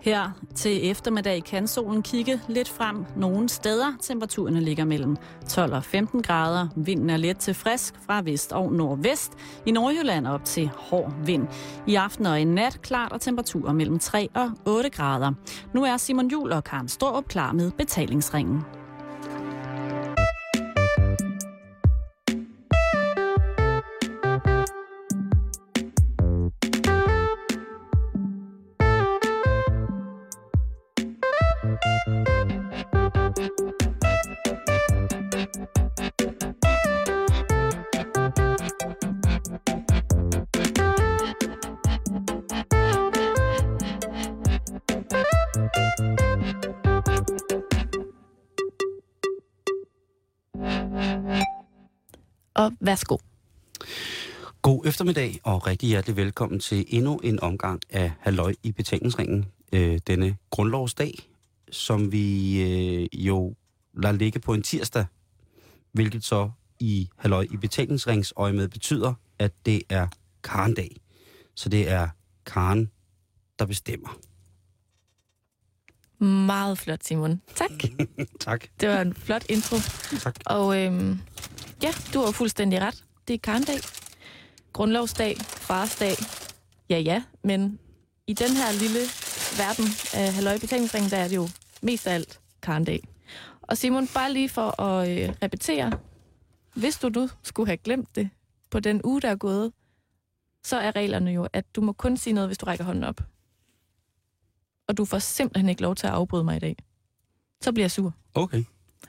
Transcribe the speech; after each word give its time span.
Her 0.00 0.30
til 0.54 0.90
eftermiddag 0.90 1.44
kan 1.44 1.66
solen 1.66 2.02
kigge 2.02 2.40
lidt 2.48 2.68
frem 2.68 3.04
nogle 3.16 3.48
steder. 3.48 3.92
Temperaturerne 4.00 4.60
ligger 4.60 4.84
mellem 4.84 5.16
12 5.48 5.72
og 5.72 5.84
15 5.84 6.22
grader. 6.22 6.68
Vinden 6.76 7.10
er 7.10 7.16
let 7.16 7.36
til 7.36 7.54
frisk 7.54 7.94
fra 8.06 8.22
vest 8.22 8.52
og 8.52 8.72
nordvest. 8.72 9.32
I 9.66 9.70
Nordjylland 9.70 10.26
op 10.26 10.44
til 10.44 10.70
hård 10.76 11.12
vind. 11.24 11.46
I 11.86 11.94
aften 11.94 12.26
og 12.26 12.40
i 12.40 12.44
nat 12.44 12.82
klart 12.82 13.12
og 13.12 13.20
temperaturer 13.20 13.72
mellem 13.72 13.98
3 13.98 14.28
og 14.34 14.50
8 14.66 14.90
grader. 14.90 15.32
Nu 15.74 15.84
er 15.84 15.96
Simon 15.96 16.30
Jul 16.30 16.52
og 16.52 16.64
Karen 16.64 16.88
Storup 16.88 17.28
klar 17.28 17.52
med 17.52 17.70
betalingsringen. 17.70 18.64
Værsgo. 52.92 53.16
God 54.62 54.86
eftermiddag 54.86 55.40
og 55.42 55.66
rigtig 55.66 55.88
hjertelig 55.88 56.16
velkommen 56.16 56.60
til 56.60 56.84
endnu 56.88 57.16
en 57.16 57.40
omgang 57.40 57.80
af 57.90 58.12
Halløj 58.20 58.54
i 58.62 58.72
betalingsringen. 58.72 59.46
Øh, 59.72 59.98
denne 60.06 60.36
grundlovsdag, 60.50 61.14
som 61.70 62.12
vi 62.12 62.26
øh, 62.62 63.24
jo 63.26 63.54
lader 63.94 64.12
ligge 64.14 64.40
på 64.40 64.54
en 64.54 64.62
tirsdag, 64.62 65.06
hvilket 65.92 66.24
så 66.24 66.50
i 66.80 67.08
Halløj 67.16 67.46
i 67.52 67.56
betalingsringsøje 67.56 68.52
med 68.52 68.68
betyder, 68.68 69.14
at 69.38 69.52
det 69.66 69.82
er 69.88 70.06
Karen-dag. 70.44 70.96
Så 71.54 71.68
det 71.68 71.90
er 71.90 72.08
Karen, 72.46 72.90
der 73.58 73.66
bestemmer. 73.66 74.18
Meget 76.24 76.78
flot, 76.78 77.04
Simon. 77.04 77.40
Tak. 77.54 77.70
tak. 78.40 78.64
Det 78.80 78.88
var 78.88 79.00
en 79.00 79.14
flot 79.14 79.44
intro. 79.48 79.76
Tak. 80.20 80.34
Og 80.46 80.78
øhm, 80.78 81.18
ja, 81.82 81.92
du 82.14 82.20
har 82.24 82.32
fuldstændig 82.32 82.80
ret. 82.80 83.04
Det 83.28 83.34
er 83.34 83.38
Karndag. 83.38 83.80
Grundlovsdag, 84.72 85.36
farsdag. 85.38 86.16
Ja, 86.90 86.98
ja, 86.98 87.22
men 87.44 87.78
i 88.26 88.32
den 88.32 88.50
her 88.50 88.72
lille 88.72 89.00
verden 89.58 89.84
af 90.14 90.32
Halløj 90.32 90.58
Betalingsringen, 90.58 91.10
der 91.10 91.16
er 91.16 91.28
det 91.28 91.36
jo 91.36 91.48
mest 91.82 92.06
af 92.06 92.14
alt 92.14 92.40
Karndag. 92.62 93.08
Og 93.62 93.76
Simon, 93.78 94.08
bare 94.14 94.32
lige 94.32 94.48
for 94.48 94.80
at 94.80 95.10
øh, 95.10 95.34
repetere. 95.42 95.92
Hvis 96.74 96.98
du 96.98 97.08
nu 97.08 97.28
skulle 97.42 97.66
have 97.66 97.76
glemt 97.76 98.16
det 98.16 98.30
på 98.70 98.80
den 98.80 99.00
uge, 99.04 99.20
der 99.20 99.28
er 99.28 99.36
gået, 99.36 99.72
så 100.64 100.76
er 100.76 100.96
reglerne 100.96 101.30
jo, 101.30 101.48
at 101.52 101.76
du 101.76 101.80
må 101.80 101.92
kun 101.92 102.16
sige 102.16 102.34
noget, 102.34 102.48
hvis 102.48 102.58
du 102.58 102.66
rækker 102.66 102.84
hånden 102.84 103.04
op. 103.04 103.20
Og 104.88 104.96
du 104.96 105.04
får 105.04 105.18
simpelthen 105.18 105.68
ikke 105.68 105.82
lov 105.82 105.94
til 105.94 106.06
at 106.06 106.12
afbryde 106.12 106.44
mig 106.44 106.56
i 106.56 106.60
dag. 106.60 106.76
Så 107.60 107.72
bliver 107.72 107.84
jeg 107.84 107.90
sur. 107.90 108.12
Okay. 108.34 108.64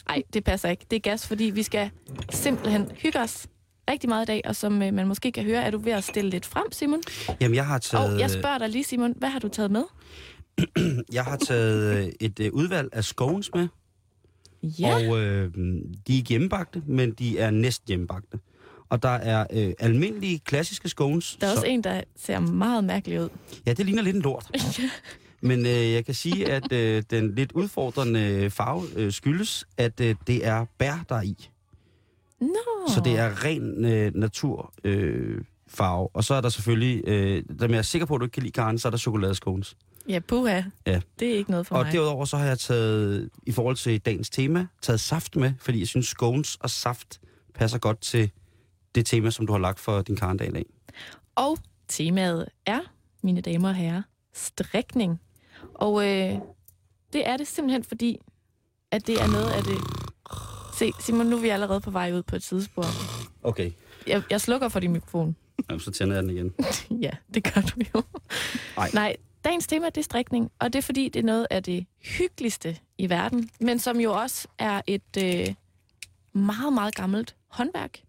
Nej, 0.07 0.23
det 0.33 0.43
passer 0.43 0.69
ikke. 0.69 0.85
Det 0.91 0.95
er 0.95 0.99
gas, 0.99 1.27
fordi 1.27 1.43
vi 1.43 1.63
skal 1.63 1.89
simpelthen 2.31 2.91
hygge 2.97 3.19
os 3.19 3.47
rigtig 3.89 4.09
meget 4.09 4.25
i 4.25 4.27
dag, 4.27 4.41
og 4.45 4.55
som 4.55 4.81
øh, 4.81 4.93
man 4.93 5.07
måske 5.07 5.31
kan 5.31 5.43
høre, 5.43 5.63
er 5.63 5.71
du 5.71 5.77
ved 5.77 5.91
at 5.91 6.03
stille 6.03 6.29
lidt 6.29 6.45
frem, 6.45 6.71
Simon. 6.71 7.01
Jamen, 7.41 7.55
jeg 7.55 7.65
har 7.65 7.77
taget... 7.77 8.13
Og 8.13 8.19
jeg 8.19 8.31
spørger 8.31 8.57
dig 8.57 8.69
lige, 8.69 8.83
Simon, 8.83 9.13
hvad 9.17 9.29
har 9.29 9.39
du 9.39 9.47
taget 9.47 9.71
med? 9.71 9.83
Jeg 11.13 11.23
har 11.23 11.37
taget 11.37 11.97
øh, 11.97 12.11
et 12.19 12.39
øh, 12.39 12.53
udvalg 12.53 12.89
af 12.91 13.03
scones 13.03 13.49
med, 13.55 13.67
Ja, 14.63 14.95
og 14.95 15.19
øh, 15.19 15.51
de 16.07 16.17
er 16.17 16.23
hjemmebagte, 16.29 16.83
men 16.87 17.11
de 17.11 17.39
er 17.39 17.51
næsten 17.51 17.87
hjemmebagte. 17.87 18.39
Og 18.89 19.03
der 19.03 19.09
er 19.09 19.47
øh, 19.53 19.73
almindelige, 19.79 20.39
klassiske 20.39 20.89
scones. 20.89 21.37
der 21.41 21.47
er 21.47 21.51
også 21.51 21.61
så, 21.61 21.67
en, 21.67 21.83
der 21.83 22.01
ser 22.15 22.39
meget 22.39 22.83
mærkelig 22.83 23.21
ud. 23.21 23.29
Ja, 23.65 23.73
det 23.73 23.85
ligner 23.85 24.03
lidt 24.03 24.15
en 24.15 24.21
lort. 24.21 24.51
Men 25.43 25.65
øh, 25.65 25.91
jeg 25.91 26.05
kan 26.05 26.13
sige, 26.13 26.51
at 26.51 26.71
øh, 26.71 27.03
den 27.09 27.35
lidt 27.35 27.51
udfordrende 27.51 28.49
farve 28.49 28.83
øh, 28.95 29.11
skyldes, 29.11 29.65
at 29.77 29.99
øh, 30.01 30.15
det 30.27 30.45
er 30.47 30.65
bær, 30.77 31.05
der 31.09 31.15
er 31.15 31.21
i. 31.21 31.49
Nå, 32.41 32.47
Så 32.93 33.01
det 33.05 33.19
er 33.19 33.45
ren 33.45 33.85
øh, 33.85 34.15
natur 34.15 34.73
øh, 34.83 35.41
farve. 35.67 36.09
Og 36.13 36.23
så 36.23 36.33
er 36.33 36.41
der 36.41 36.49
selvfølgelig, 36.49 37.03
øh, 37.07 37.43
der 37.59 37.67
er 37.67 37.73
jeg 37.73 37.85
sikker 37.85 38.05
på, 38.05 38.15
at 38.15 38.19
du 38.19 38.25
ikke 38.25 38.33
kan 38.33 38.43
lide 38.43 38.51
Karen, 38.53 38.79
så 38.79 38.87
er 38.87 38.89
der 38.89 38.97
chokoladescones. 38.97 39.75
ja, 40.09 40.19
puha. 40.19 40.61
Ja. 40.87 41.01
Det 41.19 41.27
er 41.33 41.35
ikke 41.37 41.51
noget 41.51 41.67
for 41.67 41.75
Og 41.75 41.83
mig. 41.83 41.93
derudover 41.93 42.25
så 42.25 42.37
har 42.37 42.45
jeg 42.45 42.59
taget, 42.59 43.29
i 43.47 43.51
forhold 43.51 43.75
til 43.75 43.99
dagens 44.01 44.29
tema, 44.29 44.67
taget 44.81 44.99
saft 44.99 45.35
med, 45.35 45.53
fordi 45.59 45.79
jeg 45.79 45.87
synes, 45.87 46.05
scones 46.05 46.55
og 46.55 46.69
saft 46.69 47.19
passer 47.55 47.77
godt 47.79 48.01
til 48.01 48.31
det 48.95 49.05
tema, 49.05 49.29
som 49.29 49.47
du 49.47 49.51
har 49.53 49.59
lagt 49.59 49.79
for 49.79 50.01
din 50.01 50.15
Karen-dag 50.15 50.47
i 50.47 50.51
dag. 50.51 50.65
Og 51.35 51.57
temaet 51.87 52.45
er, 52.65 52.79
mine 53.23 53.41
damer 53.41 53.69
og 53.69 53.75
herrer, 53.75 54.01
strikning. 54.33 55.19
Og 55.73 56.03
øh, 56.07 56.39
det 57.13 57.27
er 57.27 57.37
det 57.37 57.47
simpelthen 57.47 57.83
fordi, 57.83 58.19
at 58.91 59.07
det 59.07 59.21
er 59.21 59.27
noget 59.27 59.49
af 59.51 59.63
det... 59.63 59.77
Se, 60.77 60.91
Simon, 60.99 61.25
nu 61.25 61.37
er 61.37 61.41
vi 61.41 61.49
allerede 61.49 61.81
på 61.81 61.91
vej 61.91 62.11
ud 62.13 62.23
på 62.23 62.35
et 62.35 62.43
sidespor. 62.43 62.83
Okay, 63.43 63.71
Jeg, 64.07 64.23
jeg 64.29 64.41
slukker 64.41 64.69
for 64.69 64.79
din 64.79 64.91
mikrofon. 64.91 65.35
Jamen, 65.69 65.79
så 65.79 65.91
tænder 65.91 66.15
jeg 66.15 66.23
den 66.23 66.31
igen. 66.31 66.53
ja, 67.05 67.11
det 67.33 67.53
gør 67.53 67.61
du 67.61 67.81
jo. 67.95 68.03
Ej. 68.77 68.89
Nej, 68.93 69.15
dagens 69.43 69.67
tema 69.67 69.85
det 69.85 69.97
er 69.97 70.03
strikning, 70.03 70.51
og 70.59 70.73
det 70.73 70.79
er 70.79 70.83
fordi, 70.83 71.09
det 71.09 71.19
er 71.19 71.23
noget 71.23 71.47
af 71.49 71.63
det 71.63 71.85
hyggeligste 72.01 72.77
i 72.97 73.09
verden, 73.09 73.49
men 73.59 73.79
som 73.79 73.99
jo 73.99 74.13
også 74.13 74.47
er 74.59 74.81
et 74.87 75.17
øh, 75.17 75.53
meget, 76.33 76.73
meget 76.73 76.95
gammelt 76.95 77.35
håndværk. 77.47 77.99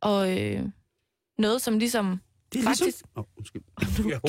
Og 0.00 0.38
øh, 0.40 0.62
noget, 1.38 1.62
som 1.62 1.78
ligesom 1.78 2.20
Det 2.52 2.58
er 2.58 2.62
faktisk... 2.64 2.82
ligesom... 2.84 3.08
Oh, 3.14 3.24
undskyld. 3.36 3.62
Jeg. 4.08 4.20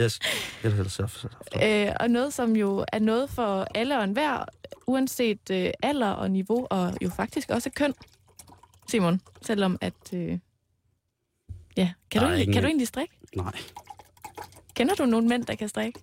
Yes, 0.00 0.18
hellere 0.62 0.88
saft. 0.88 1.26
Øh, 1.62 1.92
og 2.00 2.10
noget, 2.10 2.34
som 2.34 2.56
jo 2.56 2.84
er 2.92 2.98
noget 2.98 3.30
for 3.30 3.66
alle 3.74 3.98
og 3.98 4.04
enhver, 4.04 4.44
uanset 4.86 5.50
øh, 5.50 5.70
alder 5.82 6.10
og 6.10 6.30
niveau, 6.30 6.66
og 6.70 6.92
jo 7.02 7.10
faktisk 7.10 7.50
også 7.50 7.70
køn, 7.70 7.94
Simon. 8.88 9.20
Selvom 9.42 9.78
at... 9.80 9.94
Øh, 10.12 10.38
ja, 11.76 11.92
kan 12.10 12.22
Der 12.22 12.28
du, 12.28 12.34
ingen- 12.34 12.52
kan 12.52 12.62
du 12.62 12.66
egentlig 12.66 12.88
strikke? 12.88 13.14
Nej, 13.36 13.52
Kender 14.74 14.94
du 14.94 15.06
nogle 15.06 15.28
mænd, 15.28 15.44
der 15.44 15.54
kan 15.54 15.68
strikke? 15.68 16.00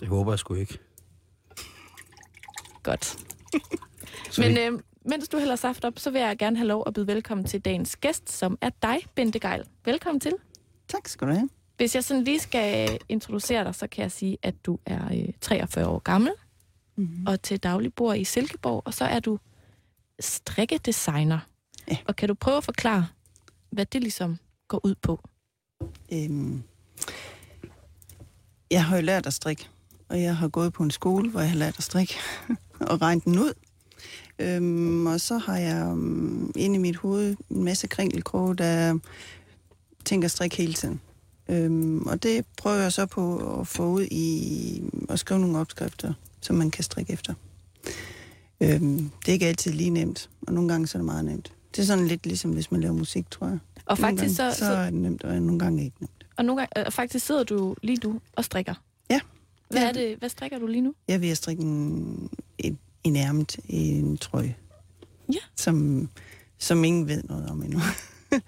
det 0.00 0.08
håber 0.08 0.32
jeg 0.32 0.38
sgu 0.38 0.54
ikke. 0.54 0.78
Godt. 2.82 3.16
Men 4.38 4.58
øh, 4.58 4.80
mens 5.04 5.28
du 5.28 5.38
hælder 5.38 5.56
saft 5.56 5.84
op, 5.84 5.98
så 5.98 6.10
vil 6.10 6.20
jeg 6.20 6.38
gerne 6.38 6.56
have 6.56 6.66
lov 6.68 6.82
at 6.86 6.94
byde 6.94 7.06
velkommen 7.06 7.46
til 7.46 7.60
dagens 7.60 7.96
gæst, 7.96 8.30
som 8.32 8.58
er 8.60 8.70
dig, 8.82 8.96
Bente 9.14 9.38
Geil. 9.38 9.64
Velkommen 9.84 10.20
til. 10.20 10.32
Tak 10.88 11.08
skal 11.08 11.28
du 11.28 11.32
have. 11.32 11.48
Hvis 11.76 11.94
jeg 11.94 12.04
sådan 12.04 12.24
lige 12.24 12.40
skal 12.40 12.98
introducere 13.08 13.64
dig, 13.64 13.74
så 13.74 13.86
kan 13.86 14.02
jeg 14.02 14.12
sige, 14.12 14.38
at 14.42 14.54
du 14.66 14.78
er 14.86 15.04
øh, 15.12 15.28
43 15.40 15.86
år 15.86 15.98
gammel, 15.98 16.32
Mm-hmm. 16.98 17.26
og 17.26 17.42
til 17.42 17.58
daglig 17.58 17.94
bor 17.94 18.12
i 18.14 18.24
Silkeborg, 18.24 18.82
og 18.84 18.94
så 18.94 19.04
er 19.04 19.20
du 19.20 19.38
strikkedesigner. 20.20 21.38
Ja. 21.90 21.96
Og 22.08 22.16
kan 22.16 22.28
du 22.28 22.34
prøve 22.34 22.56
at 22.56 22.64
forklare, 22.64 23.06
hvad 23.70 23.86
det 23.86 24.00
ligesom 24.00 24.38
går 24.68 24.80
ud 24.84 24.94
på? 24.94 25.28
Øhm, 26.12 26.62
jeg 28.70 28.84
har 28.84 28.96
jo 28.96 29.02
lært 29.02 29.26
at 29.26 29.32
strikke, 29.34 29.68
og 30.08 30.22
jeg 30.22 30.36
har 30.36 30.48
gået 30.48 30.72
på 30.72 30.82
en 30.82 30.90
skole, 30.90 31.30
hvor 31.30 31.40
jeg 31.40 31.50
har 31.50 31.56
lært 31.56 31.78
at 31.78 31.84
strikke 31.84 32.14
og 32.90 33.02
regnet 33.02 33.24
den 33.24 33.38
ud. 33.38 33.52
Øhm, 34.38 35.06
og 35.06 35.20
så 35.20 35.38
har 35.38 35.56
jeg 35.56 35.86
um, 35.86 36.52
inde 36.56 36.74
i 36.74 36.78
mit 36.78 36.96
hoved 36.96 37.36
en 37.50 37.64
masse 37.64 37.86
kringelkroge, 37.86 38.56
der 38.56 38.98
tænker 40.04 40.28
strik 40.28 40.54
hele 40.58 40.74
tiden. 40.74 41.00
Øhm, 41.48 41.98
og 42.06 42.22
det 42.22 42.44
prøver 42.56 42.76
jeg 42.76 42.92
så 42.92 43.06
på 43.06 43.38
at 43.60 43.66
få 43.66 43.86
ud 43.88 44.06
i 44.10 44.82
at 45.08 45.18
skrive 45.18 45.40
nogle 45.40 45.58
opskrifter, 45.58 46.12
som 46.40 46.56
man 46.56 46.70
kan 46.70 46.84
strikke 46.84 47.12
efter. 47.12 47.34
Øhm, 48.60 49.10
det 49.20 49.28
er 49.28 49.32
ikke 49.32 49.46
altid 49.46 49.72
lige 49.72 49.90
nemt, 49.90 50.30
og 50.46 50.52
nogle 50.52 50.68
gange 50.68 50.86
så 50.86 50.98
er 50.98 51.00
det 51.00 51.04
meget 51.06 51.24
nemt. 51.24 51.52
Det 51.76 51.82
er 51.82 51.86
sådan 51.86 52.06
lidt 52.06 52.26
ligesom, 52.26 52.50
hvis 52.50 52.70
man 52.70 52.80
laver 52.80 52.94
musik, 52.94 53.30
tror 53.30 53.46
jeg. 53.46 53.58
Og 53.86 53.98
Nogle 53.98 54.18
faktisk, 54.18 54.38
gange, 54.40 54.54
så, 54.54 54.58
så 54.58 54.72
er 54.72 54.84
det 54.84 54.94
nemt, 54.94 55.24
og 55.24 55.42
nogle 55.42 55.58
gange 55.58 55.84
ikke 55.84 55.96
nemt. 56.00 56.26
og 56.36 56.44
nogle 56.44 56.60
gange, 56.74 56.86
øh, 56.86 56.92
faktisk 56.92 57.26
sidder 57.26 57.44
du 57.44 57.76
lige 57.82 57.98
nu 58.08 58.20
og 58.32 58.44
strikker. 58.44 58.74
Ja. 59.10 59.20
Hvad, 59.70 59.80
Ja. 59.82 59.88
er 59.88 59.92
det, 59.92 60.18
hvad 60.18 60.28
strikker 60.28 60.58
du 60.58 60.66
lige 60.66 60.80
nu? 60.80 60.94
Jeg 61.08 61.20
vil 61.20 61.36
strikke 61.36 61.62
en, 61.62 62.28
en, 62.58 62.78
en 63.04 63.16
ærmet 63.16 63.56
en 63.68 64.16
trøje. 64.18 64.54
Ja. 65.32 65.38
Som, 65.56 66.08
som 66.58 66.84
ingen 66.84 67.08
ved 67.08 67.22
noget 67.22 67.50
om 67.50 67.62
endnu. 67.62 67.80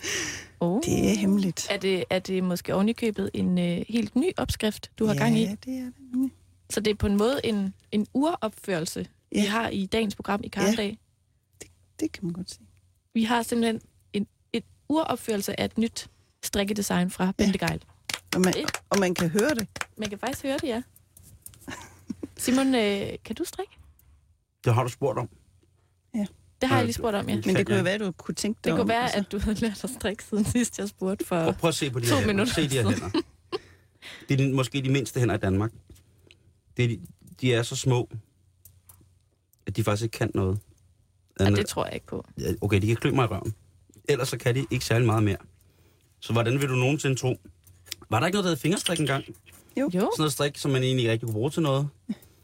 Oh. 0.60 0.80
Det 0.84 1.10
er 1.10 1.14
hemmeligt. 1.18 1.66
Er 1.70 1.76
det, 1.76 2.04
er 2.10 2.18
det 2.18 2.44
måske 2.44 2.74
ovenikøbet 2.74 3.30
en 3.34 3.58
øh, 3.58 3.84
helt 3.88 4.16
ny 4.16 4.30
opskrift, 4.36 4.90
du 4.98 5.06
har 5.06 5.14
ja, 5.14 5.18
gang 5.20 5.38
i? 5.38 5.42
Ja, 5.44 5.56
det 5.64 5.74
er 5.78 5.84
det. 5.84 5.94
nemlig. 6.12 6.30
Så 6.70 6.80
det 6.80 6.90
er 6.90 6.94
på 6.94 7.06
en 7.06 7.16
måde 7.16 7.40
en, 7.44 7.74
en 7.92 8.06
uropførelse, 8.14 9.00
ja. 9.32 9.38
vi 9.40 9.44
Ja. 9.44 9.50
har 9.50 9.68
i 9.68 9.86
dagens 9.86 10.14
program 10.14 10.40
i 10.44 10.48
Karndag. 10.48 10.98
Det 12.00 12.12
kan 12.12 12.24
man 12.24 12.32
godt 12.32 12.50
sige. 12.50 12.66
Vi 13.14 13.24
har 13.24 13.42
simpelthen 13.42 13.80
en 14.12 14.26
et 14.52 14.64
uropførelse 14.88 15.60
af 15.60 15.64
et 15.64 15.78
nyt 15.78 16.08
strikkedesign 16.42 17.10
fra 17.10 17.32
Bente 17.38 17.58
Geil. 17.58 17.82
Og 18.34 18.40
man, 18.40 18.52
Det- 18.52 18.70
og 18.90 18.98
man 18.98 19.14
kan 19.14 19.28
høre 19.28 19.54
det. 19.54 19.66
Man 19.96 20.08
kan 20.08 20.18
faktisk 20.18 20.42
høre 20.42 20.58
det, 20.58 20.68
ja. 20.68 20.82
Simon, 22.36 22.74
øh, 22.74 23.08
kan 23.24 23.36
du 23.36 23.44
strikke? 23.44 23.72
Det 24.64 24.74
har 24.74 24.82
du 24.82 24.88
spurgt 24.88 25.18
om. 25.18 25.28
Det 26.60 26.68
har 26.68 26.76
jeg 26.76 26.84
lige 26.84 26.94
spurgt 26.94 27.16
om, 27.16 27.28
ja. 27.28 27.34
Men 27.34 27.56
det 27.56 27.66
kunne 27.66 27.76
jo 27.76 27.82
være, 27.82 27.94
at 27.94 28.00
du 28.00 28.12
kunne 28.12 28.34
tænke 28.34 28.58
dig 28.58 28.64
Det 28.64 28.72
kunne 28.72 28.80
om, 28.82 28.88
være, 28.88 29.02
altså. 29.02 29.18
at 29.18 29.32
du 29.32 29.38
havde 29.38 29.60
lært 29.60 29.84
at 29.84 29.90
strikke 29.90 30.24
siden 30.24 30.44
sidst, 30.44 30.78
jeg 30.78 30.88
spurgte 30.88 31.24
for... 31.24 31.42
Prøv, 31.44 31.54
prøv 31.54 31.68
at 31.68 31.74
se 31.74 31.90
på 31.90 32.00
de 32.00 32.06
To 32.06 32.16
her 32.16 32.26
minutter 32.26 32.54
Se 32.54 32.68
de 32.68 32.74
her 32.74 32.88
hænder. 32.88 33.10
Det 34.28 34.40
er 34.40 34.54
måske 34.54 34.82
de 34.82 34.90
mindste 34.90 35.20
hænder 35.20 35.34
i 35.34 35.38
Danmark. 35.38 35.72
Det 36.76 36.84
er 36.84 36.88
de, 36.88 37.00
de 37.40 37.54
er 37.54 37.62
så 37.62 37.76
små, 37.76 38.08
at 39.66 39.76
de 39.76 39.84
faktisk 39.84 40.02
ikke 40.04 40.18
kan 40.18 40.30
noget. 40.34 40.58
Ja, 41.40 41.50
det 41.50 41.66
tror 41.66 41.84
jeg 41.84 41.94
ikke 41.94 42.06
på. 42.06 42.24
Okay, 42.60 42.82
de 42.82 42.86
kan 42.86 42.96
klø 42.96 43.10
mig 43.10 43.24
i 43.24 43.26
røven. 43.26 43.54
Ellers 44.08 44.28
så 44.28 44.38
kan 44.38 44.54
de 44.54 44.66
ikke 44.70 44.84
særlig 44.84 45.06
meget 45.06 45.22
mere. 45.22 45.36
Så 46.20 46.32
hvordan 46.32 46.60
vil 46.60 46.68
du 46.68 46.74
nogensinde 46.74 47.16
tro? 47.16 47.36
Var 48.10 48.20
der 48.20 48.26
ikke 48.26 48.34
noget, 48.34 48.44
der 48.44 48.50
hed 48.50 48.56
fingerstrik 48.56 49.00
engang? 49.00 49.24
Jo, 49.76 49.90
Sådan 49.90 50.08
noget 50.18 50.32
strik, 50.32 50.58
som 50.58 50.70
man 50.70 50.82
egentlig 50.82 51.02
ikke 51.02 51.12
rigtig 51.12 51.26
kunne 51.26 51.34
bruge 51.34 51.50
til 51.50 51.62
noget. 51.62 51.88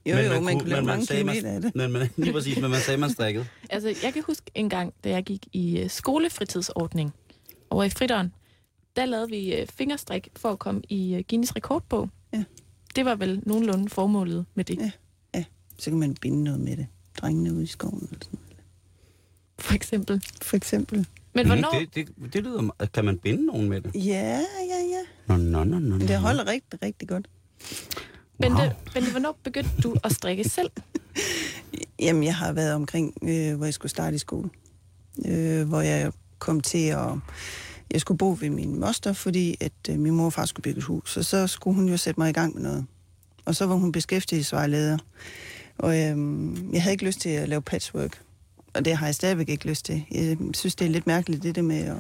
Jo, 0.06 0.14
Men 0.14 0.24
jo, 0.24 0.30
man 0.32 0.44
man, 0.44 0.52
kunne- 0.54 0.60
kunne 0.60 0.68
lave 0.70 0.80
men 0.80 0.86
man 0.86 0.94
mange 0.96 1.06
kilometer 1.06 1.50
af 1.50 1.60
det. 1.60 1.74
Men 1.74 1.92
man, 1.92 2.10
lige 2.16 2.32
præcis, 2.32 2.60
men 2.60 2.70
man 2.70 2.80
sagde, 2.80 3.00
man 3.00 3.10
strikkede. 3.10 3.46
altså 3.70 3.94
jeg 4.02 4.12
kan 4.12 4.22
huske 4.26 4.50
en 4.54 4.68
gang, 4.68 4.94
da 5.04 5.08
jeg 5.10 5.24
gik 5.24 5.46
i 5.52 5.78
øh, 5.78 5.90
skolefritidsordning 5.90 7.14
over 7.70 7.84
i 7.84 7.90
Fritteren, 7.90 8.32
der 8.96 9.04
lavede 9.06 9.28
vi 9.30 9.54
øh, 9.54 9.66
fingerstrik 9.66 10.28
for 10.36 10.50
at 10.50 10.58
komme 10.58 10.82
i 10.88 11.14
øh, 11.14 11.24
Guinness 11.28 11.56
rekordbog. 11.56 12.08
Ja. 12.32 12.44
Det 12.96 13.04
var 13.04 13.14
vel 13.14 13.40
nogenlunde 13.46 13.88
formålet 13.88 14.46
med 14.54 14.64
det, 14.64 14.92
Ja. 15.34 15.44
Så 15.78 15.90
kan 15.90 15.98
man 15.98 16.14
binde 16.20 16.44
noget 16.44 16.60
med 16.60 16.76
det. 16.76 16.86
Drengene 17.20 17.52
ude 17.54 17.62
i 17.62 17.66
skoven. 17.66 18.08
Eller 18.12 18.18
sådan. 18.24 18.38
noget. 18.42 18.56
for 19.58 19.74
eksempel. 19.74 20.22
For 20.42 20.56
eksempel. 20.56 21.06
Men 21.32 21.46
hvornår... 21.46 21.80
Mm, 21.80 21.86
det, 21.86 22.08
det, 22.16 22.32
det 22.32 22.44
lyder... 22.44 22.86
Kan 22.94 23.04
man 23.04 23.18
binde 23.18 23.46
nogen 23.46 23.68
med 23.68 23.80
det? 23.80 23.90
Ja, 23.94 24.00
ja, 24.70 24.80
ja. 24.92 25.02
Nå, 25.26 25.36
nå, 25.36 25.64
nå, 25.64 25.78
nå. 25.78 25.98
Det 25.98 26.18
holder 26.18 26.46
rigtig, 26.46 26.82
rigtig 26.82 27.08
godt. 27.08 27.28
Bente, 28.40 28.62
Wow. 28.62 28.70
Bente, 28.94 29.10
hvornår 29.10 29.38
begyndte 29.44 29.70
du 29.82 29.94
at 30.04 30.12
strikke 30.12 30.48
selv? 30.48 30.70
Jamen, 32.00 32.24
jeg 32.24 32.36
har 32.36 32.52
været 32.52 32.74
omkring, 32.74 33.14
øh, 33.22 33.56
hvor 33.56 33.64
jeg 33.64 33.74
skulle 33.74 33.90
starte 33.90 34.14
i 34.14 34.18
skole. 34.18 34.50
Øh, 35.26 35.68
hvor 35.68 35.80
jeg 35.80 36.12
kom 36.38 36.60
til 36.60 36.86
at... 36.88 37.08
Jeg 37.90 38.00
skulle 38.00 38.18
bo 38.18 38.36
ved 38.40 38.50
min 38.50 38.80
moster, 38.80 39.12
fordi 39.12 39.56
at 39.60 39.72
øh, 39.90 39.98
min 39.98 40.14
mor 40.14 40.24
og 40.24 40.32
far 40.32 40.44
skulle 40.44 40.64
bygge 40.64 40.78
et 40.78 40.84
hus. 40.84 41.16
Og 41.16 41.24
så 41.24 41.46
skulle 41.46 41.74
hun 41.74 41.88
jo 41.88 41.96
sætte 41.96 42.20
mig 42.20 42.30
i 42.30 42.32
gang 42.32 42.54
med 42.54 42.62
noget. 42.62 42.86
Og 43.44 43.54
så 43.56 43.66
var 43.66 43.74
hun 43.74 43.92
beskæftigelsesvejleder. 43.92 44.98
Og 45.78 45.90
øh, 45.90 46.16
jeg 46.72 46.82
havde 46.82 46.92
ikke 46.92 47.04
lyst 47.04 47.20
til 47.20 47.28
at 47.28 47.48
lave 47.48 47.62
patchwork. 47.62 48.22
Og 48.74 48.84
det 48.84 48.96
har 48.96 49.06
jeg 49.06 49.14
stadigvæk 49.14 49.48
ikke 49.48 49.68
lyst 49.68 49.84
til. 49.84 50.04
Jeg 50.10 50.36
synes, 50.54 50.74
det 50.74 50.84
er 50.84 50.90
lidt 50.90 51.06
mærkeligt, 51.06 51.42
det 51.42 51.54
der 51.54 51.62
med 51.62 51.84
at 51.84 51.96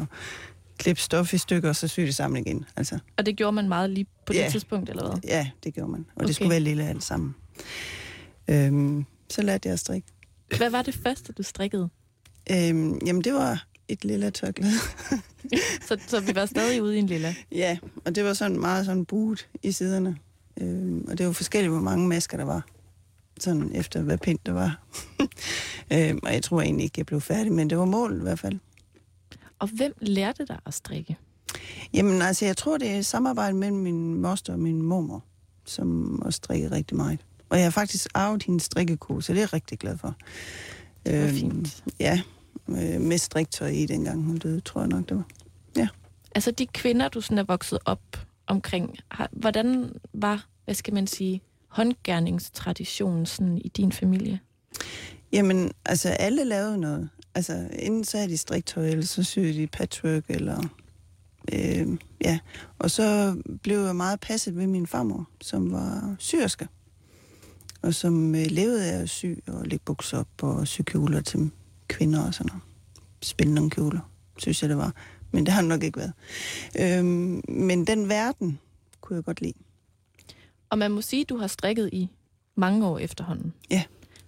klippe 0.78 1.02
stof 1.02 1.34
i 1.34 1.38
stykker, 1.38 1.68
og 1.68 1.76
så 1.76 1.88
sy 1.88 2.00
det 2.00 2.14
sammen 2.14 2.46
igen. 2.46 2.64
Altså, 2.76 2.98
Og 3.16 3.26
det 3.26 3.36
gjorde 3.36 3.52
man 3.52 3.68
meget 3.68 3.90
lige 3.90 4.06
på 4.26 4.32
det 4.32 4.38
Ja. 4.38 4.48
tidspunkt, 4.50 4.90
eller 4.90 5.08
hvad? 5.10 5.20
ja, 5.24 5.50
det 5.64 5.74
gjorde 5.74 5.90
man. 5.90 6.00
Og 6.08 6.16
Okay. 6.16 6.26
det 6.26 6.34
skulle 6.34 6.50
være 6.50 6.60
lille 6.60 6.88
alt 6.88 7.04
sammen. 7.04 7.34
Øhm, 8.48 9.04
så 9.30 9.42
lærte 9.42 9.66
jeg 9.66 9.72
at 9.72 9.78
strikke. 9.80 10.08
Hvad 10.56 10.70
var 10.70 10.82
det 10.82 10.94
første, 10.94 11.32
du 11.32 11.42
strikkede? 11.42 11.88
Øhm, 12.50 12.98
jamen, 13.06 13.24
det 13.24 13.34
var 13.34 13.66
et 13.88 14.04
lille 14.04 14.30
tørklæde. 14.30 14.72
Så, 15.88 15.98
så 16.06 16.20
vi 16.20 16.34
var 16.34 16.46
stadig 16.46 16.82
ude 16.82 16.96
i 16.96 16.98
en 16.98 17.06
lilla. 17.06 17.34
ja, 17.52 17.78
og 18.04 18.14
det 18.14 18.24
var 18.24 18.32
sådan 18.32 18.60
meget 18.60 18.86
sådan 18.86 19.04
buet 19.04 19.48
i 19.62 19.72
siderne. 19.72 20.16
Øhm, 20.60 21.04
og 21.08 21.18
det 21.18 21.26
var 21.26 21.32
forskelligt, 21.32 21.72
hvor 21.72 21.80
mange 21.80 22.08
masker 22.08 22.36
der 22.36 22.44
var. 22.44 22.62
Sådan 23.40 23.70
efter, 23.74 24.02
hvad 24.02 24.18
pænt 24.18 24.46
det 24.46 24.54
var. 24.54 24.82
øhm, 25.92 26.18
og 26.22 26.32
jeg 26.32 26.42
tror 26.42 26.60
egentlig 26.62 26.84
ikke, 26.84 26.94
jeg 26.98 27.06
blev 27.06 27.20
færdig, 27.20 27.52
men 27.52 27.70
det 27.70 27.78
var 27.78 27.84
målet 27.84 28.18
i 28.18 28.22
hvert 28.22 28.38
fald. 28.38 28.58
Og 29.64 29.70
hvem 29.70 29.92
lærte 30.00 30.46
dig 30.46 30.58
at 30.66 30.74
strikke? 30.74 31.16
Jamen, 31.94 32.22
altså, 32.22 32.44
jeg 32.44 32.56
tror, 32.56 32.78
det 32.78 32.90
er 32.90 32.98
et 32.98 33.06
samarbejde 33.06 33.56
mellem 33.56 33.78
min 33.78 34.14
moster 34.14 34.52
og 34.52 34.58
min 34.58 34.82
mormor, 34.82 35.24
som 35.64 36.22
også 36.22 36.36
strikker 36.36 36.72
rigtig 36.72 36.96
meget. 36.96 37.20
Og 37.48 37.56
jeg 37.56 37.66
har 37.66 37.70
faktisk 37.70 38.08
arvet 38.14 38.42
hendes 38.42 38.62
strikkeko, 38.62 39.20
så 39.20 39.32
det 39.32 39.38
er 39.38 39.42
jeg 39.42 39.52
rigtig 39.52 39.78
glad 39.78 39.98
for. 39.98 40.14
Det 41.06 41.20
var 41.20 41.26
Øhm, 41.26 41.34
fint. 41.36 41.84
Ja, 42.00 42.20
øh, 42.68 43.00
med 43.00 43.18
striktøj 43.18 43.68
i, 43.68 43.86
dengang 43.86 44.24
hun 44.24 44.36
døde, 44.38 44.60
tror 44.60 44.80
jeg 44.80 44.88
nok, 44.88 45.08
det 45.08 45.16
var. 45.16 45.24
Altså 46.36 46.50
de 46.50 46.66
kvinder, 46.66 47.08
du 47.08 47.20
sådan 47.20 47.38
er 47.38 47.44
vokset 47.44 47.78
op 47.84 48.00
omkring, 48.46 48.96
har, 49.10 49.28
hvordan 49.32 49.92
var, 50.12 50.46
hvad 50.64 50.74
skal 50.74 50.94
man 50.94 51.06
sige, 51.06 51.40
håndgærningstraditionen 51.68 53.26
sådan 53.26 53.58
i 53.58 53.68
din 53.68 53.92
familie? 53.92 54.40
Jamen, 55.32 55.72
altså, 55.86 56.08
alle 56.08 56.44
lavede 56.44 56.78
noget. 56.78 57.08
Altså, 57.34 57.68
enten 57.72 58.04
så 58.04 58.18
er 58.18 58.26
de 58.26 58.36
striktøj, 58.36 58.88
eller 58.88 59.04
så 59.04 59.22
syede 59.22 59.54
de 59.54 59.66
patchwork, 59.66 60.24
eller... 60.28 60.68
Øh, 61.52 61.88
ja, 62.20 62.38
og 62.78 62.90
så 62.90 63.36
blev 63.62 63.78
jeg 63.78 63.96
meget 63.96 64.20
passet 64.20 64.56
ved 64.56 64.66
min 64.66 64.86
farmor, 64.86 65.28
som 65.40 65.72
var 65.72 66.16
syrske, 66.18 66.68
og 67.82 67.94
som 67.94 68.34
øh, 68.34 68.46
levede 68.46 68.92
af 68.92 69.02
at 69.02 69.10
sy 69.10 69.26
og 69.46 69.66
lægge 69.66 69.84
bukser 69.84 70.18
op 70.18 70.42
og 70.42 70.68
sy 70.68 70.80
kjoler 70.82 71.20
til 71.20 71.50
kvinder 71.88 72.26
og 72.26 72.34
sådan 72.34 72.48
noget. 72.48 72.62
Spænde 73.22 73.54
nogle 73.54 73.70
kjoler, 73.70 74.10
synes 74.38 74.62
jeg 74.62 74.68
det 74.70 74.76
var. 74.76 74.94
Men 75.30 75.46
det 75.46 75.54
har 75.54 75.62
nok 75.62 75.82
ikke 75.82 75.98
været. 75.98 76.12
Øh, 76.78 77.04
men 77.48 77.86
den 77.86 78.08
verden 78.08 78.58
kunne 79.00 79.16
jeg 79.16 79.24
godt 79.24 79.40
lide. 79.40 79.58
Og 80.70 80.78
man 80.78 80.90
må 80.90 81.00
sige, 81.00 81.20
at 81.20 81.28
du 81.28 81.36
har 81.36 81.46
strikket 81.46 81.90
i 81.92 82.10
mange 82.54 82.86
år 82.86 82.98
efterhånden. 82.98 83.52
Ja. 83.70 83.82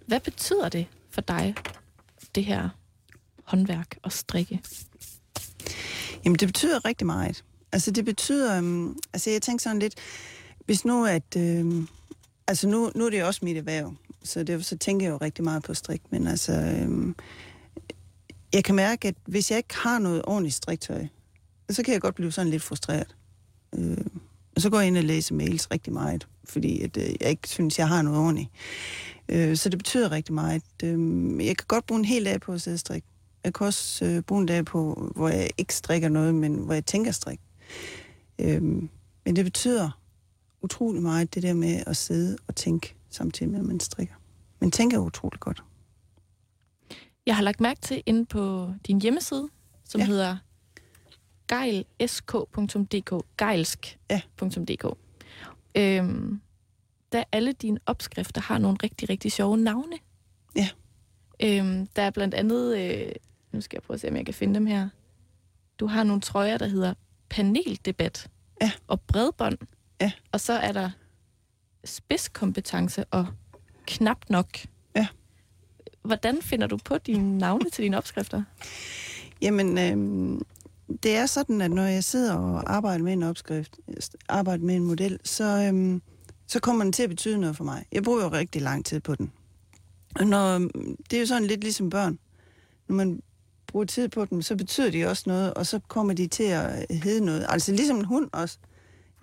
Hvad 0.05 0.19
betyder 0.19 0.69
det 0.69 0.85
for 1.09 1.21
dig, 1.21 1.55
det 2.35 2.45
her 2.45 2.69
håndværk 3.47 3.97
og 4.03 4.11
strikke? 4.11 4.61
Jamen, 6.25 6.35
det 6.35 6.47
betyder 6.47 6.85
rigtig 6.85 7.07
meget. 7.07 7.43
Altså, 7.71 7.91
det 7.91 8.05
betyder... 8.05 8.59
Um, 8.59 8.99
altså, 9.13 9.29
jeg 9.29 9.41
tænker 9.41 9.61
sådan 9.61 9.79
lidt... 9.79 9.95
Hvis 10.65 10.85
nu, 10.85 11.05
at... 11.05 11.35
Øh, 11.37 11.83
altså, 12.47 12.67
nu, 12.67 12.91
nu 12.95 13.05
er 13.05 13.09
det 13.09 13.19
jo 13.19 13.27
også 13.27 13.39
mit 13.43 13.57
erhverv, 13.57 13.95
så 14.23 14.43
derfor 14.43 14.63
så 14.63 14.77
tænker 14.77 15.05
jeg 15.05 15.11
jo 15.11 15.17
rigtig 15.17 15.43
meget 15.43 15.63
på 15.63 15.73
strik. 15.73 16.01
Men 16.11 16.27
altså... 16.27 16.53
Øh, 16.53 17.13
jeg 18.53 18.63
kan 18.63 18.75
mærke, 18.75 19.07
at 19.07 19.15
hvis 19.25 19.51
jeg 19.51 19.57
ikke 19.57 19.75
har 19.75 19.99
noget 19.99 20.21
ordentligt 20.23 20.55
striktøj, 20.55 21.07
så 21.69 21.83
kan 21.83 21.93
jeg 21.93 22.01
godt 22.01 22.15
blive 22.15 22.31
sådan 22.31 22.51
lidt 22.51 22.63
frustreret. 22.63 23.15
Øh, 23.75 23.97
og 24.55 24.61
så 24.61 24.69
går 24.69 24.79
jeg 24.79 24.87
ind 24.87 24.97
og 24.97 25.03
læser 25.03 25.35
mails 25.35 25.71
rigtig 25.71 25.93
meget, 25.93 26.27
fordi 26.43 26.81
at, 26.81 26.97
øh, 26.97 27.09
jeg 27.21 27.29
ikke 27.29 27.47
synes, 27.49 27.79
jeg 27.79 27.87
har 27.87 28.01
noget 28.01 28.19
ordentligt. 28.19 28.49
Øh, 29.29 29.57
så 29.57 29.69
det 29.69 29.79
betyder 29.79 30.11
rigtig 30.11 30.33
meget. 30.33 30.61
Øh, 30.83 31.45
jeg 31.45 31.57
kan 31.57 31.65
godt 31.67 31.85
bruge 31.85 31.99
en 31.99 32.05
hel 32.05 32.25
dag 32.25 32.41
på 32.41 32.53
at 32.53 32.61
sidde 32.61 32.75
og 32.75 32.79
strikke. 32.79 33.07
Jeg 33.43 33.53
kan 33.53 33.67
også 33.67 34.05
øh, 34.05 34.21
bruge 34.21 34.41
en 34.41 34.47
dag 34.47 34.65
på, 34.65 35.11
hvor 35.15 35.29
jeg 35.29 35.49
ikke 35.57 35.73
strikker 35.75 36.09
noget, 36.09 36.35
men 36.35 36.55
hvor 36.55 36.73
jeg 36.73 36.85
tænker 36.85 37.11
strik. 37.11 37.39
Øhm, 38.39 38.89
men 39.25 39.35
det 39.35 39.45
betyder 39.45 39.99
utrolig 40.61 41.01
meget, 41.01 41.35
det 41.35 41.43
der 41.43 41.53
med 41.53 41.83
at 41.87 41.97
sidde 41.97 42.37
og 42.47 42.55
tænke, 42.55 42.95
samtidig 43.09 43.51
med, 43.51 43.59
at 43.59 43.65
man 43.65 43.79
strikker. 43.79 44.15
Man 44.59 44.71
tænker 44.71 44.97
utrolig 44.97 45.39
godt. 45.39 45.63
Jeg 47.25 47.35
har 47.35 47.43
lagt 47.43 47.61
mærke 47.61 47.81
til 47.81 48.03
inde 48.05 48.25
på 48.25 48.73
din 48.87 49.01
hjemmeside, 49.01 49.49
som 49.85 50.01
ja. 50.01 50.05
Ja. 50.05 50.11
hedder 50.11 50.37
geilsk.dk, 51.47 53.13
geilsk.dk. 53.37 54.97
Øhm, 55.75 56.41
der 57.11 57.23
alle 57.31 57.51
dine 57.51 57.79
opskrifter 57.85 58.41
har 58.41 58.57
nogle 58.57 58.77
rigtig, 58.83 59.09
rigtig 59.09 59.31
sjove 59.31 59.57
navne. 59.57 59.97
Ja. 60.55 60.69
Øhm, 61.43 61.87
der 61.95 62.01
er 62.01 62.09
blandt 62.09 62.33
andet, 62.33 62.77
øh, 62.77 63.11
nu 63.51 63.61
skal 63.61 63.77
jeg 63.77 63.83
prøve 63.83 63.95
at 63.95 64.01
se, 64.01 64.09
om 64.09 64.15
jeg 64.15 64.25
kan 64.25 64.33
finde 64.33 64.53
dem 64.53 64.65
her. 64.65 64.89
Du 65.79 65.87
har 65.87 66.03
nogle 66.03 66.21
trøjer, 66.21 66.57
der 66.57 66.67
hedder 66.67 66.93
paneldebat 67.29 68.29
Ja. 68.61 68.71
og 68.87 69.01
bredbånd. 69.01 69.57
Ja. 70.01 70.11
Og 70.31 70.39
så 70.39 70.53
er 70.53 70.71
der 70.71 70.89
spidskompetence 71.85 73.03
og 73.05 73.27
knap 73.87 74.17
nok. 74.29 74.47
Ja. 74.95 75.07
Hvordan 76.01 76.41
finder 76.41 76.67
du 76.67 76.77
på 76.85 76.97
dine 76.97 77.37
navne 77.37 77.69
til 77.69 77.83
dine 77.83 77.97
opskrifter? 77.97 78.43
Jamen, 79.41 79.77
øhm, 79.77 80.41
det 81.03 81.15
er 81.15 81.25
sådan, 81.25 81.61
at 81.61 81.71
når 81.71 81.83
jeg 81.85 82.03
sidder 82.03 82.35
og 82.35 82.73
arbejder 82.75 83.03
med 83.03 83.13
en 83.13 83.23
opskrift, 83.23 83.77
arbejder 84.29 84.63
med 84.63 84.75
en 84.75 84.83
model, 84.83 85.19
så, 85.23 85.43
øhm, 85.69 86.01
så 86.47 86.59
kommer 86.59 86.83
den 86.83 86.93
til 86.93 87.03
at 87.03 87.09
betyde 87.09 87.37
noget 87.37 87.57
for 87.57 87.63
mig. 87.63 87.85
Jeg 87.91 88.03
bruger 88.03 88.23
jo 88.23 88.29
rigtig 88.29 88.61
lang 88.61 88.85
tid 88.85 88.99
på 88.99 89.15
den. 89.15 89.31
Når, 90.25 90.57
det 91.09 91.13
er 91.13 91.19
jo 91.19 91.25
sådan 91.25 91.47
lidt 91.47 91.61
ligesom 91.61 91.89
børn. 91.89 92.19
Når 92.87 92.95
man 92.95 93.21
bruger 93.67 93.85
tid 93.85 94.09
på 94.09 94.25
dem, 94.25 94.41
så 94.41 94.55
betyder 94.55 94.91
de 94.91 95.05
også 95.05 95.23
noget, 95.27 95.53
og 95.53 95.65
så 95.65 95.79
kommer 95.87 96.13
de 96.13 96.27
til 96.27 96.43
at 96.43 96.85
hedde 96.89 97.25
noget. 97.25 97.45
Altså 97.49 97.71
ligesom 97.71 97.97
en 97.97 98.05
hund 98.05 98.29
også. 98.33 98.57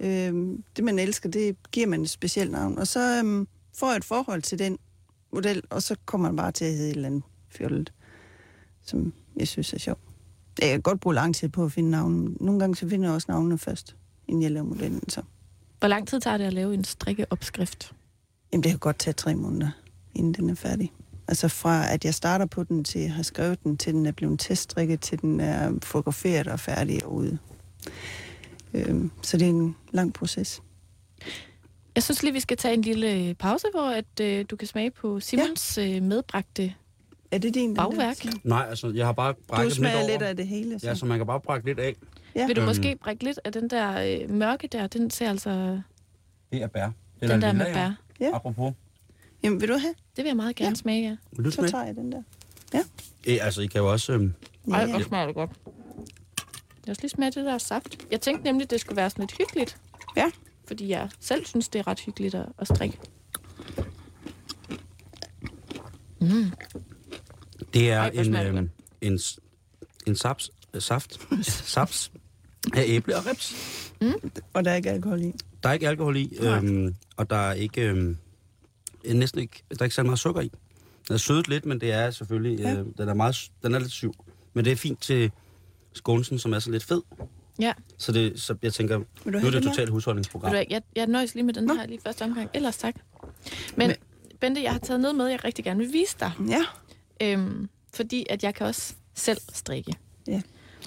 Øhm, 0.01 0.65
det, 0.77 0.85
man 0.85 0.99
elsker, 0.99 1.29
det 1.29 1.57
giver 1.73 1.87
man 1.87 2.03
et 2.03 2.11
specielt 2.11 2.51
navn. 2.51 2.79
Og 2.79 2.87
så 2.87 3.19
øhm, 3.19 3.49
får 3.77 3.89
jeg 3.89 3.97
et 3.97 4.05
forhold 4.05 4.43
til 4.43 4.59
den 4.59 4.79
model, 5.33 5.63
og 5.71 5.83
så 5.83 5.97
kommer 6.05 6.29
man 6.29 6.37
bare 6.37 6.53
til 6.53 6.65
at 6.65 6.73
hedde 6.73 6.91
et 6.91 6.97
eller 6.97 7.09
andet 7.09 7.23
fjollet, 7.51 7.93
som 8.83 9.13
jeg 9.37 9.49
synes 9.49 9.73
er 9.73 9.79
sjovt. 9.79 10.01
Jeg 10.61 10.71
kan 10.71 10.83
godt 10.83 11.01
bruge 11.01 11.15
lang 11.15 11.35
tid 11.35 11.49
på 11.49 11.65
at 11.65 11.73
finde 11.73 11.91
navne. 11.91 12.35
Nogle 12.41 12.61
gange 12.61 12.77
så 12.77 12.89
finder 12.89 13.09
jeg 13.09 13.15
også 13.15 13.27
navnene 13.29 13.59
først, 13.59 13.97
inden 14.29 14.43
jeg 14.43 14.51
laver 14.51 14.67
modellen. 14.67 15.09
Så. 15.09 15.23
Hvor 15.79 15.89
lang 15.89 16.09
tid 16.09 16.21
tager 16.21 16.37
det 16.37 16.45
at 16.45 16.53
lave 16.53 16.75
en 16.75 16.85
strikkeopskrift? 16.85 17.95
Jamen, 18.53 18.63
det 18.63 18.71
kan 18.71 18.79
godt 18.79 18.99
tage 18.99 19.15
tre 19.15 19.35
måneder, 19.35 19.71
inden 20.15 20.33
den 20.35 20.51
er 20.51 20.55
færdig. 20.55 20.93
Altså 21.29 21.49
fra 21.49 21.93
at 21.93 22.05
jeg 22.05 22.15
starter 22.15 22.47
på 22.47 22.63
den, 22.65 22.85
til 22.85 23.01
jeg 23.01 23.13
har 23.13 23.23
skrevet 23.23 23.63
den, 23.65 23.77
til 23.77 23.93
den 23.95 24.07
er 24.07 24.13
blevet 24.13 24.41
teststrikket, 24.41 25.01
til 25.01 25.21
den 25.21 25.41
er 25.41 25.73
fotograferet 25.83 26.47
og 26.49 26.61
færdig 26.61 27.05
og 27.05 27.15
ude. 27.15 27.39
Øhm, 28.75 29.11
så 29.23 29.37
det 29.37 29.45
er 29.45 29.49
en 29.51 29.77
lang 29.93 30.13
proces. 30.15 30.63
Jeg 31.95 32.03
synes 32.03 32.23
lige, 32.23 32.33
vi 32.33 32.41
skal 32.41 32.57
tage 32.57 32.75
en 32.75 32.83
lille 32.83 33.35
pause, 33.35 33.67
hvor 33.75 33.91
at, 33.91 34.21
øh, 34.21 34.45
du 34.51 34.57
kan 34.57 34.69
smage 34.69 34.91
på 34.91 35.21
Simons 35.21 35.79
ja. 35.79 35.97
øh, 35.97 36.03
medbragte. 36.03 36.75
Er 37.31 37.39
det 37.39 37.55
din? 37.55 37.69
den 37.69 37.77
Bagværk. 37.77 38.23
Der? 38.23 38.31
Nej, 38.45 38.67
altså, 38.69 38.89
jeg 38.95 39.07
har 39.07 39.13
bare 39.13 39.33
Du 39.33 39.39
brækket 39.49 39.71
den 39.71 39.77
smager 39.77 39.99
lidt 40.01 40.11
lidt 40.11 40.23
af 40.23 40.37
det 40.37 40.47
hele. 40.47 40.79
Så. 40.81 40.87
Ja, 40.87 40.95
så 40.95 41.07
man 41.07 41.19
kan 41.19 41.27
bare 41.27 41.41
brække 41.41 41.67
lidt 41.67 41.79
af. 41.79 41.95
Ja. 42.35 42.47
Vil 42.47 42.57
du 42.57 42.61
Øhm. 42.61 42.69
måske 42.69 42.97
brække 43.03 43.25
lidt 43.25 43.41
af 43.45 43.53
den 43.53 43.71
der 43.71 44.21
øh, 44.23 44.31
mørke 44.31 44.67
der? 44.67 44.87
Den 44.87 45.11
ser 45.11 45.31
altså... 45.31 45.81
Det 46.53 46.63
er 46.63 46.67
bær. 46.67 46.91
Det 47.21 47.29
Den 47.31 47.43
der 47.43 47.53
med 47.53 47.75
bær. 47.75 47.91
Ja. 48.21 48.31
Apropos. 48.35 48.73
Jamen, 49.45 49.61
vil 49.61 49.69
du 49.69 49.77
have? 49.79 49.95
Det 50.17 50.25
vil 50.25 50.27
jeg 50.27 50.37
meget 50.37 50.57
gerne 50.57 50.71
Ja. 50.71 50.75
smage, 50.75 51.03
ja. 51.09 51.17
Vil 51.37 51.45
du 51.45 51.51
Så 51.51 51.55
smage? 51.55 51.71
tager 51.71 51.85
jeg 51.85 51.95
den 51.97 52.13
der. 52.13 52.23
Eh, 53.27 53.39
altså, 53.41 53.61
I 53.63 53.67
kan 53.67 53.81
jo 53.81 53.93
også... 53.93 54.13
Øhm, 54.13 54.35
Ej, 54.73 54.81
Ja, 54.81 54.87
hvor 54.91 55.01
smager 55.01 55.27
det 55.27 55.35
godt. 55.35 55.51
Lad 56.85 56.91
os 56.97 57.03
lige 57.03 57.11
smage 57.11 57.31
det 57.31 57.45
der 57.45 57.59
saft. 57.59 57.99
Jeg 58.11 58.21
tænkte 58.21 58.45
nemlig, 58.45 58.71
det 58.71 58.81
skulle 58.81 58.97
være 58.97 59.11
sådan 59.11 59.23
lidt 59.23 59.39
hyggeligt. 59.39 59.77
Ja. 60.17 60.31
Fordi 60.67 60.89
jeg 60.89 61.09
selv 61.21 61.47
synes, 61.47 61.69
det 61.69 61.79
er 61.79 61.87
ret 61.87 62.01
hyggeligt 62.01 62.35
at, 62.35 62.47
at 62.59 62.67
strikke. 62.69 62.99
Mm. 66.21 66.45
det 67.75 67.91
er 67.91 68.01
Ej, 68.01 68.09
en, 68.15 68.37
øhm, 68.37 68.71
en, 69.01 69.19
s- 69.19 69.39
en 70.07 70.17
saps, 70.17 70.51
øh, 70.75 70.83
saft, 70.83 71.21
saps 71.75 72.13
af 72.75 72.85
æble 72.87 73.17
og 73.17 73.27
reps. 73.27 73.55
Og 74.53 74.65
der 74.65 74.71
er 74.71 74.75
ikke 74.75 74.91
alkohol 74.91 75.21
i. 75.23 75.33
Der 75.63 75.69
er 75.69 75.73
ikke 75.73 75.89
alkohol 75.89 76.17
i, 76.17 76.33
øhm, 76.41 76.95
og 77.17 77.31
der 77.31 77.37
er 77.37 77.53
ikke, 77.53 77.81
øhm, 77.83 78.09
øh, 78.11 78.17
næsten 79.13 79.41
ikke, 79.41 79.63
der 79.71 79.77
er 79.81 79.85
ikke 79.85 79.95
så 79.95 80.03
meget 80.03 80.19
sukker 80.19 80.41
i. 80.43 80.51
Den 81.09 81.15
er 81.15 81.19
sødet 81.19 81.49
lidt, 81.49 81.67
men 81.67 81.81
det 81.81 81.93
er 81.93 82.11
selvfølgelig, 82.11 82.59
Ja. 82.59 82.73
øh, 82.73 82.87
den, 82.99 83.09
er 83.09 83.15
meget, 83.15 83.51
den 83.63 83.75
er 83.75 83.79
lidt 83.79 83.93
syv. 83.93 84.15
Men 84.55 84.65
det 84.65 84.73
er 84.73 84.77
fint 84.77 85.03
til 85.03 85.31
skånsen, 85.93 86.39
som 86.39 86.53
er 86.53 86.59
så 86.59 86.71
lidt 86.71 86.85
fed. 86.85 87.03
Ja, 87.61 87.73
Så, 87.99 88.13
det, 88.13 88.41
så 88.41 88.57
jeg 88.63 88.73
tænker, 88.73 88.99
Vil 89.25 89.33
du 89.33 89.39
nu 89.39 89.47
er 89.47 89.51
det 89.51 89.59
et 89.59 89.63
totalt 89.65 89.91
husholdningsprogram. 89.91 90.51
du 90.51 90.57
hvad, 90.57 90.65
jeg, 90.71 90.83
jeg 90.97 91.07
nøjes 91.07 91.35
lige 91.35 91.45
med 91.45 91.55
den 91.55 91.65
Nå. 91.65 91.75
her 91.75 91.87
lige 91.87 92.01
første 92.07 92.23
omgang. 92.23 92.51
Ellers 92.55 92.77
tak. 92.77 92.95
Men, 93.77 93.89
Men 93.89 93.97
Bente, 94.41 94.63
jeg 94.63 94.73
har 94.73 94.79
taget 94.79 95.01
noget 95.01 95.17
med, 95.17 95.27
jeg 95.27 95.45
rigtig 95.45 95.65
gerne 95.65 95.81
vil 95.81 95.93
vise 95.93 96.17
dig. 96.21 96.31
Ja. 96.49 96.65
Øhm, 97.23 97.69
fordi 97.95 98.27
at 98.31 98.43
jeg 98.45 98.55
kan 98.55 98.67
også 98.67 98.95
selv 99.15 99.39
strikke. 99.53 99.95
Ja. 100.27 100.43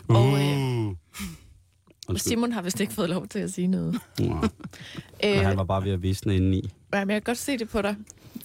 Og, 0.07 0.41
øh, 0.41 0.57
Uh. 0.87 0.93
Og. 2.07 2.19
Simon 2.19 2.51
har 2.51 2.61
vist 2.61 2.79
ikke 2.79 2.93
fået 2.93 3.09
lov 3.09 3.27
til 3.27 3.39
at 3.39 3.51
sige 3.53 3.67
noget. 3.67 3.99
Nå, 4.19 4.25
men 4.41 4.49
Øh, 5.23 5.35
han 5.45 5.57
var 5.57 5.63
bare 5.63 5.83
ved 5.83 5.91
at 5.91 6.01
visne 6.01 6.35
indeni. 6.35 6.69
Ja, 6.93 7.05
men 7.05 7.13
jeg 7.13 7.23
kan 7.23 7.31
godt 7.31 7.37
se 7.37 7.57
det 7.57 7.69
på 7.69 7.81
dig. 7.81 7.95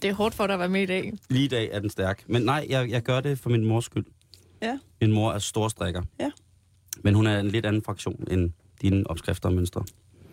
Det 0.01 0.09
er 0.09 0.13
hårdt 0.13 0.35
for 0.35 0.47
dig 0.47 0.53
at 0.53 0.59
være 0.59 0.69
med 0.69 0.81
i 0.81 0.85
dag. 0.85 1.13
Lige 1.29 1.45
i 1.45 1.47
dag 1.47 1.69
er 1.71 1.79
den 1.79 1.89
stærk. 1.89 2.23
Men 2.27 2.41
nej, 2.41 2.65
jeg, 2.69 2.89
jeg 2.89 3.01
gør 3.01 3.21
det 3.21 3.39
for 3.39 3.49
min 3.49 3.65
mors 3.65 3.85
skyld. 3.85 4.05
Ja. 4.61 4.79
Min 5.01 5.11
mor 5.11 5.31
er 5.31 5.39
storstrikker. 5.39 6.01
Ja. 6.19 6.31
Men 7.03 7.15
hun 7.15 7.27
er 7.27 7.39
en 7.39 7.47
lidt 7.47 7.65
anden 7.65 7.81
fraktion 7.81 8.23
end 8.31 8.51
dine 8.81 9.09
opskrifter 9.09 9.49
og 9.49 9.55
mønstre. 9.55 9.83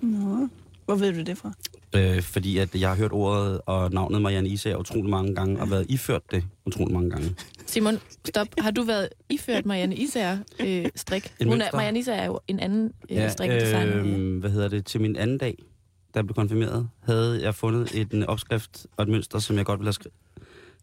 Nå. 0.01 0.49
Hvor 0.85 0.95
ved 0.95 1.13
du 1.13 1.23
det 1.23 1.39
fra? 1.39 1.53
Øh, 1.97 2.23
fordi 2.23 2.59
at 2.59 2.75
jeg 2.75 2.89
har 2.89 2.97
hørt 2.97 3.13
ordet 3.13 3.61
og 3.67 3.93
navnet 3.93 4.23
Marianne 4.23 4.49
Isager 4.49 4.77
utrolig 4.77 5.11
mange 5.11 5.35
gange, 5.35 5.61
og 5.61 5.71
været 5.71 5.87
iført 5.89 6.23
det 6.31 6.45
utrolig 6.67 6.95
mange 6.95 7.11
gange. 7.11 7.35
Simon, 7.67 7.99
stop. 8.25 8.47
Har 8.59 8.71
du 8.71 8.83
været 8.83 9.09
iført 9.29 9.67
Marianne 9.67 9.97
Isager 9.97 10.39
øh, 10.61 10.87
strik? 10.97 11.35
Hun 11.45 11.61
er? 11.61 11.69
Marianne 11.73 11.99
Isager 11.99 12.21
er 12.21 12.27
jo 12.27 12.41
en 12.49 12.61
anden 12.61 12.93
øh, 13.11 13.17
ja, 13.17 13.29
strikkedesigner. 13.29 14.05
Øh, 14.05 14.39
hvad 14.39 14.51
hedder 14.51 14.69
det? 14.69 14.87
Til 14.87 15.01
min 15.01 15.17
anden 15.17 15.39
dag, 15.39 15.59
da 15.59 15.70
jeg 16.15 16.25
blev 16.27 16.35
konfirmeret, 16.35 16.89
havde 17.01 17.43
jeg 17.43 17.55
fundet 17.55 17.95
et, 18.01 18.13
en 18.13 18.23
opskrift 18.23 18.87
og 18.97 19.03
et 19.03 19.09
mønster, 19.09 19.39
som 19.39 19.57
jeg 19.57 19.65
godt 19.65 19.81
ville 19.81 19.87
have 19.87 19.93
skrevet. 19.93 20.15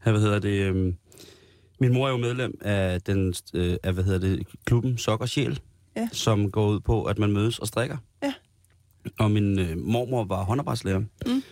Hvad 0.04 0.22
hedder 0.22 0.40
det? 0.40 0.62
Øh, 0.76 0.94
min 1.80 1.94
mor 1.94 2.08
er 2.08 2.12
jo 2.12 2.18
medlem 2.18 2.58
af, 2.62 3.02
den, 3.02 3.34
øh, 3.54 3.78
af 3.84 3.94
hvad 3.94 4.04
hedder 4.04 4.20
det, 4.20 4.48
klubben 4.66 4.98
Sok 4.98 5.22
og 5.22 5.30
Sjæl, 5.30 5.60
Ja. 5.96 6.10
som 6.12 6.52
går 6.52 6.70
ud 6.70 6.80
på, 6.80 7.04
at 7.04 7.20
man 7.20 7.32
mødes 7.32 7.60
og 7.60 7.68
strikker. 7.68 7.98
Ja. 8.24 8.34
Og 9.20 9.32
min 9.32 9.60
øh, 9.60 9.78
mormor 9.78 10.24
var 10.24 10.44
håndarbejdslærer, 10.44 11.00
Mm. 11.00 11.44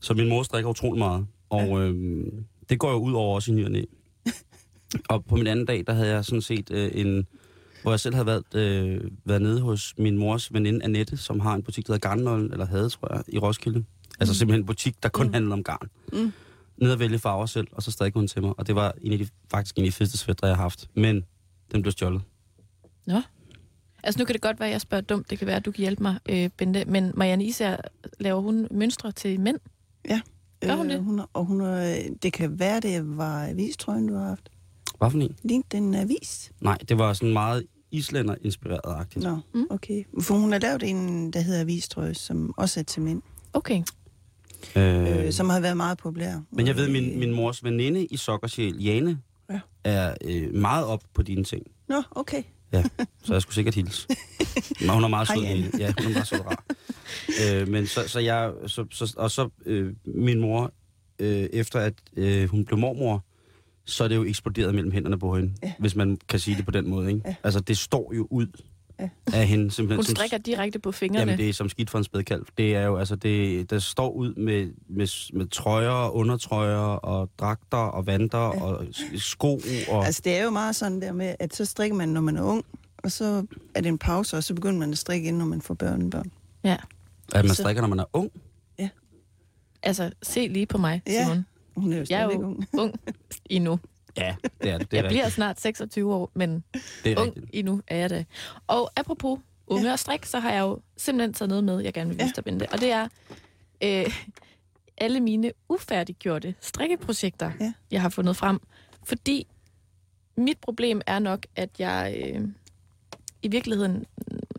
så 0.00 0.14
min 0.14 0.28
mor 0.28 0.42
strikker 0.42 0.70
utrolig 0.70 0.98
meget. 0.98 1.26
Og 1.50 1.82
øh, 1.82 2.24
det 2.68 2.78
går 2.78 2.90
jo 2.90 2.96
ud 2.98 3.12
over 3.12 3.34
også 3.34 3.52
i 3.52 3.54
ny 3.54 3.64
og. 3.64 3.86
Og 5.08 5.24
på 5.24 5.36
min 5.36 5.46
anden 5.46 5.64
dag, 5.66 5.84
der 5.86 5.92
havde 5.92 6.08
jeg 6.08 6.24
sådan 6.24 6.42
set 6.42 6.70
øh, 6.70 6.90
en, 6.94 7.26
hvor 7.82 7.92
jeg 7.92 8.00
selv 8.00 8.14
havde 8.14 8.26
været, 8.26 8.54
øh, 8.54 9.10
været 9.24 9.42
nede 9.42 9.60
hos 9.60 9.94
min 9.98 10.18
mors 10.18 10.52
veninde 10.52 10.84
Annette, 10.84 11.16
som 11.16 11.40
har 11.40 11.54
en 11.54 11.62
butik, 11.62 11.86
der 11.86 11.92
hedder 11.92 12.08
Garnnollen, 12.08 12.52
eller 12.52 12.66
havde, 12.66 12.88
tror 12.88 13.14
jeg, 13.14 13.24
i 13.28 13.38
Roskilde. 13.38 13.84
Altså 14.20 14.34
simpelthen 14.34 14.60
en 14.62 14.66
butik, 14.66 15.02
der 15.02 15.08
kun 15.08 15.26
Mm. 15.26 15.32
handlede 15.32 15.52
om 15.52 15.62
garn. 15.64 15.88
Mm. 16.12 16.32
Nede 16.76 16.92
at 16.92 16.98
vælge 16.98 17.18
farver 17.18 17.46
selv, 17.46 17.66
og 17.72 17.82
så 17.82 17.90
strikkede 17.90 18.20
hun 18.20 18.28
til 18.28 18.42
mig. 18.42 18.52
Og 18.58 18.66
det 18.66 18.74
var 18.74 18.94
en 19.02 19.12
af 19.12 19.18
de, 19.18 19.28
faktisk 19.50 19.76
en 19.78 19.84
af 19.84 19.88
de 19.88 19.92
fedeste 19.92 20.18
svætter, 20.18 20.46
jeg 20.46 20.56
har 20.56 20.62
haft. 20.62 20.90
Men 20.94 21.24
den 21.72 21.82
blev 21.82 21.92
stjålet. 21.92 22.22
altså 24.02 24.18
nu 24.18 24.24
kan 24.24 24.32
det 24.32 24.42
godt 24.42 24.60
være, 24.60 24.68
at 24.68 24.72
jeg 24.72 24.80
spørger 24.80 25.02
dumt. 25.02 25.30
Det 25.30 25.38
kan 25.38 25.46
være, 25.46 25.56
at 25.56 25.64
du 25.64 25.70
kan 25.72 25.80
hjælpe 25.82 26.02
mig, 26.02 26.18
øh, 26.28 26.50
Bente. 26.56 26.84
Men 26.84 27.12
Marianne 27.16 27.44
Isager, 27.44 27.76
laver 28.20 28.40
hun 28.40 28.68
mønstre 28.70 29.12
til 29.12 29.40
mænd? 29.40 29.58
Gør 30.60 30.74
hun 30.76 30.88
det? 30.88 30.96
Øh, 30.96 31.02
hun 31.04 31.18
er, 31.18 31.24
og 31.32 31.44
hun 31.44 31.60
er, 31.60 32.02
det 32.22 32.32
kan 32.32 32.58
være, 32.58 32.80
det 32.80 33.16
var 33.16 33.46
avistrøjen, 33.46 34.06
du 34.08 34.14
har 34.14 34.24
haft. 34.28 34.48
Hvad 34.98 35.10
for 35.10 35.18
en? 35.18 35.36
Lignede 35.42 35.66
den 35.72 35.94
avis? 35.94 36.52
Nej, 36.60 36.78
det 36.88 36.98
var 36.98 37.12
sådan 37.12 37.32
meget 37.32 37.66
islænder-inspireret-agtigt. 37.92 39.22
Nå, 39.24 39.38
Mm. 39.54 39.66
okay. 39.70 40.04
For 40.20 40.34
hun 40.34 40.52
har 40.52 40.58
lavet 40.58 40.82
en, 40.82 41.30
der 41.32 41.40
hedder 41.40 41.60
avistrøje, 41.60 42.14
som 42.14 42.54
også 42.56 42.80
er 42.80 42.84
til 42.84 43.02
mænd. 43.02 43.22
Okay. 43.52 43.82
Øh, 44.76 45.26
Øh, 45.26 45.32
som 45.32 45.50
har 45.50 45.60
været 45.60 45.76
meget 45.76 45.98
populær. 45.98 46.40
men 46.50 46.66
jeg 46.66 46.76
ved, 46.76 46.88
min, 46.90 47.12
øh, 47.12 47.18
min 47.18 47.32
mors 47.34 47.64
veninde 47.64 48.04
i 48.06 48.16
Sokkersjæl, 48.16 48.82
Jane, 48.82 49.18
Ja. 49.50 49.60
er 49.84 50.14
øh, 50.24 50.54
meget 50.54 50.86
op 50.86 51.02
på 51.14 51.22
dine 51.22 51.44
ting. 51.44 51.62
Nå, 51.88 52.02
okay. 52.10 52.42
Så 53.24 53.32
jeg 53.32 53.42
skulle 53.42 53.54
sikkert 53.54 53.74
hilse. 53.74 54.08
Men 54.80 54.90
hun 54.90 55.04
er 55.04 55.08
meget 55.08 55.28
sød. 55.28 55.42
Ja, 55.78 55.92
hun 55.98 56.06
er 56.06 56.12
meget 56.12 56.26
sød 56.26 56.40
rar. 56.46 56.64
øh, 57.52 57.68
men 57.68 57.86
så, 57.86 58.08
så 58.08 58.20
jeg, 58.20 58.52
så, 58.66 58.84
så, 58.90 59.14
og 59.16 59.30
så 59.30 59.48
øh, 59.66 59.92
min 60.06 60.40
mor, 60.40 60.72
øh, 61.18 61.28
efter 61.52 61.78
at 61.80 61.94
øh, 62.16 62.48
hun 62.48 62.64
blev 62.64 62.78
mormor, 62.78 63.24
så 63.84 64.04
er 64.04 64.08
det 64.08 64.16
jo 64.16 64.24
eksploderet 64.24 64.74
mellem 64.74 64.92
hænderne 64.92 65.18
på 65.18 65.36
hende, 65.36 65.52
Ja. 65.62 65.72
hvis 65.78 65.96
man 65.96 66.18
kan 66.28 66.38
sige 66.38 66.56
det 66.56 66.64
på 66.64 66.70
den 66.70 66.90
måde. 66.90 67.08
Ikke? 67.08 67.22
Ja. 67.26 67.34
Altså, 67.44 67.60
det 67.60 67.78
står 67.78 68.12
jo 68.16 68.26
ud 68.30 68.46
Ja. 69.00 69.08
af 69.32 69.46
hende 69.46 69.70
simpelthen. 69.70 69.96
Hun 69.98 70.04
som- 70.04 70.16
strikker 70.16 70.38
direkte 70.38 70.78
på 70.78 70.92
fingrene. 70.92 71.20
Jamen, 71.20 71.38
det 71.38 71.48
er 71.48 71.52
som 71.52 71.68
skidt 71.68 71.90
for 71.90 71.98
en 71.98 72.04
spædkalv. 72.04 72.46
Det 72.58 72.76
er 72.76 72.82
jo, 72.82 72.96
altså, 72.96 73.16
det, 73.16 73.70
der 73.70 73.78
står 73.78 74.10
ud 74.10 74.34
med, 74.34 74.66
med, 74.88 75.32
med 75.38 75.46
trøjer, 75.48 76.08
undertrøjer 76.14 76.76
og 76.78 77.30
dragter 77.38 77.76
og 77.76 78.06
vanter 78.06 78.38
Ja. 78.38 78.44
ja. 78.54 78.60
og 78.62 78.86
sko 79.16 79.60
og... 79.88 80.06
Altså, 80.06 80.22
det 80.24 80.36
er 80.36 80.44
jo 80.44 80.50
meget 80.50 80.76
sådan 80.76 81.00
der 81.00 81.12
med, 81.12 81.34
at 81.38 81.54
så 81.56 81.64
strikker 81.64 81.96
man, 81.96 82.08
når 82.08 82.20
man 82.20 82.36
er 82.36 82.42
ung, 82.42 82.64
og 82.98 83.12
så 83.12 83.46
er 83.74 83.80
det 83.80 83.88
en 83.88 83.98
pause, 83.98 84.36
og 84.36 84.44
så 84.44 84.54
begynder 84.54 84.78
man 84.78 84.90
at 84.90 84.98
strikke 84.98 85.28
ind, 85.28 85.36
når 85.36 85.44
man 85.44 85.62
får 85.62 85.74
børnebørn. 85.74 86.30
Ja. 86.64 86.76
at 87.34 87.44
man 87.44 87.48
så- 87.54 87.62
strikker, 87.62 87.82
når 87.82 87.88
man 87.88 87.98
er 87.98 88.04
ung. 88.12 88.30
Altså, 89.82 90.10
se 90.22 90.48
lige 90.48 90.66
på 90.66 90.78
mig, 90.78 91.02
Ja. 91.06 91.42
Hun 91.76 91.92
er 91.92 91.98
jo 91.98 92.06
Jeg 92.10 92.20
er 92.20 92.24
jo 92.24 92.30
ung. 92.42 92.68
ung 92.72 92.94
endnu. 93.50 93.78
Ja, 94.16 94.34
det 94.62 94.70
er 94.70 94.78
det. 94.78 94.90
det 94.90 94.98
er 94.98 95.02
Jeg 95.02 95.08
bliver 95.08 95.08
rigtigt. 95.08 95.32
snart 95.34 95.60
26 95.60 96.14
år, 96.14 96.30
men 96.34 96.64
Det 97.04 97.12
er 97.12 97.20
ung 97.20 97.26
rigtigt. 97.36 97.46
endnu 97.52 97.80
er 97.86 97.96
jeg 97.96 98.10
det. 98.10 98.26
Og 98.66 98.90
apropos 98.96 99.38
unge 99.66 99.86
ja. 99.86 99.92
og 99.92 99.98
strik, 99.98 100.24
så 100.24 100.38
har 100.38 100.52
jeg 100.52 100.60
jo 100.60 100.80
simpelthen 100.96 101.32
taget 101.34 101.48
noget 101.48 101.64
med, 101.64 101.80
jeg 101.80 101.92
gerne 101.94 102.10
vil 102.10 102.18
vise 102.18 102.26
Ja. 102.26 102.32
dig, 102.36 102.44
Bente. 102.44 102.68
Og 102.72 102.80
det 102.80 102.90
er 102.92 103.08
øh, 103.84 104.14
alle 104.98 105.20
mine 105.20 105.52
ufærdiggjorte 105.68 106.54
strikkeprojekter, 106.60 107.50
Ja. 107.60 107.72
jeg 107.90 108.02
har 108.02 108.08
fundet 108.08 108.36
frem. 108.36 108.60
Fordi 109.04 109.46
mit 110.36 110.58
problem 110.58 111.00
er 111.06 111.18
nok, 111.18 111.46
at 111.56 111.70
jeg 111.78 112.16
øh, 112.34 112.48
i 113.42 113.48
virkeligheden 113.48 114.04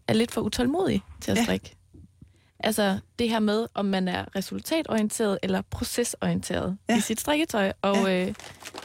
er 0.07 0.13
lidt 0.13 0.31
for 0.31 0.41
utålmodig 0.41 1.01
til 1.21 1.31
at 1.31 1.37
Ja. 1.37 1.45
Altså 2.63 2.99
det 3.19 3.29
her 3.29 3.39
med, 3.39 3.67
om 3.73 3.85
man 3.85 4.07
er 4.07 4.25
resultatorienteret 4.35 5.37
eller 5.43 5.61
procesorienteret 5.71 6.77
ja. 6.89 6.93
Ja. 6.93 6.97
i 6.97 7.01
sit 7.01 7.19
strikketøj. 7.19 7.71
Og 7.81 7.95
Ja. 7.95 8.27
øh, 8.27 8.33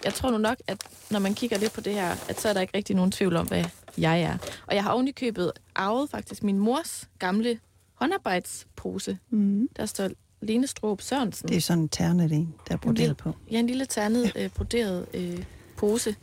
jeg 0.04 0.14
tror 0.14 0.30
nu 0.30 0.38
nok, 0.38 0.56
at 0.66 0.78
når 1.10 1.18
man 1.18 1.34
kigger 1.34 1.58
lidt 1.58 1.72
på 1.72 1.80
det 1.80 1.94
her, 1.94 2.16
at 2.28 2.40
så 2.40 2.48
er 2.48 2.52
der 2.52 2.60
ikke 2.60 2.76
rigtig 2.76 2.96
nogen 2.96 3.12
tvivl 3.12 3.36
om, 3.36 3.46
hvad 3.46 3.64
jeg 3.98 4.20
er. 4.22 4.38
Og 4.66 4.74
jeg 4.74 4.82
har 4.82 4.90
ovenikøbet 4.90 5.52
arvet 5.74 6.10
faktisk 6.10 6.42
min 6.42 6.58
mors 6.58 7.08
gamle 7.18 7.58
håndarbejdspose. 7.94 9.18
Mm. 9.30 9.68
Der 9.76 9.86
står 9.86 10.08
Lene 10.42 10.66
Stroop 10.66 11.02
Sørensen. 11.02 11.48
Det 11.48 11.56
er 11.56 11.60
sådan 11.60 11.82
en 11.82 11.88
ternet 11.88 12.32
en, 12.32 12.54
der 12.68 12.74
er 12.74 12.78
broderet 12.78 13.16
på. 13.16 13.32
Ja, 13.50 13.58
en 13.58 13.66
lille 13.66 13.86
ternet, 13.86 14.32
øh, 14.36 14.48
broderet 14.50 15.06
øh, 15.14 15.44
pose. 15.76 16.16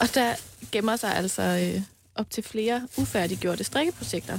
Og 0.00 0.14
der 0.14 0.34
gemmer 0.72 0.96
sig 0.96 1.16
altså 1.16 1.42
øh, 1.76 1.82
op 2.14 2.30
til 2.30 2.42
flere 2.44 2.88
ufærdiggjorte 2.98 3.64
strikkeprojekter. 3.64 4.38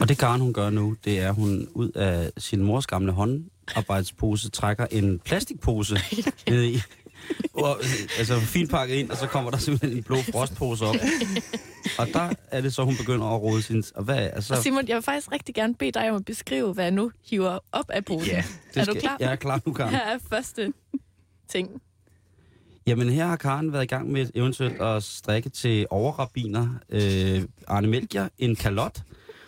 Og 0.00 0.08
det 0.08 0.18
Karen, 0.18 0.40
hun 0.40 0.52
gør 0.52 0.70
nu, 0.70 0.96
det 1.04 1.18
er, 1.20 1.28
at 1.28 1.34
hun 1.34 1.68
ud 1.74 1.90
af 1.90 2.30
sin 2.38 2.62
mors 2.62 2.86
gamle 2.86 3.12
håndarbejdspose 3.12 4.50
trækker 4.50 4.86
en 4.90 5.18
plastikpose 5.18 5.98
ned 6.48 6.62
i. 6.64 6.80
Og, 7.54 7.76
altså 8.18 8.40
fint 8.40 8.70
pakket 8.70 8.94
ind, 8.94 9.10
og 9.10 9.16
så 9.16 9.26
kommer 9.26 9.50
der 9.50 9.58
simpelthen 9.58 9.98
en 9.98 10.02
blå 10.04 10.16
frostpose 10.32 10.84
op. 10.84 10.94
Og 11.98 12.06
der 12.12 12.30
er 12.50 12.60
det 12.60 12.74
så, 12.74 12.84
hun 12.84 12.96
begynder 12.96 13.26
at 13.26 13.42
rode 13.42 13.62
sin... 13.62 13.84
Og 13.94 14.04
hvad, 14.04 14.16
altså, 14.16 14.54
Og 14.54 14.62
Simon, 14.62 14.88
jeg 14.88 14.94
vil 14.94 15.02
faktisk 15.02 15.32
rigtig 15.32 15.54
gerne 15.54 15.74
bede 15.74 15.92
dig 15.92 16.10
om 16.10 16.16
at 16.16 16.24
beskrive, 16.24 16.72
hvad 16.72 16.84
jeg 16.84 16.90
nu 16.90 17.10
hiver 17.30 17.58
op 17.72 17.90
af 17.90 18.04
posen. 18.04 18.28
Ja, 18.30 18.44
er 18.74 18.84
du 18.84 18.90
skal- 18.90 19.00
klar? 19.00 19.16
Jeg 19.20 19.32
er 19.32 19.36
klar 19.36 19.60
nu, 19.66 19.72
Karen. 19.72 19.90
Her 19.90 20.00
er 20.00 20.18
første 20.30 20.72
ting. 21.48 21.82
Jamen 22.86 23.08
her 23.08 23.26
har 23.26 23.36
Karen 23.36 23.72
været 23.72 23.82
i 23.84 23.86
gang 23.86 24.12
med 24.12 24.26
eventuelt 24.34 24.80
at 24.82 25.02
strikke 25.02 25.48
til 25.48 25.86
overrabiner 25.90 26.68
øh, 26.88 27.42
Arne 27.68 27.86
Melchior 27.88 28.28
en 28.38 28.56
kalot, 28.56 29.00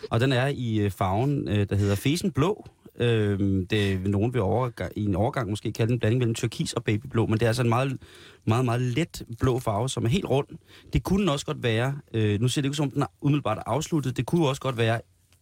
og 0.09 0.19
den 0.19 0.31
er 0.31 0.47
i 0.47 0.79
øh, 0.79 0.91
farven, 0.91 1.47
øh, 1.47 1.69
der 1.69 1.75
hedder 1.75 1.95
Fesen 1.95 2.31
Blå, 2.31 2.65
Øhm, 2.99 3.67
det 3.67 4.03
vil 4.03 4.11
nogen 4.11 4.33
vil 4.33 4.41
overgang, 4.41 4.91
i 4.95 5.05
en 5.05 5.15
overgang 5.15 5.49
måske 5.49 5.71
kalde 5.71 5.93
en 5.93 5.99
blanding 5.99 6.19
mellem 6.19 6.35
turkis 6.35 6.73
og 6.73 6.83
babyblå, 6.83 7.25
men 7.25 7.33
det 7.33 7.41
er 7.43 7.47
altså 7.47 7.61
en 7.61 7.69
meget, 7.69 7.97
meget, 8.45 8.65
meget 8.65 8.81
let 8.81 9.23
blå 9.39 9.59
farve, 9.59 9.89
som 9.89 10.05
er 10.05 10.09
helt 10.09 10.25
rund. 10.25 10.47
Det 10.93 11.03
kunne 11.03 11.31
også 11.31 11.45
godt 11.45 11.63
være, 11.63 11.99
øh, 12.13 12.41
nu 12.41 12.47
ser 12.47 12.61
det 12.61 12.67
ikke 12.67 12.75
som 12.75 12.83
om 12.83 12.91
den 12.91 13.01
er 13.01 13.07
umiddelbart 13.21 13.63
afsluttet, 13.65 14.17
det 14.17 14.25
kunne 14.25 14.47
også 14.47 14.61
godt 14.61 14.77
være 14.77 15.01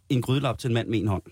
en 0.10 0.22
grydelap 0.22 0.58
til 0.58 0.68
en 0.68 0.74
mand 0.74 0.88
med 0.88 1.00
en 1.00 1.08
hånd. 1.08 1.24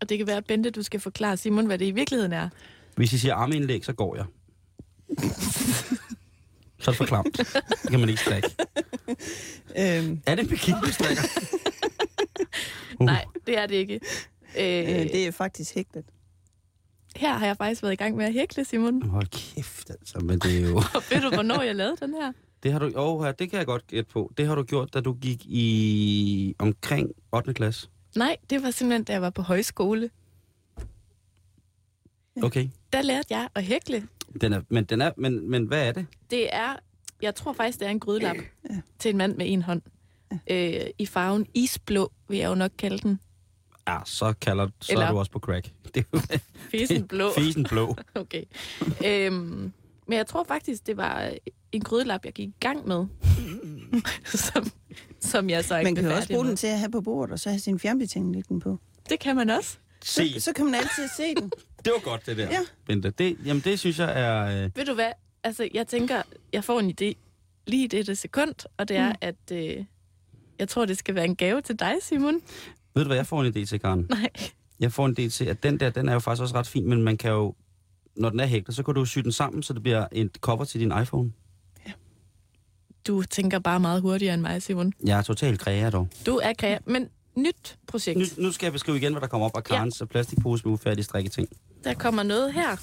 Og 0.00 0.08
det 0.08 0.18
kan 0.18 0.26
være, 0.26 0.42
Bente, 0.42 0.70
du 0.70 0.82
skal 0.82 1.00
forklare 1.00 1.36
Simon, 1.36 1.66
hvad 1.66 1.78
det 1.78 1.86
i 1.86 1.90
virkeligheden 1.90 2.32
er. 2.32 2.48
Hvis 2.96 3.12
I 3.12 3.18
siger 3.18 3.34
armeindlæg, 3.34 3.84
så 3.84 3.92
går 3.92 4.16
jeg. 4.16 4.24
så 6.78 6.90
er 6.90 6.92
det 6.92 6.96
for 6.96 7.04
klamt. 7.04 7.38
Det 7.82 7.90
kan 7.90 8.00
man 8.00 8.08
ikke 8.08 8.20
strikke. 8.20 8.48
Øhm, 9.78 10.20
Er 10.26 10.34
det 10.34 10.42
en 10.42 10.48
bikini, 10.48 10.76
du? 10.80 11.06
Uh. 13.00 13.06
Nej, 13.06 13.24
det 13.46 13.58
er 13.58 13.66
det 13.66 13.74
ikke. 13.74 13.94
øh, 14.58 14.78
Øh, 14.78 15.02
det 15.12 15.26
er 15.26 15.30
faktisk 15.30 15.74
hægtet. 15.74 16.04
her 17.16 17.34
har 17.38 17.46
jeg 17.46 17.56
faktisk 17.56 17.82
været 17.82 17.92
i 17.92 17.96
gang 17.96 18.16
med 18.16 18.24
at 18.24 18.32
hækle, 18.32 18.64
Simon. 18.64 19.02
Hold 19.02 19.26
kæft, 19.26 19.90
altså, 19.90 20.18
men 20.18 20.38
det 20.38 20.56
er 20.64 20.68
jo... 20.70 20.74
Ved 21.10 21.20
du, 21.30 21.34
hvornår 21.34 21.62
jeg 21.62 21.74
lavede 21.74 21.96
den 22.00 22.14
her? 22.14 22.32
Det 22.62 22.72
har 22.72 22.78
du, 22.78 22.92
oh, 22.94 23.26
ja, 23.26 23.32
det 23.32 23.50
kan 23.50 23.58
jeg 23.58 23.66
godt 23.66 23.86
gætte 23.86 24.10
på. 24.12 24.32
Det 24.36 24.46
har 24.46 24.54
du 24.54 24.62
gjort, 24.62 24.94
da 24.94 25.00
du 25.00 25.12
gik 25.14 25.42
i 25.46 26.54
omkring 26.58 27.10
8. 27.32 27.54
klasse. 27.54 27.88
Nej, 28.16 28.36
det 28.50 28.62
var 28.62 28.70
simpelthen, 28.70 29.04
da 29.04 29.12
jeg 29.12 29.22
var 29.22 29.30
på 29.30 29.42
højskole. 29.42 30.10
Okay. 32.42 32.68
Der 32.92 33.02
lærte 33.02 33.26
jeg 33.30 33.48
at 33.54 33.64
hækle. 33.64 34.08
Den 34.40 34.52
er, 34.52 34.60
men, 34.68 34.84
den 34.84 35.00
er, 35.00 35.10
men, 35.16 35.50
men 35.50 35.64
hvad 35.64 35.88
er 35.88 35.92
det? 35.92 36.06
Det 36.30 36.54
er, 36.54 36.76
jeg 37.22 37.34
tror 37.34 37.52
faktisk, 37.52 37.78
det 37.78 37.86
er 37.86 37.90
en 37.90 38.00
grydelap 38.00 38.36
Ja. 38.70 38.76
til 38.98 39.10
en 39.10 39.16
mand 39.16 39.36
med 39.36 39.52
en 39.52 39.62
hånd. 39.62 39.82
Øh, 40.50 40.80
I 40.98 41.06
farven 41.06 41.46
isblå, 41.54 42.12
vil 42.28 42.38
jeg 42.38 42.48
jo 42.48 42.54
nok 42.54 42.70
kalde 42.78 42.98
den. 42.98 43.20
Ja, 43.88 43.98
så, 44.04 44.32
kalder, 44.40 44.68
så 44.80 44.92
Eller- 44.92 45.06
er 45.06 45.10
du 45.12 45.18
også 45.18 45.30
på 45.30 45.38
crack. 45.38 45.70
Det 45.94 45.96
er 45.96 46.04
jo 46.14 46.20
Fisen 46.70 47.08
blå. 47.08 47.32
Fisen 47.38 47.64
blå. 47.64 47.96
Okay. 48.14 48.44
øhm, 49.06 49.72
men 50.06 50.16
jeg 50.18 50.26
tror 50.26 50.44
faktisk, 50.44 50.86
det 50.86 50.96
var 50.96 51.32
en 51.72 51.80
grydelap, 51.80 52.24
jeg 52.24 52.32
gik 52.32 52.48
i 52.48 52.54
gang 52.60 52.88
med. 52.88 53.06
som, 54.24 54.70
som 55.20 55.50
jeg 55.50 55.64
så 55.64 55.76
ikke 55.78 55.86
Man 55.86 55.94
kan 56.04 56.12
også 56.12 56.28
bruge 56.28 56.42
med. 56.42 56.48
den 56.48 56.56
til 56.56 56.66
at 56.66 56.78
have 56.78 56.90
på 56.90 57.00
bordet, 57.00 57.32
og 57.32 57.38
så 57.40 57.48
have 57.50 57.58
sin 57.60 57.78
fjernbetjening 57.78 58.34
liggende 58.34 58.60
på. 58.60 58.78
Det 59.08 59.20
kan 59.20 59.36
man 59.36 59.50
også. 59.50 59.76
Se, 60.04 60.32
Så, 60.34 60.40
så 60.40 60.52
kan 60.52 60.64
man 60.64 60.74
altid 60.74 61.08
se 61.16 61.34
den. 61.34 61.50
det 61.84 61.92
var 61.92 62.00
godt, 62.00 62.26
det 62.26 62.36
der. 62.36 62.44
Ja. 62.50 62.58
Bente. 62.86 63.10
Det, 63.10 63.36
jamen, 63.44 63.62
det 63.64 63.78
synes 63.78 63.98
jeg 63.98 64.20
er... 64.20 64.64
Øh, 64.64 64.70
Ved 64.76 64.84
du 64.84 64.94
hvad? 64.94 65.12
Altså, 65.44 65.68
jeg 65.74 65.86
tænker, 65.86 66.22
jeg 66.52 66.64
får 66.64 66.80
en 66.80 66.90
idé 67.00 67.12
lige 67.66 67.84
i 67.84 67.86
dette 67.86 68.16
sekund, 68.16 68.54
og 68.76 68.88
det 68.88 68.96
er, 68.96 69.08
mm. 69.08 69.16
at 69.20 69.52
øh, 69.52 69.84
jeg 70.62 70.68
tror, 70.68 70.84
det 70.84 70.98
skal 70.98 71.14
være 71.14 71.24
en 71.24 71.36
gave 71.36 71.60
til 71.60 71.78
dig, 71.78 71.94
Simon. 72.00 72.34
ved 72.94 73.02
du, 73.02 73.08
hvad 73.08 73.16
jeg 73.16 73.26
får 73.26 73.42
en 73.42 73.52
idé 73.56 73.64
til, 73.64 73.80
Karen? 73.80 74.06
Nej. 74.10 74.30
Jeg 74.80 74.92
får 74.92 75.06
en 75.06 75.16
idé 75.18 75.28
til, 75.28 75.44
at 75.44 75.62
den 75.62 75.80
der, 75.80 75.90
den 75.90 76.08
er 76.08 76.12
jo 76.12 76.18
faktisk 76.18 76.42
også 76.42 76.54
ret 76.54 76.66
fin, 76.66 76.88
men 76.88 77.02
man 77.02 77.16
kan 77.16 77.30
jo... 77.30 77.54
Når 78.16 78.30
den 78.30 78.40
er 78.40 78.46
hægtet, 78.46 78.74
så 78.74 78.82
kan 78.82 78.94
du 78.94 79.04
sy 79.04 79.18
den 79.18 79.32
sammen, 79.32 79.62
så 79.62 79.72
det 79.72 79.82
bliver 79.82 80.06
et 80.12 80.30
cover 80.40 80.64
til 80.64 80.80
din 80.80 80.92
iPhone. 81.02 81.32
Du 83.06 83.22
tænker 83.22 83.58
bare 83.58 83.80
meget 83.80 84.02
hurtigere 84.02 84.34
end 84.34 84.42
mig, 84.42 84.62
Simon. 84.62 84.92
Jeg 85.04 85.18
er 85.18 85.22
totalt 85.22 85.60
kræger 85.60 85.90
dog. 85.90 86.08
Du 86.26 86.36
er 86.36 86.52
kreativ, 86.58 86.92
men 86.92 87.08
nyt 87.36 87.78
projekt. 87.86 88.18
Nu, 88.18 88.24
nu 88.44 88.52
skal 88.52 88.66
jeg 88.66 88.72
beskrive 88.72 88.96
igen, 88.96 89.12
hvad 89.12 89.20
der 89.20 89.26
kommer 89.26 89.46
op 89.46 89.56
af 89.56 89.64
Karens 89.64 90.00
ja. 90.00 90.04
plastikpose 90.04 90.64
med 90.64 90.72
ufærdige 90.72 91.04
strikketing. 91.04 91.48
Der 91.84 91.94
kommer 91.94 92.22
noget 92.22 92.52
her. 92.52 92.76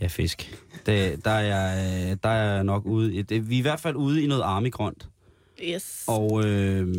Ja, 0.00 0.06
fisk. 0.06 0.58
Det, 0.86 1.24
der, 1.24 1.30
er, 1.30 1.40
jeg- 1.40 2.22
der 2.22 2.28
er 2.28 2.54
jeg 2.54 2.64
nok 2.64 2.86
ude 2.86 3.14
i... 3.14 3.22
Det, 3.22 3.50
vi 3.50 3.54
er 3.54 3.58
i 3.58 3.62
hvert 3.62 3.80
fald 3.80 3.96
ude 3.96 4.22
i 4.22 4.26
noget 4.26 4.42
armigrønt. 4.42 5.08
Yes. 5.62 6.04
Og 6.08 6.44
øh, 6.46 6.96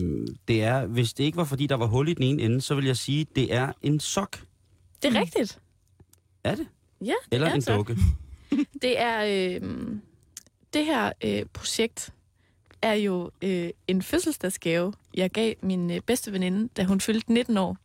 det 0.47 0.63
er, 0.63 0.85
hvis 0.85 1.13
det 1.13 1.23
ikke 1.23 1.37
var 1.37 1.43
fordi, 1.43 1.67
der 1.67 1.75
var 1.75 1.85
hul 1.85 2.07
i 2.09 2.13
den 2.13 2.23
ene 2.23 2.41
ende, 2.43 2.61
så 2.61 2.75
vil 2.75 2.85
jeg 2.85 2.97
sige, 2.97 3.25
det 3.35 3.53
er 3.53 3.71
en 3.81 3.99
sok. 3.99 4.39
Det 5.03 5.15
er 5.15 5.19
rigtigt. 5.21 5.59
Er 6.43 6.55
det? 6.55 6.67
Ja, 7.01 7.05
det 7.05 7.13
Eller 7.31 7.47
er 7.47 7.53
en 7.53 7.61
så. 7.61 7.75
dukke. 7.75 7.97
Det 8.81 8.99
er 9.01 9.23
øh, 9.61 9.61
det 10.73 10.85
her 10.85 11.11
øh, 11.23 11.45
projekt 11.53 12.13
er 12.81 12.93
jo 12.93 13.31
øh, 13.41 13.69
en 13.87 14.01
fødselsdagsgave, 14.01 14.93
jeg 15.13 15.29
gav 15.29 15.53
min 15.61 15.91
øh, 15.91 15.99
bedste 16.01 16.31
veninde, 16.33 16.69
da 16.77 16.83
hun 16.83 17.01
fyldte 17.01 17.33
19 17.33 17.57
år. 17.57 17.77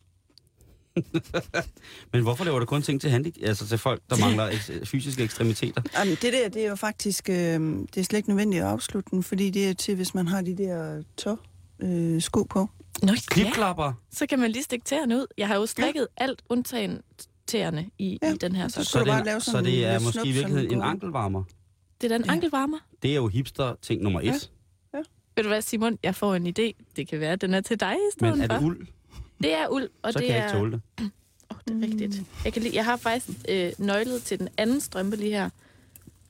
Men 2.13 2.21
hvorfor 2.23 2.43
laver 2.45 2.59
du 2.59 2.65
kun 2.65 2.81
ting 2.81 3.01
til, 3.01 3.09
handi- 3.09 3.45
altså 3.45 3.67
til 3.67 3.77
folk, 3.77 4.01
der 4.09 4.17
mangler 4.25 4.49
eks- 4.49 4.85
fysiske 4.85 5.23
ekstremiteter? 5.23 5.81
Jamen, 5.97 6.17
det 6.21 6.33
der, 6.33 6.49
det 6.49 6.65
er 6.65 6.69
jo 6.69 6.75
faktisk, 6.75 7.29
øh, 7.29 7.35
det 7.35 7.97
er 7.97 8.01
slet 8.03 8.17
ikke 8.17 8.29
nødvendigt 8.29 8.63
at 8.63 8.69
afslutte 8.69 9.09
den, 9.11 9.23
fordi 9.23 9.49
det 9.49 9.69
er 9.69 9.73
til, 9.73 9.95
hvis 9.95 10.13
man 10.15 10.27
har 10.27 10.41
de 10.41 10.57
der 10.57 11.03
tå 11.17 11.37
øh, 11.79 12.21
sko 12.21 12.43
på. 12.43 12.69
Nå, 13.03 13.11
ja. 13.11 13.17
Klipklapper? 13.27 13.93
Så 14.11 14.25
kan 14.25 14.39
man 14.39 14.51
lige 14.51 14.63
stikke 14.63 14.85
tæerne 14.85 15.15
ud. 15.15 15.25
Jeg 15.37 15.47
har 15.47 15.55
jo 15.55 15.65
strikket 15.65 16.07
ja. 16.19 16.23
alt 16.23 16.41
undtagen 16.49 17.01
tæerne 17.47 17.89
i, 17.99 18.19
ja. 18.21 18.27
Ja. 18.27 18.33
i 18.33 18.37
den 18.37 18.55
her 18.55 18.67
Så 18.67 18.73
sok. 18.73 18.85
Så, 18.85 18.99
du 18.99 19.05
det, 19.05 19.11
bare 19.11 19.19
er, 19.19 19.23
lave 19.23 19.39
så 19.41 19.61
det 19.61 19.77
en 19.79 19.83
er 19.83 19.99
måske 19.99 20.19
i 20.25 20.31
virkeligheden 20.31 20.73
en 20.73 20.81
ankelvarmer. 20.81 21.43
Det 22.01 22.11
er 22.11 22.17
den 22.17 22.25
Ja. 22.25 22.31
ankelvarmer. 22.31 22.77
Det 23.03 23.11
er 23.11 23.15
jo 23.15 23.27
hipster-ting 23.27 24.01
nummer 24.03 24.19
et. 24.21 24.51
Ja. 24.93 24.97
Ved 25.35 25.43
du 25.43 25.49
hvad, 25.49 25.61
Simon? 25.61 25.97
Jeg 26.03 26.15
får 26.15 26.35
en 26.35 26.47
idé. 26.47 26.83
Det 26.95 27.07
kan 27.07 27.19
være, 27.19 27.31
at 27.31 27.41
den 27.41 27.53
er 27.53 27.61
til 27.61 27.79
dig 27.79 27.93
i 27.93 28.11
stedet 28.17 28.37
Men 28.37 28.43
er 28.43 28.47
for. 28.53 28.59
det 28.59 28.65
uld, 28.65 28.87
Det 29.43 29.53
er 29.53 29.67
uld, 29.69 29.89
og 30.01 30.13
så 30.13 30.19
det 30.19 30.27
kan 30.27 30.35
jeg 30.35 30.43
er... 30.43 30.47
ikke 30.47 30.57
tåle 30.57 30.71
det. 30.71 30.81
Oh, 31.49 31.57
det 31.67 31.83
er 31.83 31.87
rigtigt. 31.87 32.21
Jeg, 32.45 32.53
kan 32.53 32.61
lide, 32.61 32.75
jeg 32.75 32.85
har 32.85 32.97
faktisk 32.97 33.37
øh, 33.49 33.71
nøglet 33.77 34.23
til 34.23 34.39
den 34.39 34.49
anden 34.57 34.81
strømpe 34.81 35.15
lige 35.15 35.31
her. 35.31 35.49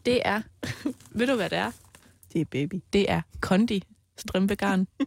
Det 0.06 0.22
er... 0.26 0.41
ved 1.18 1.28
du, 1.28 1.36
hvad 1.36 1.50
det 1.50 1.58
er? 1.58 1.72
Det 2.34 2.41
er 2.41 2.46
baby. 2.46 2.82
Det 2.94 3.12
er 3.12 3.22
kondi 3.39 3.84
strømpegarn. 4.18 4.88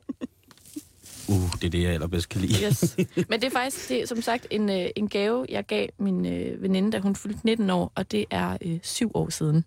Uh, 1.30 1.52
det 1.52 1.64
er 1.64 1.70
det, 1.70 1.82
jeg 1.82 1.92
allerbedst 1.92 2.28
kan 2.28 2.40
lide. 2.40 2.64
Yes. 2.66 2.96
Men 3.28 3.40
det 3.40 3.44
er 3.44 3.50
faktisk, 3.50 3.88
det 3.88 4.02
er, 4.02 4.06
som 4.06 4.22
sagt, 4.22 4.46
en, 4.50 4.70
øh, 4.70 4.90
en 4.96 5.08
gave, 5.08 5.46
jeg 5.48 5.66
gav 5.66 5.88
min 5.98 6.26
øh, 6.26 6.62
veninde, 6.62 6.92
da 6.92 6.98
hun 6.98 7.16
fyldte 7.16 7.40
19 7.44 7.70
år, 7.70 7.92
og 7.94 8.10
det 8.10 8.24
er 8.30 8.56
øh, 8.62 8.78
syv 8.82 9.10
år 9.14 9.30
siden. 9.30 9.64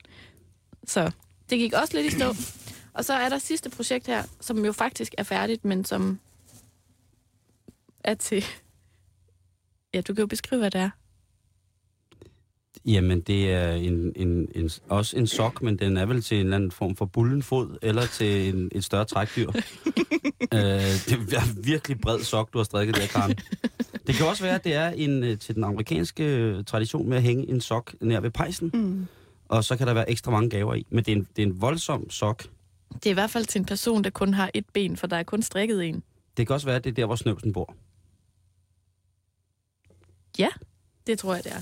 Så 0.88 1.12
det 1.50 1.60
gik 1.60 1.74
også 1.74 1.98
lidt 1.98 2.14
i 2.14 2.18
stå. 2.18 2.36
Og 2.94 3.06
så 3.06 3.14
er 3.14 3.30
der 3.30 3.38
sidste 3.38 3.70
projekt 3.70 4.08
her, 4.08 4.24
som 4.40 4.66
jo 4.66 4.72
faktisk 4.72 5.16
er 5.18 5.24
færdigt, 5.24 5.66
men 5.66 5.86
som 5.86 6.20
er 8.04 8.14
til... 8.14 8.44
Ja, 9.94 10.02
du 10.02 10.14
kan 10.14 10.22
jo 10.22 10.28
beskrive, 10.28 10.60
hvad 10.60 10.72
det 10.72 10.82
er. 10.82 10.90
Jamen, 12.86 13.22
det 13.22 13.52
er 13.52 13.72
en, 13.72 14.14
en, 14.16 14.48
en, 14.56 14.70
også 14.90 15.18
en 15.18 15.28
sok, 15.28 15.62
men 15.62 15.80
den 15.80 15.98
er 15.98 16.06
vel 16.06 16.22
til 16.22 16.38
en 16.38 16.44
eller 16.46 16.56
anden 16.56 16.72
form 16.72 16.96
for 16.96 17.06
bullenfod, 17.06 17.78
eller 17.82 18.06
til 18.06 18.50
en, 18.56 18.70
et 18.72 18.84
større 18.84 19.06
trækdyr. 19.06 19.48
øh, 20.54 20.60
det 21.08 21.34
er 21.34 21.62
virkelig 21.64 22.02
bred 22.02 22.20
sok, 22.20 22.54
du 22.54 22.58
har 22.60 22.64
strikket 22.64 22.96
der, 22.96 23.08
Karen. 23.08 23.36
Det 24.08 24.16
kan 24.16 24.26
også 24.28 24.44
være, 24.44 24.56
at 24.56 24.64
det 24.64 24.74
er 24.74 24.90
en, 24.90 25.24
øh, 25.24 25.38
til 25.40 25.56
den 25.56 25.64
amerikanske 25.64 26.24
øh, 26.24 26.64
tradition 26.66 27.10
med 27.10 27.18
at 27.18 27.24
hænge 27.24 27.50
en 27.50 27.62
sok 27.62 27.94
nær 28.02 28.20
ved 28.20 28.32
pejsen, 28.32 28.72
Mm. 28.74 29.06
og 29.50 29.64
så 29.64 29.78
kan 29.78 29.88
der 29.88 29.94
være 29.94 30.10
ekstra 30.10 30.32
mange 30.32 30.50
gaver 30.50 30.74
i. 30.76 30.86
Men 30.90 31.04
det 31.04 31.12
er 31.12 31.16
en, 31.16 31.28
det 31.36 31.44
er 31.44 31.48
en 31.48 31.62
voldsom 31.62 32.10
sok. 32.10 32.44
Det 32.94 33.06
er 33.06 33.10
i 33.10 33.14
hvert 33.14 33.30
fald 33.30 33.46
til 33.46 33.60
en 33.60 33.66
person, 33.66 34.04
der 34.04 34.10
kun 34.10 34.34
har 34.34 34.52
et 34.54 34.66
ben, 34.74 34.98
for 34.98 35.08
der 35.08 35.18
er 35.18 35.24
kun 35.24 35.42
strikket 35.42 35.84
en. 35.84 36.04
Det 36.38 36.48
kan 36.48 36.54
også 36.54 36.66
være, 36.68 36.76
at 36.76 36.84
det 36.84 36.90
er 36.90 36.94
der, 36.96 37.06
hvor 37.06 37.16
snøvsen 37.16 37.54
bor. 37.54 37.76
Det 41.08 41.20
tror 41.20 41.34
jeg, 41.36 41.44
det 41.44 41.52
er. 41.52 41.62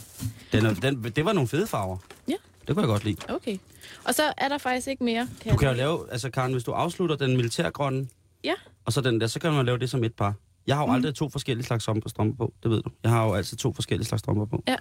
Den 0.52 0.66
er, 0.66 0.74
den, 0.74 1.04
det 1.04 1.26
var 1.26 1.34
nogle 1.34 1.48
fede 1.48 1.68
farver. 1.68 1.98
Ja. 2.28 2.34
Det 2.68 2.76
kunne 2.76 2.82
jeg 2.82 2.88
godt 2.88 3.04
lide. 3.04 3.18
Okay. 3.30 3.58
Og 4.04 4.16
så 4.16 4.34
er 4.38 4.48
der 4.48 4.58
faktisk 4.58 4.88
ikke 4.88 5.04
mere. 5.04 5.28
Du 5.52 5.56
kan 5.58 5.68
jo 5.68 5.74
lave, 5.74 6.12
altså 6.12 6.30
Karen, 6.30 6.52
hvis 6.52 6.64
du 6.64 6.72
afslutter 6.72 7.16
den 7.16 7.36
militærgrønne, 7.38 8.08
Ja. 8.44 8.54
og 8.86 8.94
så 8.94 9.02
den 9.02 9.22
der, 9.22 9.28
så 9.28 9.40
kan 9.40 9.54
man 9.54 9.66
lave 9.66 9.78
det 9.78 9.90
som 9.90 10.04
et 10.04 10.14
par. 10.14 10.34
Jeg 10.68 10.76
har 10.76 10.84
jo 10.84 10.88
mm. 10.88 10.94
aldrig 10.94 11.16
to 11.16 11.30
forskellige 11.30 11.66
slags 11.66 11.84
strømper 11.84 12.36
på, 12.38 12.54
det 12.64 12.72
ved 12.72 12.82
du. 12.82 12.90
Jeg 13.04 13.12
har 13.12 13.26
jo 13.26 13.34
altid 13.34 13.58
to 13.58 13.74
forskellige 13.74 14.08
slags 14.08 14.20
strømper 14.20 14.46
på. 14.46 14.64
Ja. 14.68 14.76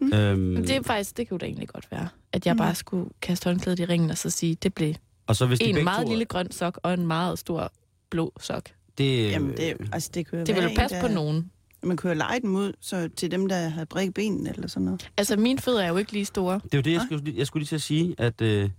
Øhm, 0.00 0.38
Men 0.40 0.62
det 0.62 0.70
er 0.70 0.82
faktisk, 0.82 1.16
det 1.16 1.28
kunne 1.28 1.38
da 1.38 1.46
egentlig 1.46 1.68
godt 1.68 1.86
være, 1.90 2.08
at 2.32 2.46
jeg 2.46 2.56
bare 2.56 2.74
skulle 2.74 3.10
kaste 3.22 3.44
håndklædet 3.44 3.78
i 3.80 3.84
ringen 3.84 4.10
og 4.10 4.18
så 4.18 4.30
sige, 4.30 4.54
det 4.54 4.74
blev 4.74 4.94
og 5.26 5.36
så 5.36 5.46
hvis 5.46 5.58
de 5.58 5.64
en 5.64 5.84
meget 5.84 6.04
to, 6.06 6.10
lille 6.10 6.24
grøn 6.24 6.52
sok 6.52 6.78
og 6.82 6.94
en 6.94 7.06
meget 7.06 7.38
stor 7.38 7.72
blå 8.10 8.32
sok. 8.40 8.62
Det, 8.98 9.30
Jamen, 9.30 9.56
det, 9.56 9.76
altså, 9.92 10.10
det 10.14 10.26
kunne 10.30 10.46
Det 10.46 10.54
være 10.54 10.62
vil 10.64 10.70
en, 10.70 10.76
passe 10.76 10.96
på 11.00 11.06
der- 11.08 11.14
nogen. 11.14 11.50
Man 11.84 11.96
kunne 11.96 12.10
jo 12.12 12.18
lege 12.18 12.40
dem 12.40 12.56
ud 12.56 12.72
så 12.80 13.08
til 13.16 13.30
dem, 13.30 13.48
der 13.48 13.68
har 13.68 13.84
brækket 13.84 14.14
benene 14.14 14.50
eller 14.54 14.68
sådan 14.68 14.84
noget. 14.84 15.10
Altså, 15.16 15.36
mine 15.36 15.58
fødder 15.58 15.82
er 15.82 15.88
jo 15.88 15.96
ikke 15.96 16.12
lige 16.12 16.24
store. 16.24 16.54
det 16.64 16.74
er 16.74 16.78
jo 16.78 16.82
det, 16.82 16.92
jeg 16.92 17.02
skulle, 17.06 17.24
lige- 17.24 17.38
jeg 17.38 17.46
skulle 17.46 17.60
lige 17.60 17.68
til 17.68 17.74
at 17.74 17.82
sige, 17.82 18.14
at 18.18 18.40
øh, 18.40 18.70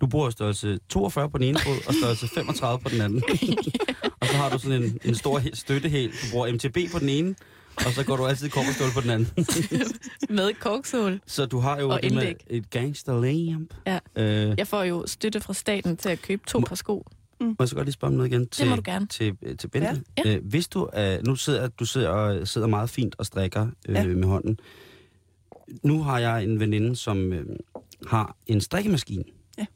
du 0.00 0.06
bruger 0.06 0.30
størrelse 0.30 0.78
42 0.88 1.30
på 1.30 1.38
den 1.38 1.46
ene 1.46 1.58
fod, 1.58 1.76
og 1.88 1.94
størrelse 1.94 2.28
35 2.28 2.78
på 2.82 2.88
den 2.88 3.00
anden. 3.00 3.22
og 4.20 4.26
så 4.26 4.32
har 4.36 4.50
du 4.50 4.58
sådan 4.58 4.82
en, 4.82 4.98
en 5.04 5.14
stor 5.14 5.40
støttehæl. 5.54 6.08
Du 6.10 6.26
bruger 6.32 6.52
MTB 6.52 6.92
på 6.92 6.98
den 6.98 7.08
ene, 7.08 7.34
og 7.76 7.92
så 7.92 8.04
går 8.04 8.16
du 8.16 8.26
altid 8.26 8.48
kopperstål 8.48 8.88
på 8.94 9.00
den 9.00 9.10
anden. 9.10 9.28
Med 10.36 10.54
korksål. 10.60 11.20
så 11.26 11.46
du 11.46 11.58
har 11.58 11.80
jo 11.80 11.88
Og 11.90 12.02
det 12.02 12.12
med 12.14 12.32
et 12.50 12.70
gangster 12.70 13.20
lamp. 13.24 13.74
Ja. 13.86 13.98
Øh, 14.16 14.54
Jeg 14.58 14.66
får 14.66 14.82
jo 14.82 15.04
støtte 15.06 15.40
fra 15.40 15.54
staten 15.54 15.96
til 15.96 16.08
at 16.08 16.22
købe 16.22 16.42
to 16.46 16.58
Må- 16.58 16.64
par 16.66 16.74
sko. 16.76 17.06
Må 17.46 17.56
jeg 17.58 17.68
så 17.68 17.74
godt 17.74 17.86
lige 17.86 17.92
spørge 17.92 18.10
om 18.12 18.16
noget 18.16 18.30
igen? 18.32 18.46
Til, 18.48 18.68
må 18.68 18.76
du 18.76 18.82
gerne. 18.84 19.06
Til, 19.06 19.36
øh, 19.42 19.56
til 19.56 19.68
Bente. 19.68 20.02
Ja. 20.18 20.22
Ja. 20.30 20.36
Øh, 20.36 20.44
hvis 20.44 20.68
du, 20.68 20.90
øh, 20.96 21.18
nu 21.26 21.36
sidder 21.36 21.68
du 21.68 21.84
sidder, 21.84 22.44
sidder 22.44 22.66
meget 22.66 22.90
fint 22.90 23.14
og 23.18 23.26
strikker 23.26 23.68
øh, 23.88 23.94
Ja. 23.94 24.06
med 24.06 24.24
hånden. 24.28 24.58
Nu 25.82 26.02
har 26.02 26.18
jeg 26.18 26.44
en 26.44 26.60
veninde, 26.60 26.96
som 26.96 27.32
øh, 27.32 27.46
har 28.06 28.36
en 28.46 28.60
strikkemaskine. 28.60 29.24
Ja. 29.58 29.66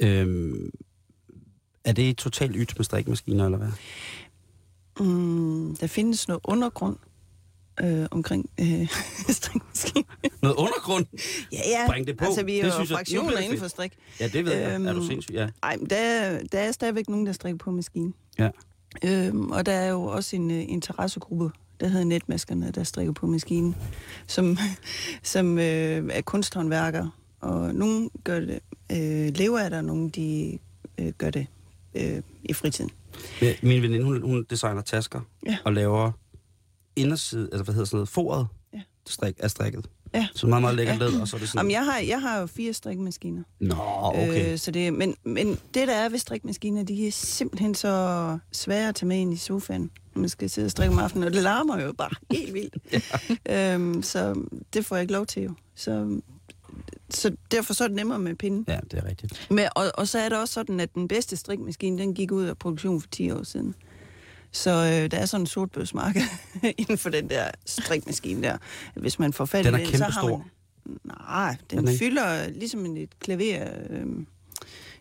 Øhm, 0.00 0.70
er 1.84 1.92
det 1.92 2.16
totalt 2.16 2.52
ydt 2.56 2.78
med 2.78 2.84
strikkemaskiner, 2.84 3.44
eller 3.44 3.58
hvad? 3.58 3.68
Mm, 5.00 5.76
der 5.76 5.86
findes 5.86 6.28
noget 6.28 6.40
undergrund 6.44 6.96
øh, 7.82 8.06
omkring 8.10 8.50
øh, 8.60 8.88
strikmaskinen. 9.28 10.04
Noget 10.42 10.56
undergrund? 10.56 11.06
ja, 11.52 11.58
ja. 11.66 11.86
Bring 11.86 12.06
det 12.06 12.16
på. 12.16 12.24
Altså, 12.24 12.42
vi 12.42 12.58
er 12.58 12.64
Det 12.64 12.90
jo 12.90 12.96
fraktioner 12.96 13.38
inden 13.38 13.58
for 13.58 13.68
strik. 13.68 13.92
Ja, 14.20 14.28
det 14.28 14.44
ved 14.44 14.52
jeg. 14.52 14.74
Øhm, 14.74 14.86
Er 14.86 14.92
du 14.92 15.06
sindssyg? 15.06 15.34
Ja. 15.34 15.48
Ej, 15.62 15.76
men 15.76 15.90
der, 15.90 15.96
er- 15.96 16.42
der 16.52 16.58
er 16.58 16.72
stadigvæk 16.72 17.08
nogen, 17.08 17.26
der 17.26 17.32
strikker 17.32 17.58
på 17.58 17.70
maskinen. 17.70 18.14
Ja. 18.38 18.50
Øhm, 19.04 19.50
og 19.50 19.66
der 19.66 19.72
er 19.72 19.90
jo 19.90 20.02
også 20.02 20.36
en 20.36 20.50
uh, 20.50 20.56
interessegruppe, 20.72 21.50
der 21.80 21.88
hedder 21.88 22.04
Netmaskerne, 22.04 22.70
der 22.70 22.84
strikker 22.84 23.12
på 23.12 23.26
maskinen, 23.26 23.76
som, 24.26 24.58
som 25.22 25.58
øh, 25.58 26.08
er 26.12 26.20
kunsthåndværkere. 26.20 27.10
Og 27.40 27.74
nogle 27.74 28.10
gør 28.24 28.40
det, 28.40 28.58
øh, 28.92 29.36
lever 29.36 29.58
af 29.58 29.70
det, 29.70 29.78
og 29.78 29.84
nogle 29.84 30.10
de, 30.10 30.58
øh, 30.98 31.12
gør 31.18 31.30
det 31.30 31.46
øh, 31.94 32.22
i 32.44 32.52
fritiden. 32.52 32.90
Min 33.62 33.82
veninde, 33.82 34.04
hun, 34.04 34.22
hun 34.22 34.46
designer 34.50 34.82
tasker 34.82 35.20
Ja. 35.46 35.56
og 35.64 35.72
laver 35.72 36.12
inderside, 36.96 37.48
altså 37.52 37.62
hvad 37.64 37.74
hedder 37.74 37.86
sådan 37.86 37.96
noget, 37.96 38.08
foret 38.08 38.46
Ja. 38.74 38.80
strik, 39.06 39.34
er 39.38 39.48
strikket. 39.48 39.86
Ja. 40.14 40.28
Så 40.34 40.46
meget, 40.46 40.60
meget 40.62 40.76
lækker 40.76 40.92
Ja. 40.92 40.98
led, 40.98 41.20
og 41.20 41.28
så 41.28 41.36
er 41.36 41.40
det 41.40 41.48
sådan... 41.48 41.58
Jamen, 41.58 41.70
jeg 41.70 41.84
har, 41.84 41.98
jeg 41.98 42.20
har 42.20 42.40
jo 42.40 42.46
fire 42.46 42.72
strikmaskiner. 42.72 43.42
Nå, 43.60 43.74
okay. 44.02 44.52
Øh, 44.52 44.58
så 44.58 44.70
det, 44.70 44.92
men, 44.94 45.14
men 45.24 45.48
det, 45.74 45.88
der 45.88 45.94
er 45.94 46.08
ved 46.08 46.18
strikmaskiner, 46.18 46.82
de 46.82 47.06
er 47.06 47.12
simpelthen 47.12 47.74
så 47.74 48.38
svære 48.52 48.88
at 48.88 48.94
tage 48.94 49.06
med 49.06 49.16
ind 49.18 49.32
i 49.34 49.36
sofaen, 49.36 49.90
når 50.14 50.20
man 50.20 50.28
skal 50.28 50.50
sidde 50.50 50.66
og 50.66 50.70
strikke 50.70 50.92
om 50.92 50.98
aftenen, 50.98 51.24
og 51.26 51.32
det 51.32 51.42
larmer 51.42 51.80
jo 51.82 51.92
bare 51.92 52.10
helt 52.36 52.54
vildt. 52.54 52.76
ja. 53.46 53.74
øhm, 53.74 54.02
så 54.02 54.44
det 54.74 54.84
får 54.86 54.96
jeg 54.96 55.02
ikke 55.02 55.12
lov 55.12 55.26
til 55.26 55.42
jo. 55.42 55.54
Så, 55.74 56.20
så 57.10 57.36
derfor 57.50 57.74
så 57.74 57.84
er 57.84 57.88
det 57.88 57.96
nemmere 57.96 58.18
med 58.18 58.34
pinden. 58.34 58.64
Ja, 58.68 58.78
det 58.90 58.98
er 58.98 59.04
rigtigt. 59.04 59.46
Men, 59.50 59.68
og, 59.76 59.84
og 59.94 60.08
så 60.08 60.18
er 60.18 60.28
det 60.28 60.38
også 60.38 60.54
sådan, 60.54 60.80
at 60.80 60.94
den 60.94 61.08
bedste 61.08 61.36
strikmaskine, 61.36 61.98
den 61.98 62.14
gik 62.14 62.32
ud 62.32 62.44
af 62.44 62.58
produktion 62.58 63.00
for 63.00 63.08
10 63.08 63.30
år 63.30 63.42
siden. 63.42 63.74
Så 64.52 64.70
øh, 64.70 65.10
der 65.10 65.16
er 65.18 65.26
sådan 65.26 65.42
en 65.42 65.46
sortbødsmarked 65.46 66.22
inden 66.78 66.98
for 66.98 67.10
den 67.10 67.30
der 67.30 67.50
strikmaskine 67.66 68.42
der. 68.42 68.56
Hvis 68.96 69.18
man 69.18 69.32
får 69.32 69.44
fat 69.44 69.64
i 69.64 69.66
Den 69.68 69.74
er 69.74 69.78
den, 69.78 69.96
så 69.98 70.04
har 70.04 70.28
man... 70.28 70.40
Nej, 71.04 71.56
den, 71.70 71.78
Er 71.78 71.82
den 71.82 71.98
fylder 71.98 72.48
ligesom 72.50 72.84
en- 72.84 72.96
et 72.96 73.18
klaver 73.20 73.68
øh, 73.90 74.06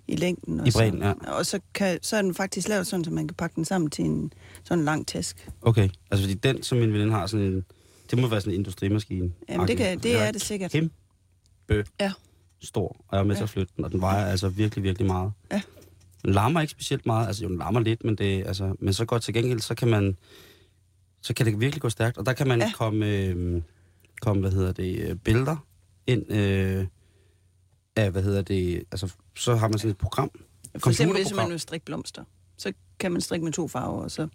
i 0.08 0.16
længden. 0.16 0.60
Og 0.60 0.68
I 0.68 0.72
bredden, 0.72 1.02
så, 1.02 1.08
ja. 1.08 1.32
Og 1.32 1.46
så, 1.46 1.60
kan, 1.74 2.00
så 2.02 2.18
er 2.18 2.22
den 2.22 2.34
faktisk 2.36 2.68
lavet 2.68 2.88
sådan, 2.88 3.06
at 3.06 3.12
man 3.12 3.28
kan 3.28 3.36
pakke 3.36 3.56
den 3.56 3.66
sammen 3.66 3.90
til 3.90 4.06
en 4.06 4.34
sådan 4.64 4.80
en 4.80 4.86
lang 4.86 5.08
task. 5.08 5.50
Okay, 5.62 5.90
altså 6.12 6.24
fordi 6.24 6.34
den, 6.34 6.64
som 6.64 6.78
min 6.78 6.94
veninde 6.94 7.12
har, 7.14 7.28
sådan 7.28 7.46
en, 7.46 7.66
det 8.12 8.20
må 8.20 8.28
være 8.28 8.42
sådan 8.42 8.54
en 8.54 8.60
industrimaskine. 8.60 9.32
Jamen, 9.50 9.68
det, 9.68 9.78
kan, 9.78 10.00
det 10.00 10.16
er 10.22 10.32
det 10.32 10.42
sikkert. 10.42 10.72
Kæmpe 10.72 10.94
Ja. 12.00 12.12
stor, 12.62 12.88
og 13.08 13.18
jeg 13.18 13.20
er 13.20 13.24
med 13.24 13.36
til 13.36 13.40
Ja. 13.40 13.44
at 13.44 13.50
flytte 13.50 13.74
den, 13.78 13.86
og 13.86 13.92
den 13.92 14.02
vejer 14.02 14.26
altså 14.26 14.50
virkelig, 14.50 14.84
virkelig 14.84 15.08
meget. 15.08 15.32
Ja. 15.52 15.62
Larmer 16.24 16.62
ikke 16.62 16.72
specielt 16.72 17.06
meget, 17.06 17.28
altså 17.28 17.44
jo, 17.44 17.50
den 17.50 17.58
larmer 17.58 17.80
lidt, 17.80 18.04
men, 18.04 18.16
det, 18.16 18.48
altså, 18.48 18.76
men 18.80 18.94
så 18.94 19.06
godt 19.06 19.24
til 19.24 19.34
gengæld, 19.34 19.60
så 19.60 19.76
kan 19.76 19.88
man, 19.88 20.18
så 21.22 21.34
kan 21.34 21.46
det 21.46 21.60
virkelig 21.60 21.82
gå 21.82 21.90
stærkt, 21.90 22.18
og 22.18 22.26
der 22.26 22.34
kan 22.34 22.48
man 22.48 22.60
ja. 22.60 22.72
Komme, 22.76 23.08
øh, 23.08 23.62
komme, 24.22 24.42
hvad 24.42 24.52
hedder 24.52 24.72
det, 24.72 25.00
øh, 25.00 25.16
billeder 25.16 25.66
ind 26.08 26.32
øh, 26.32 26.86
af, 27.96 28.12
hvad 28.12 28.24
hedder 28.24 28.42
det, 28.42 28.84
altså 28.92 29.14
så 29.36 29.56
har 29.56 29.68
man 29.68 29.80
sådan 29.80 29.92
et 29.92 29.98
program, 29.98 30.32
For 30.78 30.90
eksempel, 30.90 31.18
hvis 31.18 31.34
man 31.34 31.50
vil 31.50 31.60
strikke 31.60 31.86
blomster, 31.86 32.24
så 32.58 32.74
kan 33.00 33.12
man 33.12 33.22
strikke 33.22 33.44
med 33.44 33.54
to 33.54 33.68
farver, 33.68 34.04
og 34.04 34.12
så, 34.12 34.28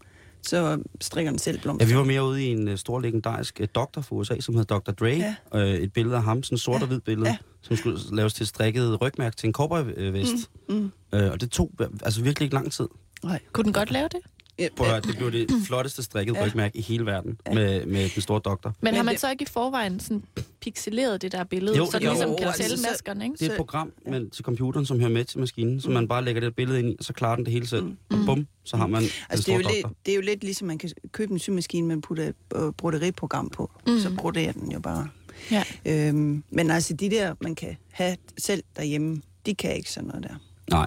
så 0.48 0.82
strikker 1.00 1.30
den 1.32 1.38
selv 1.38 1.56
Ja, 1.56 1.62
blomster. 1.62 1.86
vi 1.86 1.96
var 1.96 2.04
mere 2.04 2.24
ude 2.24 2.44
i 2.44 2.46
en 2.46 2.68
uh, 2.68 2.76
stor 2.76 3.00
legendarisk 3.00 3.58
uh, 3.60 3.66
doktor 3.74 4.00
fra 4.02 4.16
USA, 4.16 4.40
som 4.40 4.54
hedder 4.54 4.78
Dr. 4.78 4.92
Dre. 4.92 5.34
Ja. 5.52 5.62
Uh, 5.62 5.68
et 5.74 5.92
billede 5.92 6.16
af 6.16 6.22
ham, 6.22 6.42
sådan 6.42 6.58
sort 6.58 6.82
og 6.82 6.88
hvid 6.88 7.00
billede, 7.00 7.28
Ja. 7.28 7.36
som 7.62 7.76
skulle 7.76 7.98
laves 8.12 8.34
til 8.34 8.46
strikket 8.46 9.00
rygmærke 9.00 9.36
til 9.36 9.46
en 9.46 9.52
cowboyvest. 9.52 10.50
Mm. 10.68 10.74
Mm. 10.74 10.92
Uh, 11.18 11.30
og 11.32 11.40
det 11.40 11.50
tog 11.50 11.70
altså 12.02 12.22
virkelig 12.22 12.46
ikke 12.46 12.54
lang 12.54 12.72
tid. 12.72 12.88
Nej. 13.24 13.40
Kunne 13.52 13.64
den 13.64 13.72
godt 13.72 13.90
lave 13.90 14.08
det? 14.08 14.20
Ja, 14.58 14.68
Prøv 14.76 14.86
at 14.86 14.92
høre, 14.92 15.00
det 15.00 15.16
blev 15.16 15.32
det 15.32 15.50
flotteste 15.66 16.02
strikket 16.02 16.34
Ja. 16.34 16.46
rygmærke 16.46 16.78
i 16.78 16.80
hele 16.80 17.06
verden 17.06 17.38
med, 17.52 17.86
med 17.86 18.08
den 18.14 18.22
store 18.22 18.40
doktor. 18.44 18.68
Men, 18.70 18.74
Men 18.88 18.94
har 18.94 19.02
man 19.02 19.18
så 19.18 19.30
ikke 19.30 19.42
i 19.42 19.46
forvejen 19.46 20.00
sådan 20.00 20.22
pixeleret 20.60 21.22
det 21.22 21.32
der 21.32 21.44
billede, 21.44 21.76
Jo, 21.76 21.86
så 21.90 21.98
det 21.98 22.04
jo, 22.04 22.10
ligesom 22.10 22.30
jo, 22.30 22.36
kan 22.36 22.46
altså, 22.46 22.62
tælle 22.62 22.76
så- 22.78 22.86
maskerne, 22.90 23.24
ikke? 23.24 23.36
Det 23.36 23.46
er 23.46 23.50
et 23.50 23.56
program 23.56 23.92
men, 24.06 24.30
til 24.30 24.44
computeren, 24.44 24.86
som 24.86 24.98
hører 24.98 25.10
med 25.10 25.24
til 25.24 25.38
maskinen, 25.40 25.80
så 25.80 25.90
man 25.90 26.08
bare 26.08 26.24
lægger 26.24 26.40
det 26.40 26.54
billede 26.56 26.78
ind 26.78 26.88
i, 26.90 26.96
og 26.98 27.04
så 27.04 27.12
klarer 27.12 27.36
den 27.36 27.44
det 27.44 27.52
hele 27.52 27.66
selv. 27.66 27.84
Og 28.10 28.18
bum, 28.26 28.46
så 28.64 28.76
har 28.76 28.86
man 28.86 29.02
den 29.02 29.10
Altså, 29.30 29.46
det, 29.46 29.52
er 29.52 29.56
jo 29.56 29.62
doktor. 29.62 29.74
lidt, 29.88 30.06
det 30.06 30.12
er 30.12 30.16
jo 30.16 30.22
lidt 30.22 30.44
ligesom, 30.44 30.68
man 30.68 30.78
kan 30.78 30.90
købe 31.12 31.32
en 31.32 31.38
symaskine, 31.38 31.86
man 31.88 32.00
putter 32.00 32.24
et 32.28 32.34
øh, 32.56 32.72
broderiprogram 32.72 33.50
på. 33.50 33.70
Mm. 33.86 34.00
Så 34.00 34.14
broderer 34.18 34.52
den 34.52 34.72
jo 34.72 34.80
bare. 34.80 35.08
Ja. 35.50 35.64
Øhm, 35.86 36.42
men 36.50 36.70
altså, 36.70 36.94
de 36.94 37.10
der, 37.10 37.34
man 37.40 37.54
kan 37.54 37.76
have 37.90 38.16
selv 38.38 38.62
derhjemme, 38.76 39.20
de 39.46 39.54
kan 39.54 39.76
ikke 39.76 39.92
sådan 39.92 40.06
noget 40.08 40.22
der. 40.22 40.34
Nej, 40.70 40.86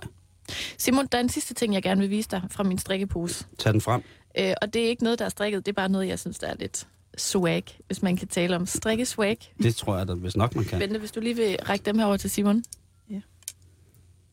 Simon, 0.78 1.08
der 1.12 1.18
er 1.18 1.22
en 1.22 1.30
sidste 1.30 1.54
ting, 1.54 1.74
jeg 1.74 1.84
gerne 1.84 2.02
vil 2.02 2.10
vise 2.10 2.30
dig 2.32 2.42
fra 2.52 2.64
min 2.64 2.78
strikkepose. 2.78 3.46
tag 3.60 3.74
den 3.74 3.82
frem. 3.82 4.02
Øh, 4.40 4.54
og 4.62 4.74
det 4.74 4.86
er 4.86 4.90
ikke 4.90 5.04
noget, 5.04 5.20
der 5.20 5.26
er 5.26 5.30
strikket, 5.30 5.66
det 5.66 5.72
er 5.72 5.76
bare 5.76 5.90
noget, 5.90 6.08
jeg 6.08 6.20
synes, 6.20 6.40
der 6.40 6.48
er 6.48 6.56
lidt 6.60 6.88
swag, 7.18 7.64
hvis 7.88 8.02
man 8.02 8.18
kan 8.18 8.28
tale 8.28 8.56
om 8.56 8.66
strikkeswag. 8.66 9.38
Det 9.64 9.76
tror 9.76 9.98
jeg 9.98 10.08
da 10.08 10.14
hvis 10.14 10.36
nok, 10.36 10.56
man 10.56 10.66
kan. 10.66 10.80
Bente, 10.80 11.00
hvis 11.00 11.12
du 11.12 11.20
lige 11.20 11.36
vil 11.36 11.58
række 11.70 11.86
dem 11.86 12.00
her 12.00 12.06
over 12.06 12.18
til 12.18 12.30
Simon. 12.30 12.64
Ja. 13.10 13.22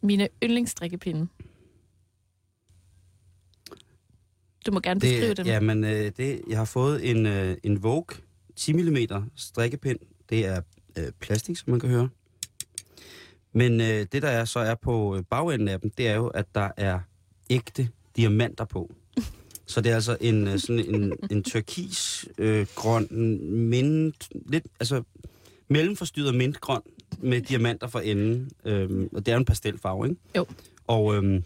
Mine 0.03 0.29
yndlingsstrikkepinde. 0.43 1.29
Du 4.67 4.73
må 4.73 4.81
gerne 4.81 5.01
beskrive 5.01 5.35
dem. 5.35 5.47
Ja, 5.47 5.61
men 5.61 5.85
øh, 5.85 6.13
det, 6.17 6.41
jeg 6.49 6.59
har 6.59 6.65
fået 6.65 7.11
en, 7.11 7.27
øh, 7.27 7.57
en 7.63 7.83
Vogue 7.83 8.17
10 8.57 8.73
mm 8.73 8.97
strikkepind. 9.37 9.99
Det 10.31 10.47
er 10.47 10.61
øh, 10.99 11.13
plastik, 11.21 11.57
som 11.57 11.71
man 11.71 11.81
kan 11.81 11.89
høre. 11.89 12.09
Men 13.55 13.81
øh, 13.81 14.07
det, 14.13 14.23
der 14.23 14.29
er, 14.29 14.45
så 14.45 14.59
er 14.59 14.75
på 14.75 15.17
øh, 15.17 15.23
bagenden 15.31 15.69
af 15.69 15.81
dem, 15.81 15.91
det 15.91 16.09
er 16.09 16.15
jo, 16.15 16.27
at 16.27 16.47
der 16.55 16.69
er 16.77 17.01
ægte 17.51 17.89
diamanter 18.17 18.65
på. 18.65 18.95
Så 19.67 19.81
det 19.81 19.91
er 19.91 19.95
altså 19.95 20.17
en, 20.21 20.49
øh, 20.49 20.59
sådan 20.59 20.95
en, 20.95 21.13
en 21.31 21.43
turkis, 21.43 22.29
øh, 22.39 22.67
grøn, 22.75 23.09
mint, 23.71 24.29
lidt, 24.47 24.65
altså 24.81 25.03
mellemforstyrret 25.69 26.35
mintgrøn 26.35 26.81
med 27.19 27.41
diamanter 27.41 27.87
for 27.87 28.01
enden. 28.01 28.51
Øhm, 28.65 29.09
og 29.13 29.27
det 29.27 29.33
er 29.33 29.37
en 29.37 29.45
pastelfarve, 29.45 30.09
ikke? 30.09 30.21
Jo. 30.37 30.47
Og 30.87 31.15
øhm, 31.15 31.45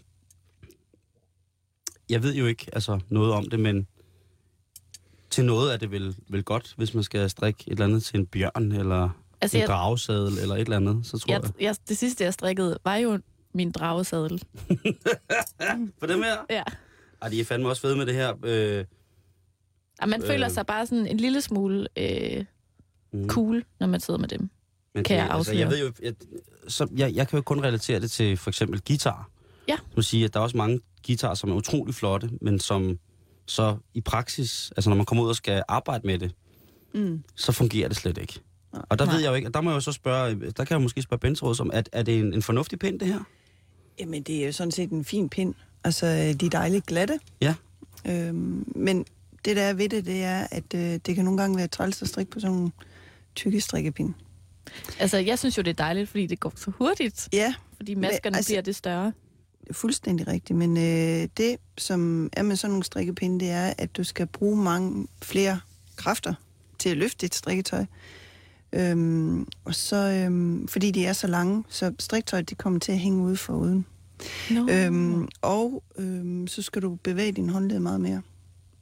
jeg 2.09 2.23
ved 2.23 2.35
jo 2.35 2.45
ikke 2.45 2.65
altså, 2.73 2.99
noget 3.09 3.33
om 3.33 3.49
det, 3.49 3.59
men 3.59 3.87
til 5.29 5.45
noget 5.45 5.73
er 5.73 5.77
det 5.77 5.91
vel, 5.91 6.15
vel 6.27 6.43
godt, 6.43 6.73
hvis 6.77 6.93
man 6.93 7.03
skal 7.03 7.29
strikke 7.29 7.63
et 7.67 7.71
eller 7.71 7.85
andet 7.85 8.03
til 8.03 8.19
en 8.19 8.25
bjørn, 8.25 8.71
eller 8.71 9.09
Altså, 9.41 9.57
en 9.57 9.61
jeg- 9.61 9.67
dragesadel, 9.67 10.37
eller 10.39 10.55
et 10.55 10.61
eller 10.61 10.77
andet, 10.77 11.05
så 11.07 11.17
tror 11.17 11.33
jeg... 11.33 11.41
Jeg, 11.43 11.51
jeg, 11.61 11.75
det 11.89 11.97
sidste, 11.97 12.23
jeg 12.23 12.33
strikkede, 12.33 12.77
var 12.83 12.95
jo 12.95 13.19
min 13.53 13.71
dragesadel. 13.71 14.41
For 15.99 16.07
dem 16.07 16.21
her? 16.23 16.37
Ja. 16.49 16.63
Ej, 17.21 17.29
de 17.29 17.39
er 17.39 17.45
fandme 17.45 17.69
også 17.69 17.81
fede 17.81 17.95
med 17.95 18.05
det 18.05 18.13
her. 18.15 18.33
Øh, 18.43 18.85
Og 20.01 20.09
man 20.09 20.21
Øh. 20.21 20.27
føler 20.27 20.49
sig 20.49 20.65
bare 20.65 20.85
sådan 20.85 21.07
en 21.07 21.17
lille 21.17 21.41
smule 21.41 21.87
øh, 21.97 22.45
mm. 23.13 23.27
cool, 23.29 23.63
når 23.79 23.87
man 23.87 23.99
sidder 23.99 24.19
med 24.19 24.27
dem. 24.27 24.49
Men 24.95 25.03
Kan 25.03 25.17
det, 25.17 25.23
jeg 25.23 25.31
altså, 25.35 25.53
jeg 25.53 25.69
ved 25.69 25.79
jo, 25.79 25.91
jeg, 26.03 26.13
så 26.67 26.87
jeg, 26.95 27.13
jeg 27.15 27.27
kan 27.27 27.37
jo 27.37 27.43
kun 27.43 27.63
relatere 27.63 27.99
det 27.99 28.11
til 28.11 28.37
for 28.37 28.49
eksempel 28.49 28.81
guitar. 28.87 29.29
Ja. 29.67 29.77
Som 29.93 30.03
siger, 30.03 30.27
at 30.27 30.33
der 30.33 30.39
er 30.39 30.43
også 30.43 30.57
mange 30.57 30.79
guitarer, 31.07 31.33
som 31.33 31.51
er 31.51 31.55
utrolig 31.55 31.95
flotte, 31.95 32.29
men 32.41 32.59
som 32.59 32.99
så 33.45 33.77
i 33.93 34.01
praksis, 34.01 34.71
altså 34.75 34.89
når 34.89 34.97
man 34.97 35.05
kommer 35.05 35.23
ud 35.23 35.29
og 35.29 35.35
skal 35.35 35.63
arbejde 35.67 36.07
med 36.07 36.19
det, 36.19 36.31
Mm. 36.93 37.23
så 37.35 37.51
fungerer 37.51 37.87
det 37.87 37.97
slet 37.97 38.17
ikke. 38.17 38.39
Og 38.71 38.99
der 38.99 39.05
Nej. 39.05 39.13
ved 39.13 39.21
jeg 39.21 39.29
jo 39.29 39.35
ikke, 39.35 39.47
og 39.47 39.53
der 39.53 39.61
må 39.61 39.69
jeg 39.69 39.75
jo 39.75 39.81
så 39.81 39.91
spørge, 39.91 40.35
der 40.35 40.65
kan 40.65 40.67
jeg 40.75 40.81
måske 40.81 41.01
spørge 41.01 41.19
Bensråd 41.19 41.61
om, 41.61 41.71
at 41.73 41.89
er 41.91 42.03
det 42.03 42.19
en, 42.19 42.33
en 42.33 42.41
fornuftig 42.41 42.79
pind, 42.79 42.99
det 42.99 43.07
her? 43.07 43.19
Jamen, 43.99 44.23
det 44.23 44.41
er 44.41 44.45
jo 44.45 44.51
sådan 44.51 44.71
set 44.71 44.89
en 44.89 45.05
fin 45.05 45.29
pind. 45.29 45.53
Altså, 45.83 46.05
de 46.39 46.45
er 46.45 46.49
dejligt 46.49 46.85
glatte. 46.85 47.19
Ja. 47.41 47.55
Øhm, 48.07 48.71
men 48.75 49.05
det, 49.45 49.55
der 49.55 49.61
er 49.61 49.73
ved 49.73 49.89
det, 49.89 50.05
det 50.05 50.23
er, 50.23 50.47
at 50.51 50.73
øh, 50.75 50.81
det 51.05 51.15
kan 51.15 51.25
nogle 51.25 51.41
gange 51.41 51.57
være 51.57 51.67
træls 51.67 52.01
at 52.01 52.07
strikke 52.07 52.31
på 52.31 52.39
sådan 52.39 52.55
nogle 52.55 52.71
tykke 53.35 53.61
strikkepinde. 53.61 54.13
Altså, 54.99 55.17
jeg 55.17 55.39
synes 55.39 55.57
jo, 55.57 55.61
det 55.61 55.69
er 55.69 55.73
dejligt, 55.83 56.09
fordi 56.09 56.27
det 56.27 56.39
går 56.39 56.53
så 56.55 56.71
hurtigt. 56.77 57.29
Ja, 57.33 57.53
Fordi 57.77 57.95
maskerne 57.95 58.37
altså- 58.37 58.37
altså, 58.37 58.49
bliver 58.49 58.61
det 58.61 58.75
større. 58.75 59.13
fuldstændig 59.71 60.27
rigtigt. 60.27 60.57
Men 60.59 60.77
øh, 60.77 61.27
det, 61.37 61.57
som 61.77 62.29
er 62.33 62.43
med 62.43 62.55
sådan 62.55 62.71
nogle 62.71 62.83
strikkepinde, 62.83 63.39
det 63.39 63.49
er, 63.49 63.73
at 63.77 63.97
du 63.97 64.03
skal 64.03 64.27
bruge 64.27 64.57
mange 64.63 65.07
flere 65.21 65.59
kræfter 65.95 66.33
til 66.79 66.89
at 66.89 66.97
løfte 66.97 67.17
dit 67.21 67.35
strikketøj. 67.35 67.85
Øhm, 68.73 69.47
og 69.65 69.75
så, 69.75 69.95
øhm, 69.95 70.67
fordi 70.67 70.91
de 70.91 71.05
er 71.05 71.13
så 71.13 71.27
lange, 71.27 71.63
så 71.69 71.93
strikketøjet 71.99 72.49
de 72.49 72.55
kommer 72.55 72.79
til 72.79 72.91
at 72.91 72.99
hænge 72.99 73.23
ude 73.23 73.37
for 73.37 73.53
uden. 73.53 73.85
No. 74.51 74.67
Øhm, 74.69 75.27
og 75.41 75.83
øhm, 75.97 76.47
så 76.47 76.61
skal 76.61 76.81
du 76.81 76.95
bevæge 76.95 77.31
din 77.31 77.49
håndled 77.49 77.79
meget 77.79 78.01
mere, 78.01 78.21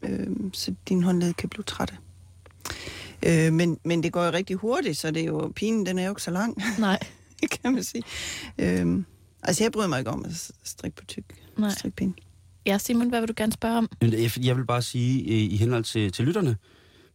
øhm, 0.01 0.53
så 0.53 0.73
din 0.89 1.03
håndled 1.03 1.33
kan 1.33 1.49
blive 1.49 1.63
trætte. 1.63 1.93
Øh, 3.25 3.53
men, 3.53 3.79
men 3.83 4.03
det 4.03 4.13
går 4.13 4.25
jo 4.25 4.31
rigtig 4.31 4.55
hurtigt, 4.55 4.97
så 4.97 5.11
det 5.11 5.21
er 5.21 5.25
jo, 5.25 5.51
pinen 5.55 5.85
den 5.85 5.99
er 5.99 6.03
jo 6.03 6.11
ikke 6.11 6.23
så 6.23 6.31
lang, 6.31 6.57
Nej, 6.79 6.99
kan 7.51 7.73
man 7.73 7.83
sige. 7.83 8.03
Øhm, 8.57 9.05
altså 9.43 9.63
jeg 9.63 9.71
bryder 9.71 9.87
mig 9.87 9.99
ikke 9.99 10.11
om 10.11 10.25
at 10.25 10.51
strikke 10.63 10.97
på 10.97 11.05
tyk 11.05 11.23
nej. 11.57 11.69
strikpinde. 11.69 12.13
Ja, 12.65 12.77
Simon, 12.77 13.09
hvad 13.09 13.19
vil 13.19 13.27
du 13.27 13.33
gerne 13.37 13.51
spørge 13.51 13.77
om? 13.77 13.89
Jeg, 14.37 14.57
vil 14.57 14.65
bare 14.65 14.81
sige, 14.81 15.23
i, 15.23 15.45
i 15.45 15.57
henhold 15.57 15.83
til, 15.83 16.11
til 16.11 16.25
lytterne, 16.25 16.57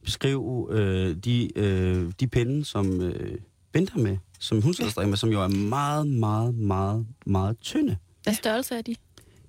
beskriv 0.05 0.69
øh, 0.73 1.17
de, 1.17 1.59
øh, 1.59 2.13
de 2.21 2.27
pinde, 2.27 2.65
som 2.65 3.01
øh, 3.01 3.39
Bent 3.73 3.91
har 3.91 4.01
med, 4.01 4.17
som 4.39 4.63
hun 4.63 4.75
strikker 4.75 5.07
med, 5.07 5.17
som 5.17 5.31
jo 5.31 5.43
er 5.43 5.49
meget, 5.49 6.07
meget, 6.07 6.55
meget, 6.55 7.07
meget 7.27 7.59
tynde. 7.61 7.97
Hvad 8.23 8.35
størrelse 8.35 8.75
er 8.75 8.83
de? 8.83 8.95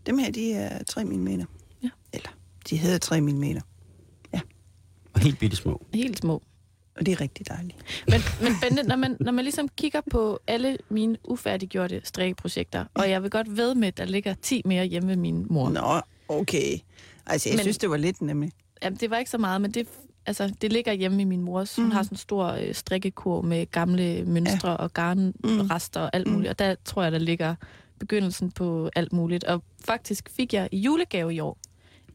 Dem 0.06 0.18
her, 0.18 0.32
de 0.32 0.54
er 0.54 0.84
3 0.84 1.06
mm. 1.06 1.28
Ja. 1.28 1.89
Eller 2.13 2.30
de 2.70 2.78
hedder 2.78 2.98
3 2.98 3.22
mm, 3.22 3.44
Og 5.13 5.20
helt 5.20 5.39
bitte 5.39 5.56
små. 5.56 5.86
Helt 5.94 6.18
små. 6.20 6.42
og 6.96 7.06
det 7.06 7.12
er 7.12 7.22
rigtig 7.22 7.48
dejligt. 7.48 7.78
Men, 8.08 8.22
men 8.42 8.54
Bente, 8.62 8.84
når 8.84 8.96
man, 8.96 9.18
når 9.20 9.32
man 9.32 9.46
ligesom 9.46 9.70
kigger 9.78 10.02
på 10.12 10.39
alle 10.48 10.78
mine 10.89 11.18
ufærdiggjorte 11.24 12.02
strikkeprojekter, 12.04 12.86
og 12.94 13.10
jeg 13.10 13.24
vil 13.24 13.30
godt 13.30 13.58
ved 13.58 13.76
med, 13.76 13.88
at 13.88 13.98
der 13.98 14.06
ligger 14.06 14.34
10 14.42 14.62
mere 14.66 14.86
hjemme 14.86 15.10
ved 15.10 15.16
min 15.16 15.46
mor. 15.50 15.70
Nå, 15.70 16.02
okay. 16.28 16.78
Altså, 17.26 17.50
jeg 17.50 17.56
men, 17.56 17.63
synes, 17.63 17.78
det 17.78 17.89
var 17.89 17.98
lidt 17.98 18.22
nemlig. 18.22 18.52
Jamen, 18.84 19.00
det 19.00 19.10
var 19.10 19.18
ikke 19.18 19.32
så 19.32 19.38
meget, 19.38 19.62
men 19.62 19.72
det, 19.72 19.88
altså, 20.26 20.54
det 20.62 20.74
ligger 20.74 20.94
hjemme 20.94 21.22
i 21.22 21.26
min 21.26 21.42
mors. 21.42 21.76
Hun 21.76 21.86
Mhm. 21.86 21.92
har 21.92 22.04
sådan 22.04 22.14
en 22.14 22.18
stor 22.18 22.46
øh, 22.48 22.74
strikkekur 22.76 23.42
med 23.42 23.66
gamle 23.72 24.24
mønstre 24.26 24.70
ja. 24.70 24.76
og 24.76 24.94
garnrester 24.94 26.00
og 26.02 26.10
alt 26.14 26.28
Mhm. 26.28 26.36
muligt. 26.36 26.50
Og 26.50 26.60
der 26.60 26.76
tror 26.86 27.04
jeg, 27.04 27.12
der 27.12 27.18
ligger 27.18 27.56
begyndelsen 28.00 28.52
på 28.52 28.90
alt 28.96 29.14
muligt. 29.14 29.44
Og 29.44 29.64
faktisk 29.86 30.30
fik 30.30 30.54
jeg 30.54 30.70
i 30.72 30.78
julegave 30.78 31.34
i 31.34 31.40
år 31.40 31.58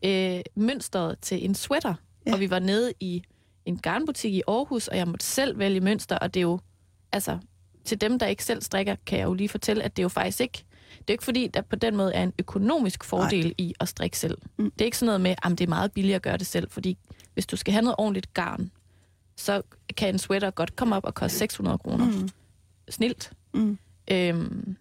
øh, 0.05 0.41
mønstret 0.55 1.19
til 1.23 1.45
en 1.45 1.55
sweater. 1.55 1.95
Ja. 2.27 2.33
Og 2.33 2.41
vi 2.41 2.51
var 2.51 2.59
nede 2.59 2.93
i 3.01 3.23
en 3.65 3.79
garnbutik 3.79 4.35
i 4.35 4.43
Aarhus, 4.49 4.89
og 4.89 4.97
jeg 4.97 5.09
måtte 5.09 5.27
selv 5.27 5.59
vælge 5.59 5.81
mønster. 5.81 6.19
Og 6.19 6.35
det 6.35 6.41
er 6.41 6.43
jo, 6.43 6.59
altså, 7.13 7.39
til 7.85 8.01
dem, 8.01 8.19
der 8.19 8.27
ikke 8.27 8.45
selv 8.45 8.63
strikker, 8.63 8.97
kan 9.07 9.19
jeg 9.19 9.25
jo 9.25 9.35
lige 9.35 9.49
fortælle, 9.49 9.83
at 9.83 9.97
det 9.97 10.03
er 10.03 10.05
jo 10.05 10.09
faktisk 10.09 10.41
ikke 10.41 10.65
det 10.99 11.11
er 11.11 11.13
ikke 11.15 11.25
fordi, 11.25 11.47
der 11.47 11.61
på 11.63 11.77
den 11.77 11.97
måde 11.97 12.15
er 12.15 12.23
en 12.23 12.33
økonomisk 12.39 13.05
fordel 13.05 13.45
Nej. 13.45 13.55
i 13.59 13.75
at 13.81 13.89
strikke 13.89 14.19
selv. 14.19 14.39
Mm. 14.59 14.65
Mm. 14.65 14.71
Det 14.71 14.81
er 14.81 14.85
ikke 14.85 14.99
sådan 14.99 15.07
noget 15.07 15.21
med, 15.21 15.31
at 15.31 15.51
det 15.51 15.61
er 15.61 15.67
meget 15.69 15.93
billigere 15.93 16.17
at 16.17 16.23
gøre 16.23 16.37
det 16.37 16.47
selv, 16.47 16.71
fordi 16.71 16.99
hvis 17.39 17.47
du 17.47 17.57
skal 17.57 17.73
have 17.73 17.83
noget 17.83 17.95
ordentligt 17.99 18.35
garn, 18.35 18.71
så 19.37 19.63
kan 19.97 20.09
en 20.09 20.19
sweater 20.19 20.51
godt 20.51 20.77
komme 20.77 20.97
op 20.97 21.05
og 21.05 21.15
koste 21.15 21.39
600 21.39 21.79
kroner. 21.79 22.07
Mm. 22.07 22.29
Snilt. 22.89 23.33
Mm. 23.55 23.79
Øhm, 24.11 24.77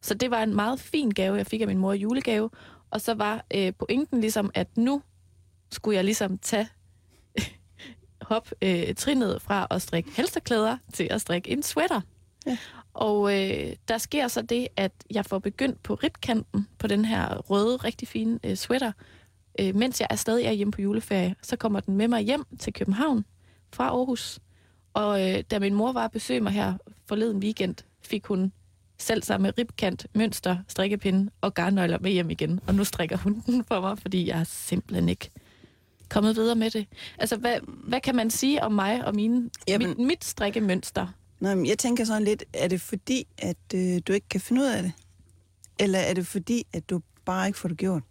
så 0.00 0.14
det 0.14 0.30
var 0.30 0.42
en 0.42 0.54
meget 0.54 0.80
fin 0.80 1.10
gave, 1.10 1.36
jeg 1.36 1.46
fik 1.46 1.60
af 1.60 1.66
min 1.66 1.78
mor 1.78 1.92
i 1.92 1.96
julegave. 1.98 2.50
Og 2.90 3.00
så 3.00 3.14
var 3.14 3.44
øh, 3.54 3.72
pointen 3.78 4.20
ligesom, 4.20 4.50
at 4.54 4.76
nu 4.76 5.02
skulle 5.72 5.96
jeg 5.96 6.04
ligesom 6.04 6.38
tage 6.38 6.68
hop 8.30 8.50
øh, 8.62 8.94
trinet 8.94 9.42
fra 9.42 9.66
at 9.70 9.82
strikke 9.82 10.10
halsterklæder 10.16 10.76
til 10.92 11.08
at 11.10 11.20
strikke 11.20 11.50
en 11.50 11.62
sweater. 11.62 12.00
Ja. 12.46 12.58
Og 12.94 13.40
øh, 13.40 13.72
der 13.88 13.98
sker 13.98 14.28
så 14.28 14.42
det, 14.42 14.68
at 14.76 14.92
jeg 15.10 15.26
får 15.26 15.38
begyndt 15.38 15.82
på 15.82 15.94
ribkanten 15.94 16.68
på 16.78 16.86
den 16.86 17.04
her 17.04 17.36
røde, 17.36 17.76
rigtig 17.76 18.08
fine 18.08 18.38
øh, 18.44 18.56
sweater, 18.56 18.92
øh, 19.60 19.76
mens 19.76 20.00
jeg 20.00 20.06
er 20.10 20.16
stadig 20.16 20.46
er 20.46 20.52
hjemme 20.52 20.72
på 20.72 20.82
juleferie. 20.82 21.34
Så 21.42 21.56
kommer 21.56 21.80
den 21.80 21.96
med 21.96 22.08
mig 22.08 22.22
hjem 22.22 22.44
til 22.58 22.72
København 22.72 23.24
fra 23.72 23.84
Aarhus. 23.84 24.38
Og 24.94 25.30
øh, 25.30 25.44
da 25.50 25.58
min 25.58 25.74
mor 25.74 25.92
var 25.92 26.04
at 26.04 26.10
besøge 26.10 26.40
mig 26.40 26.52
her 26.52 26.74
forleden 27.06 27.38
weekend, 27.38 27.74
fik 28.02 28.26
hun 28.26 28.52
selv 28.98 29.22
samme 29.22 29.52
ribkant, 29.58 30.06
mønster, 30.14 30.56
strikkepinde 30.68 31.30
og 31.40 31.54
garnnøgler 31.54 31.98
med 31.98 32.10
hjem 32.10 32.30
igen. 32.30 32.60
Og 32.66 32.74
nu 32.74 32.84
strikker 32.84 33.16
hun 33.16 33.42
den 33.46 33.64
for 33.64 33.80
mig, 33.80 33.98
fordi 33.98 34.28
jeg 34.28 34.40
er 34.40 34.44
simpelthen 34.44 35.08
ikke 35.08 35.30
kommet 36.08 36.36
videre 36.36 36.56
med 36.56 36.70
det. 36.70 36.86
Altså, 37.18 37.36
hvad, 37.36 37.56
hvad 37.66 38.00
kan 38.00 38.16
man 38.16 38.30
sige 38.30 38.62
om 38.62 38.72
mig 38.72 39.04
og 39.04 39.14
mine, 39.14 39.50
Jamen- 39.68 39.88
mit, 39.88 39.98
mit 39.98 40.24
strikkemønster? 40.24 41.06
Nå, 41.40 41.54
men 41.54 41.66
jeg 41.66 41.78
tænker 41.78 42.04
sådan 42.04 42.24
lidt, 42.24 42.44
er 42.52 42.68
det 42.68 42.80
fordi, 42.80 43.26
at 43.38 43.56
øh, 43.74 44.00
du 44.06 44.12
ikke 44.12 44.28
kan 44.28 44.40
finde 44.40 44.62
ud 44.62 44.66
af 44.66 44.82
det? 44.82 44.92
Eller 45.78 45.98
er 45.98 46.14
det 46.14 46.26
fordi, 46.26 46.66
at 46.72 46.90
du 46.90 47.00
bare 47.24 47.46
ikke 47.46 47.58
får 47.58 47.68
det 47.68 47.78
gjort? 47.78 48.02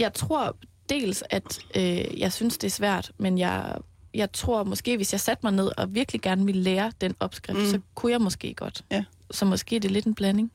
Jeg 0.00 0.14
tror 0.14 0.56
dels, 0.88 1.22
at 1.30 1.58
øh, 1.76 2.20
jeg 2.20 2.32
synes, 2.32 2.58
det 2.58 2.66
er 2.66 2.70
svært, 2.70 3.12
men 3.18 3.38
jeg, 3.38 3.76
jeg 4.14 4.32
tror 4.32 4.64
måske, 4.64 4.96
hvis 4.96 5.12
jeg 5.12 5.20
satte 5.20 5.40
mig 5.46 5.52
ned 5.52 5.70
og 5.76 5.94
virkelig 5.94 6.20
gerne 6.20 6.46
ville 6.46 6.62
lære 6.62 6.92
den 7.00 7.14
opskrift, 7.20 7.58
mm. 7.58 7.66
Så 7.66 7.80
kunne 7.94 8.12
jeg 8.12 8.20
måske 8.20 8.54
godt. 8.54 8.84
Ja. 8.90 9.04
Så 9.30 9.44
måske 9.44 9.76
er 9.76 9.80
det 9.80 9.90
lidt 9.90 10.06
en 10.06 10.14
blanding. 10.14 10.52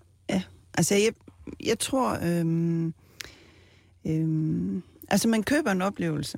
Altså, 0.77 0.95
jeg, 0.95 1.13
jeg 1.63 1.79
tror... 1.79 2.17
Øhm, 2.23 2.93
øhm, 4.05 4.83
altså, 5.07 5.27
man 5.27 5.43
køber 5.43 5.71
en 5.71 5.81
oplevelse. 5.81 6.37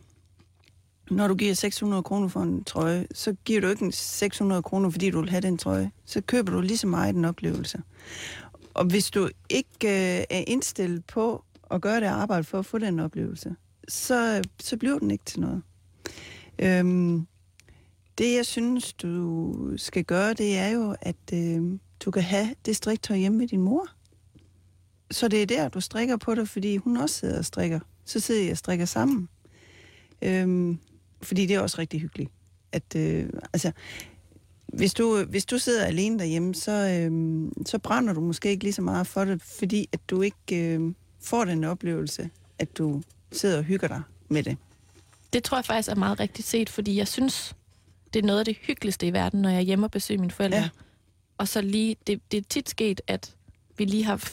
Når 1.12 1.28
du 1.28 1.36
giver 1.36 1.54
600 1.54 2.04
kroner 2.04 2.28
for 2.28 2.42
en 2.42 2.64
trøje, 2.64 3.08
så 3.14 3.36
giver 3.46 3.62
du 3.62 3.68
ikke 3.68 3.86
en 3.86 3.92
600 3.92 4.64
kroner, 4.64 4.90
fordi 4.90 5.10
du 5.10 5.22
vil 5.22 5.30
have 5.30 5.42
den 5.42 5.58
trøje. 5.58 5.92
Så 6.06 6.22
køber 6.22 6.52
du 6.52 6.62
lige 6.62 6.78
så 6.78 6.88
meget 6.88 7.16
en 7.16 7.26
oplevelse. 7.26 7.82
Og 8.74 8.86
hvis 8.86 9.12
du 9.12 9.30
ikke 9.50 9.70
øh, 9.84 10.24
er 10.30 10.44
indstillet 10.48 11.06
på 11.06 11.44
og 11.70 11.82
gøre 11.82 12.00
det 12.00 12.06
arbejde 12.06 12.44
for 12.44 12.60
at 12.60 12.66
få 12.66 12.78
den 12.78 13.00
oplevelse, 13.00 13.56
så, 13.88 14.44
så 14.60 14.78
bliver 14.78 15.00
den 15.00 15.12
ikke 15.12 15.26
til 15.26 15.40
noget. 15.40 15.62
Øhm, 16.60 17.28
det, 18.18 18.36
jeg 18.36 18.46
synes, 18.46 18.94
du 18.94 19.54
skal 19.78 20.04
gøre, 20.04 20.34
det 20.34 20.58
er 20.58 20.70
jo, 20.70 20.96
at 21.02 21.34
øh, 21.34 21.80
du 22.06 22.12
kan 22.12 22.24
have 22.24 22.56
det 22.66 22.76
striktøj 22.76 23.18
hjemme 23.18 23.38
med 23.38 23.48
din 23.48 23.62
mor. 23.62 23.88
Så 25.12 25.28
det 25.28 25.42
er 25.42 25.46
der, 25.46 25.70
du 25.70 25.82
strikker 25.82 26.18
på 26.18 26.36
det, 26.36 26.50
fordi 26.50 26.78
hun 26.78 26.98
også 26.98 27.16
sidder 27.16 27.38
og 27.38 27.46
strikker. 27.46 27.80
Så 28.06 28.20
sidder 28.20 28.44
jeg 28.44 28.52
og 28.52 28.58
strikker 28.58 28.86
sammen. 28.86 29.30
Øhm, 30.22 30.80
fordi 31.22 31.46
det 31.46 31.56
er 31.56 31.60
også 31.60 31.78
rigtig 31.80 32.02
hyggeligt. 32.02 32.32
At, 32.72 32.96
øh, 32.96 33.30
altså, 33.54 33.72
hvis 34.68 34.94
du, 34.94 35.24
hvis 35.30 35.46
du 35.46 35.58
sidder 35.58 35.86
alene 35.86 36.20
derhjemme, 36.20 36.56
så, 36.56 36.72
øh, 36.72 37.52
så 37.66 37.80
brænder 37.80 38.14
du 38.14 38.22
måske 38.22 38.50
ikke 38.50 38.64
lige 38.64 38.74
så 38.74 38.82
meget 38.82 39.08
for 39.08 39.26
det, 39.26 39.42
fordi 39.42 39.90
at 39.92 40.00
du 40.10 40.22
ikke 40.22 40.74
øh, 40.74 40.94
får 41.22 41.46
den 41.46 41.64
oplevelse, 41.64 42.30
at 42.60 42.78
du 42.78 43.02
sidder 43.32 43.58
og 43.58 43.64
hygger 43.64 43.88
dig 43.88 44.02
med 44.30 44.44
det. 44.44 44.58
Det 45.34 45.44
tror 45.44 45.58
jeg 45.58 45.66
faktisk 45.66 45.90
er 45.90 45.96
meget 45.96 46.20
rigtigt 46.20 46.48
set, 46.48 46.70
fordi 46.70 46.98
jeg 46.98 47.08
synes, 47.08 47.56
det 48.14 48.20
er 48.20 48.28
noget 48.28 48.40
af 48.40 48.46
det 48.46 48.58
hyggeligste 48.62 49.08
i 49.08 49.14
verden, 49.14 49.42
når 49.42 49.50
jeg 49.50 49.58
er 49.58 49.62
hjemme 49.62 49.86
og 49.86 49.92
besøger 49.92 50.20
mine 50.20 50.32
forældre. 50.32 50.58
Ja. 50.58 50.70
Og 51.38 51.48
så 51.48 51.62
lige, 51.62 51.96
det, 52.08 52.22
det 52.32 52.38
er 52.38 52.42
tit 52.50 52.70
sket, 52.70 53.02
at 53.08 53.36
vi 53.78 53.86
lige 53.86 54.04
har 54.04 54.32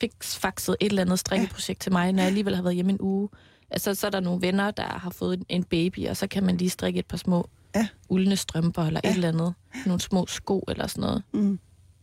fiksfakset 0.00 0.76
et 0.80 0.86
eller 0.90 1.02
andet 1.02 1.18
strikkeprojekt 1.18 1.68
ja. 1.68 1.82
til 1.82 1.92
mig, 1.92 2.12
når 2.12 2.22
jeg 2.22 2.26
alligevel 2.26 2.54
har 2.56 2.62
været 2.62 2.74
hjemme 2.74 2.92
en 2.92 3.00
uge. 3.00 3.28
Altså, 3.70 3.94
så 3.94 4.06
er 4.06 4.10
der 4.10 4.20
nogle 4.20 4.40
venner, 4.42 4.70
der 4.70 4.82
har 4.98 5.10
fået 5.10 5.42
en 5.48 5.64
baby, 5.64 6.08
og 6.08 6.16
så 6.16 6.26
kan 6.26 6.42
man 6.44 6.56
lige 6.56 6.70
strikke 6.70 6.98
et 6.98 7.06
par 7.06 7.16
små 7.16 7.48
Ja. 7.74 7.88
uldne 8.08 8.36
strømper 8.36 8.82
eller. 8.82 9.00
Ja. 9.04 9.10
et 9.10 9.14
eller 9.14 9.28
andet. 9.28 9.54
Nogle 9.86 10.00
små 10.00 10.26
sko 10.26 10.64
eller 10.68 10.86
sådan 10.86 11.00
noget. 11.00 11.22
Mm. 11.32 11.58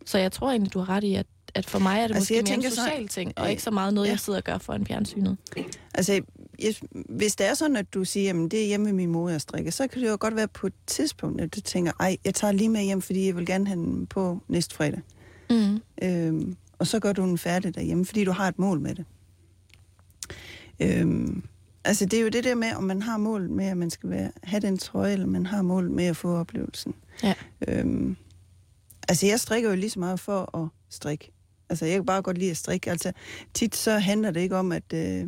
Så 0.06 0.18
jeg 0.18 0.32
tror 0.32 0.50
egentlig, 0.52 0.74
du 0.74 0.80
har 0.80 0.90
ret 0.96 1.04
i, 1.04 1.16
at, 1.16 1.26
at 1.56 1.70
for 1.70 1.80
mig 1.80 2.00
er 2.00 2.08
det 2.08 2.16
Altså, 2.16 2.34
måske 2.34 2.36
jeg 2.36 2.60
mere 2.60 2.68
en 2.68 2.72
social 2.72 3.08
ting, 3.08 3.34
og 3.36 3.50
ikke 3.50 3.64
så 3.64 3.72
meget 3.72 3.94
noget, 3.94 4.08
ja. 4.08 4.12
jeg 4.12 4.20
sidder 4.20 4.40
og 4.40 4.44
gør 4.44 4.58
for 4.58 4.74
en 4.74 4.86
fjernsynet. 4.86 5.38
Altså, 5.94 6.22
jeg, 6.60 6.76
hvis 7.10 7.36
det 7.36 7.48
er 7.48 7.54
sådan, 7.54 7.76
at 7.76 7.94
du 7.94 8.06
siger, 8.06 8.44
at 8.44 8.52
det 8.52 8.62
er 8.62 8.66
hjemme 8.66 8.86
med 8.86 8.94
min 8.94 9.10
mor, 9.10 9.30
jeg 9.30 9.42
strikker, 9.42 9.72
så 9.72 9.88
kan 9.88 10.02
det 10.02 10.10
jo 10.10 10.18
godt 10.20 10.36
være 10.36 10.48
på 10.48 10.68
et 10.68 10.74
tidspunkt, 10.88 11.42
at 11.42 11.56
du 11.56 11.62
tænker, 11.62 11.92
ej, 12.00 12.18
jeg 12.26 12.34
tager 12.34 12.52
lige 12.52 12.70
med 12.70 12.84
hjem, 12.84 13.02
fordi 13.02 13.26
jeg 13.26 13.36
vil 13.36 13.46
gerne 13.46 13.68
have 13.68 13.80
den 13.80 14.08
på 14.08 14.42
næste 14.48 14.76
fredag. 14.76 15.02
Mm. 15.50 15.82
Øhm, 16.02 16.56
og 16.80 16.88
så 16.88 17.00
gør 17.00 17.14
du 17.14 17.22
den 17.22 17.38
færdig 17.38 17.76
derhjemme, 17.76 18.06
fordi 18.06 18.24
du 18.24 18.32
har 18.32 18.48
et 18.48 18.60
mål 18.60 18.80
med 18.80 18.96
det. 18.96 19.06
Øhm, 20.80 21.44
altså, 21.84 22.06
det 22.06 22.20
er 22.20 22.24
jo 22.24 22.30
det 22.30 22.44
der 22.44 22.56
med, 22.56 22.74
om 22.76 22.84
man 22.84 23.02
har 23.02 23.18
mål 23.18 23.50
med, 23.50 23.66
at 23.66 23.78
man 23.78 23.90
skal 23.90 24.10
være, 24.10 24.32
have 24.44 24.60
den 24.60 24.78
trøje, 24.78 25.14
eller 25.14 25.26
man 25.26 25.46
har 25.46 25.62
mål 25.62 25.92
med 25.92 26.06
at 26.06 26.18
få 26.18 26.36
oplevelsen. 26.36 26.94
Ja. 27.24 27.34
Øhm, 27.68 28.18
altså, 29.08 29.26
jeg 29.26 29.40
strikker 29.40 29.70
jo 29.70 29.76
lige 29.76 29.90
så 29.90 30.00
meget 30.00 30.20
for 30.20 30.58
at 30.58 30.68
strikke. 30.90 31.32
Altså, 31.70 31.86
jeg 31.86 31.96
kan 31.96 32.06
bare 32.06 32.22
godt 32.22 32.38
lide 32.38 32.52
at 32.52 32.58
strikke. 32.58 32.92
Altså, 32.92 33.12
tit 33.54 33.76
så 33.76 33.92
handler 34.00 34.32
det 34.32 34.42
ikke 34.42 34.56
om, 34.58 34.72
at 34.72 34.94
øh, 34.94 35.28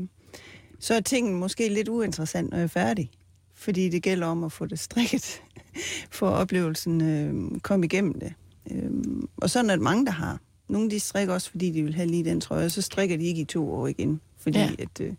så 0.80 0.93
er 0.93 0.99
tingene 0.99 1.38
måske 1.38 1.69
lidt 1.69 1.88
uinteressant, 1.89 2.49
når 2.49 2.58
jeg 2.58 2.63
er 2.63 2.67
færdig. 2.67 3.12
Fordi 3.56 3.89
det 3.89 4.04
gælder 4.04 4.27
om 4.27 4.43
at 4.43 4.51
få 4.51 4.65
det 4.65 4.80
strikket, 4.80 5.41
for 6.12 6.30
oplevelsen 6.30 7.01
øh, 7.01 7.60
kom 7.60 7.84
igennem 7.84 8.19
det. 8.19 8.34
Øhm, 8.71 9.27
og 9.38 9.49
sådan 9.49 9.69
er 9.69 9.75
det 9.75 9.84
mange, 9.84 10.06
der 10.06 10.12
har. 10.12 10.39
Nogle 10.69 10.89
de 10.89 10.99
strikker 10.99 11.34
også, 11.34 11.49
fordi 11.51 11.71
de 11.71 11.84
vil 11.84 11.95
have 11.95 12.08
lige 12.08 12.25
den 12.25 12.41
trøje, 12.41 12.65
og 12.65 12.71
så 12.71 12.82
strikker 12.82 13.17
de 13.17 13.23
ikke 13.23 13.41
i 13.41 13.45
to 13.45 13.73
år 13.73 13.88
igen. 13.88 14.21
Fordi 14.38 14.58
Ja. 14.60 14.69
at, 14.80 15.01
øh, 15.01 15.08
det 15.08 15.17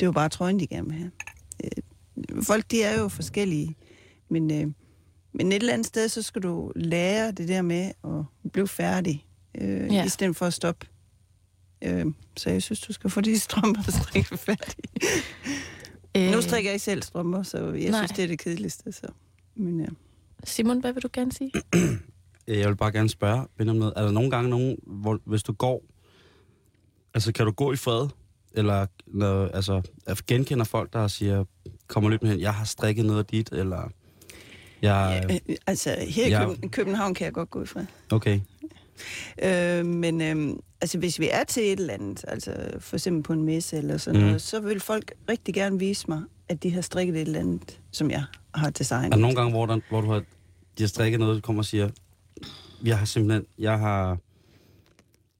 er 0.00 0.06
jo 0.06 0.12
bare 0.12 0.28
trøjen, 0.28 0.60
de 0.60 0.66
gerne 0.66 0.88
vil 0.88 0.98
have. 0.98 1.10
Øh, 1.64 2.42
folk, 2.42 2.70
de 2.70 2.82
er 2.82 3.00
jo 3.00 3.08
forskellige. 3.08 3.74
Men, 4.28 4.50
øh, 4.50 4.66
men 5.32 5.52
et 5.52 5.56
eller 5.56 5.72
andet 5.72 5.86
sted, 5.86 6.08
så 6.08 6.22
skal 6.22 6.42
du 6.42 6.72
lære 6.76 7.30
det 7.32 7.48
der 7.48 7.62
med 7.62 7.90
at 8.04 8.50
blive 8.52 8.68
færdig, 8.68 9.26
øh, 9.60 9.94
Ja. 9.94 10.04
i 10.04 10.08
stedet 10.08 10.36
for 10.36 10.46
at 10.46 10.54
stoppe. 10.54 10.86
Øh, 11.84 12.06
så 12.36 12.50
jeg 12.50 12.62
synes, 12.62 12.80
du 12.80 12.92
skal 12.92 13.10
få 13.10 13.20
de 13.20 13.38
strømper 13.38 13.82
strikket 13.82 14.38
færdige. 14.38 14.84
Øh, 16.16 16.30
Nu 16.30 16.40
strikker 16.42 16.70
jeg 16.70 16.74
ikke 16.74 16.84
selv 16.84 17.02
strømper, 17.02 17.42
så 17.42 17.72
jeg 17.72 17.90
Nej. 17.90 17.98
synes, 18.00 18.10
det 18.10 18.22
er 18.24 18.28
det 18.28 18.38
kedeligste. 18.38 18.92
Så. 18.92 19.06
Men, 19.56 19.80
ja. 19.80 19.86
Simon, 20.44 20.80
hvad 20.80 20.92
vil 20.92 21.02
du 21.02 21.08
gerne 21.12 21.32
sige? 21.32 21.52
Jeg 22.46 22.68
vil 22.68 22.76
bare 22.76 22.92
gerne 22.92 23.08
spørge, 23.08 23.46
Ben, 23.58 23.68
om 23.68 23.76
noget. 23.76 23.92
Er 23.96 24.02
der 24.02 24.10
nogle 24.10 24.30
gange 24.30 24.50
nogen, 24.50 24.76
hvor 24.86 25.20
hvis 25.24 25.42
du 25.42 25.52
går, 25.52 25.84
altså 27.14 27.32
kan 27.32 27.46
du 27.46 27.52
gå 27.52 27.72
i 27.72 27.76
fred? 27.76 28.08
Eller 28.52 28.86
når, 29.06 29.46
altså, 29.48 29.82
genkender 30.26 30.64
folk, 30.64 30.92
der 30.92 31.08
siger, 31.08 31.44
kommer 31.86 32.10
med 32.10 32.28
hen, 32.30 32.40
jeg 32.40 32.54
har 32.54 32.64
strikket 32.64 33.04
noget 33.04 33.18
af 33.18 33.26
dit, 33.26 33.52
eller 33.52 33.88
jeg, 34.82 35.22
Ja, 35.28 35.34
øh, 35.34 35.56
altså, 35.66 35.96
her 36.08 36.26
i. 36.26 36.46
Køben- 36.46 36.70
København 36.70 37.14
kan 37.14 37.24
jeg 37.24 37.32
godt 37.32 37.50
gå 37.50 37.62
i 37.62 37.66
fred. 37.66 37.86
okay, 38.12 38.40
Øh, 39.42 39.86
men 39.86 40.20
øh, 40.20 40.56
altså, 40.80 40.98
hvis 40.98 41.18
vi 41.20 41.28
er 41.32 41.44
til 41.44 41.62
et 41.62 41.80
eller 41.80 41.94
andet, 41.94 42.24
altså 42.28 42.52
for 42.80 42.96
eksempel 42.96 43.22
på 43.22 43.32
en 43.32 43.42
messe 43.42 43.76
eller 43.76 43.96
sådan 43.98 44.20
Mm. 44.20 44.26
noget, 44.26 44.42
så 44.42 44.60
vil 44.60 44.80
folk 44.80 45.12
rigtig 45.28 45.54
gerne 45.54 45.78
vise 45.78 46.04
mig, 46.08 46.22
at 46.48 46.62
de 46.62 46.70
har 46.70 46.80
strikket 46.80 47.16
et 47.16 47.20
eller 47.20 47.40
andet, 47.40 47.80
som 47.92 48.10
jeg 48.10 48.24
har 48.54 48.66
er 48.66 48.70
designet. 48.70 49.12
der 49.12 49.18
nogle 49.18 49.36
gange, 49.36 49.50
hvor, 49.50 49.66
der, 49.66 49.80
hvor 49.88 50.00
du 50.00 50.06
har, 50.10 50.18
de 50.78 50.82
har 50.82 50.88
strikket 50.88 51.20
noget, 51.20 51.36
du 51.36 51.40
kommer 51.40 51.62
og 51.62 51.66
siger, 51.66 51.88
jeg 52.84 52.98
har 52.98 53.06
simpelthen, 53.06 53.44
jeg 53.58 53.78
har, 53.78 54.18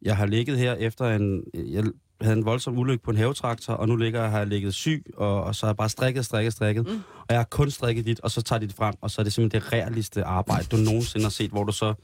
jeg 0.03 0.17
har 0.17 0.27
ligget 0.27 0.59
her 0.59 0.75
efter 0.75 1.05
en, 1.17 1.45
jeg 1.55 1.85
havde 2.21 2.37
en 2.37 2.45
voldsom 2.45 2.79
ulykke 2.79 3.05
på 3.05 3.11
en 3.11 3.17
havetraktor, 3.17 3.73
og 3.75 3.89
nu 3.89 3.97
ligger 3.97 4.21
jeg, 4.23 4.31
har 4.31 4.39
jeg 4.39 4.47
ligget 4.47 4.75
syg, 4.75 5.05
og, 5.17 5.45
og 5.45 5.55
så 5.55 5.67
har 5.67 5.71
jeg 5.71 5.77
bare 5.77 5.89
strikket, 5.89 6.25
strikket, 6.25 6.53
strikket. 6.53 6.87
Mm. 6.87 6.93
Og 7.19 7.27
jeg 7.29 7.39
har 7.39 7.45
kun 7.45 7.71
strikket 7.71 8.07
dit, 8.07 8.21
og 8.21 8.31
så 8.31 8.43
tager 8.43 8.61
de 8.61 8.67
det 8.67 8.75
frem, 8.75 8.95
og 9.01 9.11
så 9.11 9.21
er 9.21 9.25
det 9.25 9.33
simpelthen 9.33 9.61
det 9.63 9.73
realiste 9.73 10.25
arbejde, 10.25 10.67
du 10.71 10.77
nogensinde 10.77 11.25
har 11.25 11.31
set, 11.31 11.51
hvor 11.51 11.65
du 11.65 11.73
så 11.73 11.95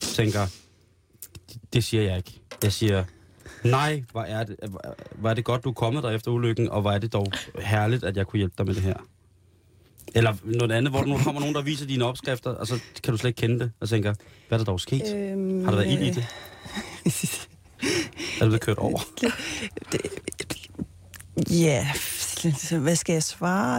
tænker, 0.00 0.40
det, 1.72 1.84
siger 1.84 2.02
jeg 2.02 2.16
ikke. 2.16 2.40
Jeg 2.62 2.72
siger, 2.72 3.04
nej, 3.64 4.02
hvor 4.12 4.22
er, 4.22 4.44
det, 4.44 4.56
hvor- 5.18 5.28
er 5.30 5.34
det 5.34 5.44
godt, 5.44 5.64
du 5.64 5.68
er 5.68 5.72
kommet 5.74 6.02
der 6.02 6.10
efter 6.10 6.30
ulykken, 6.30 6.68
og 6.68 6.80
hvor 6.80 6.92
er 6.92 6.98
det 6.98 7.12
dog 7.12 7.26
herligt, 7.60 8.04
at 8.04 8.16
jeg 8.16 8.26
kunne 8.26 8.38
hjælpe 8.38 8.54
dig 8.58 8.66
med 8.66 8.74
det 8.74 8.82
her. 8.82 8.94
Eller 10.14 10.34
noget 10.44 10.72
andet, 10.72 10.92
hvor 10.92 11.02
der 11.02 11.18
kommer 11.24 11.40
nogen, 11.40 11.54
der 11.54 11.62
viser 11.62 11.86
dine 11.86 12.04
opskrifter, 12.04 12.50
og 12.50 12.66
så 12.66 12.80
kan 13.02 13.12
du 13.12 13.18
slet 13.18 13.28
ikke 13.28 13.40
kende 13.40 13.58
det, 13.58 13.70
og 13.80 13.88
tænker, 13.88 14.14
hvad 14.48 14.58
er 14.58 14.64
der 14.64 14.70
dog 14.72 14.80
sket? 14.80 15.14
Øhm, 15.16 15.64
Har 15.64 15.70
der 15.70 15.78
været 15.78 15.92
ild 15.92 16.02
i 16.02 16.10
det? 16.10 16.26
Er 18.40 18.44
du 18.44 18.46
blevet 18.46 18.60
kørt 18.60 18.78
over? 18.78 19.00
Ja, 21.50 21.86
hvad 22.78 22.96
skal 22.96 23.12
jeg 23.12 23.22
svare? 23.22 23.78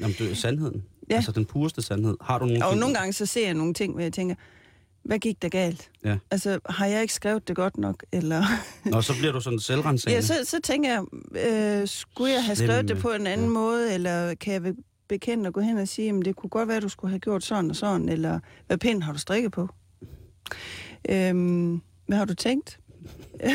Jamen, 0.00 0.16
det 0.18 0.30
er 0.30 0.34
sandheden. 0.34 0.84
Ja. 1.10 1.14
Altså 1.16 1.32
den 1.32 1.44
pureste 1.44 1.82
sandhed. 1.82 2.16
Har 2.20 2.38
du 2.38 2.46
nogen 2.46 2.62
Og 2.62 2.76
nogle 2.76 2.94
gange 2.94 3.12
så 3.12 3.26
ser 3.26 3.44
jeg 3.46 3.54
nogle 3.54 3.74
ting, 3.74 3.92
hvor 3.92 4.02
jeg 4.02 4.12
tænker, 4.12 4.34
hvad 5.08 5.18
gik 5.18 5.42
der 5.42 5.48
galt? 5.48 5.90
Ja. 6.04 6.16
Altså, 6.30 6.60
har 6.68 6.86
jeg 6.86 7.02
ikke 7.02 7.14
skrevet 7.14 7.48
det 7.48 7.56
godt 7.56 7.78
nok? 7.78 8.04
Eller... 8.12 8.42
Nå, 8.84 9.00
så 9.02 9.12
bliver 9.18 9.32
du 9.32 9.40
sådan 9.40 9.58
selvrensagende. 9.58 10.14
ja, 10.16 10.20
så, 10.20 10.50
så 10.50 10.60
tænker 10.64 10.90
jeg, 10.90 11.02
øh, 11.80 11.88
skulle 11.88 12.32
jeg 12.32 12.44
have 12.44 12.56
skrevet 12.56 12.88
det 12.88 12.98
på 12.98 13.08
en 13.10 13.26
anden 13.26 13.46
ja. 13.46 13.52
måde? 13.52 13.94
Eller 13.94 14.34
kan 14.34 14.52
jeg 14.52 14.62
be- 14.62 14.82
bekende 15.08 15.46
og 15.48 15.52
gå 15.54 15.60
hen 15.60 15.78
og 15.78 15.88
sige, 15.88 16.08
at 16.08 16.24
det 16.24 16.36
kunne 16.36 16.50
godt 16.50 16.68
være, 16.68 16.76
at 16.76 16.82
du 16.82 16.88
skulle 16.88 17.10
have 17.10 17.18
gjort 17.20 17.44
sådan 17.44 17.70
og 17.70 17.76
sådan? 17.76 18.08
Eller 18.08 18.40
hvad 18.66 18.78
pind 18.78 19.02
har 19.02 19.12
du 19.12 19.18
strikket 19.18 19.52
på? 19.52 19.68
Øhm, 21.08 21.82
hvad 22.06 22.16
har 22.18 22.24
du 22.24 22.34
tænkt? 22.34 22.78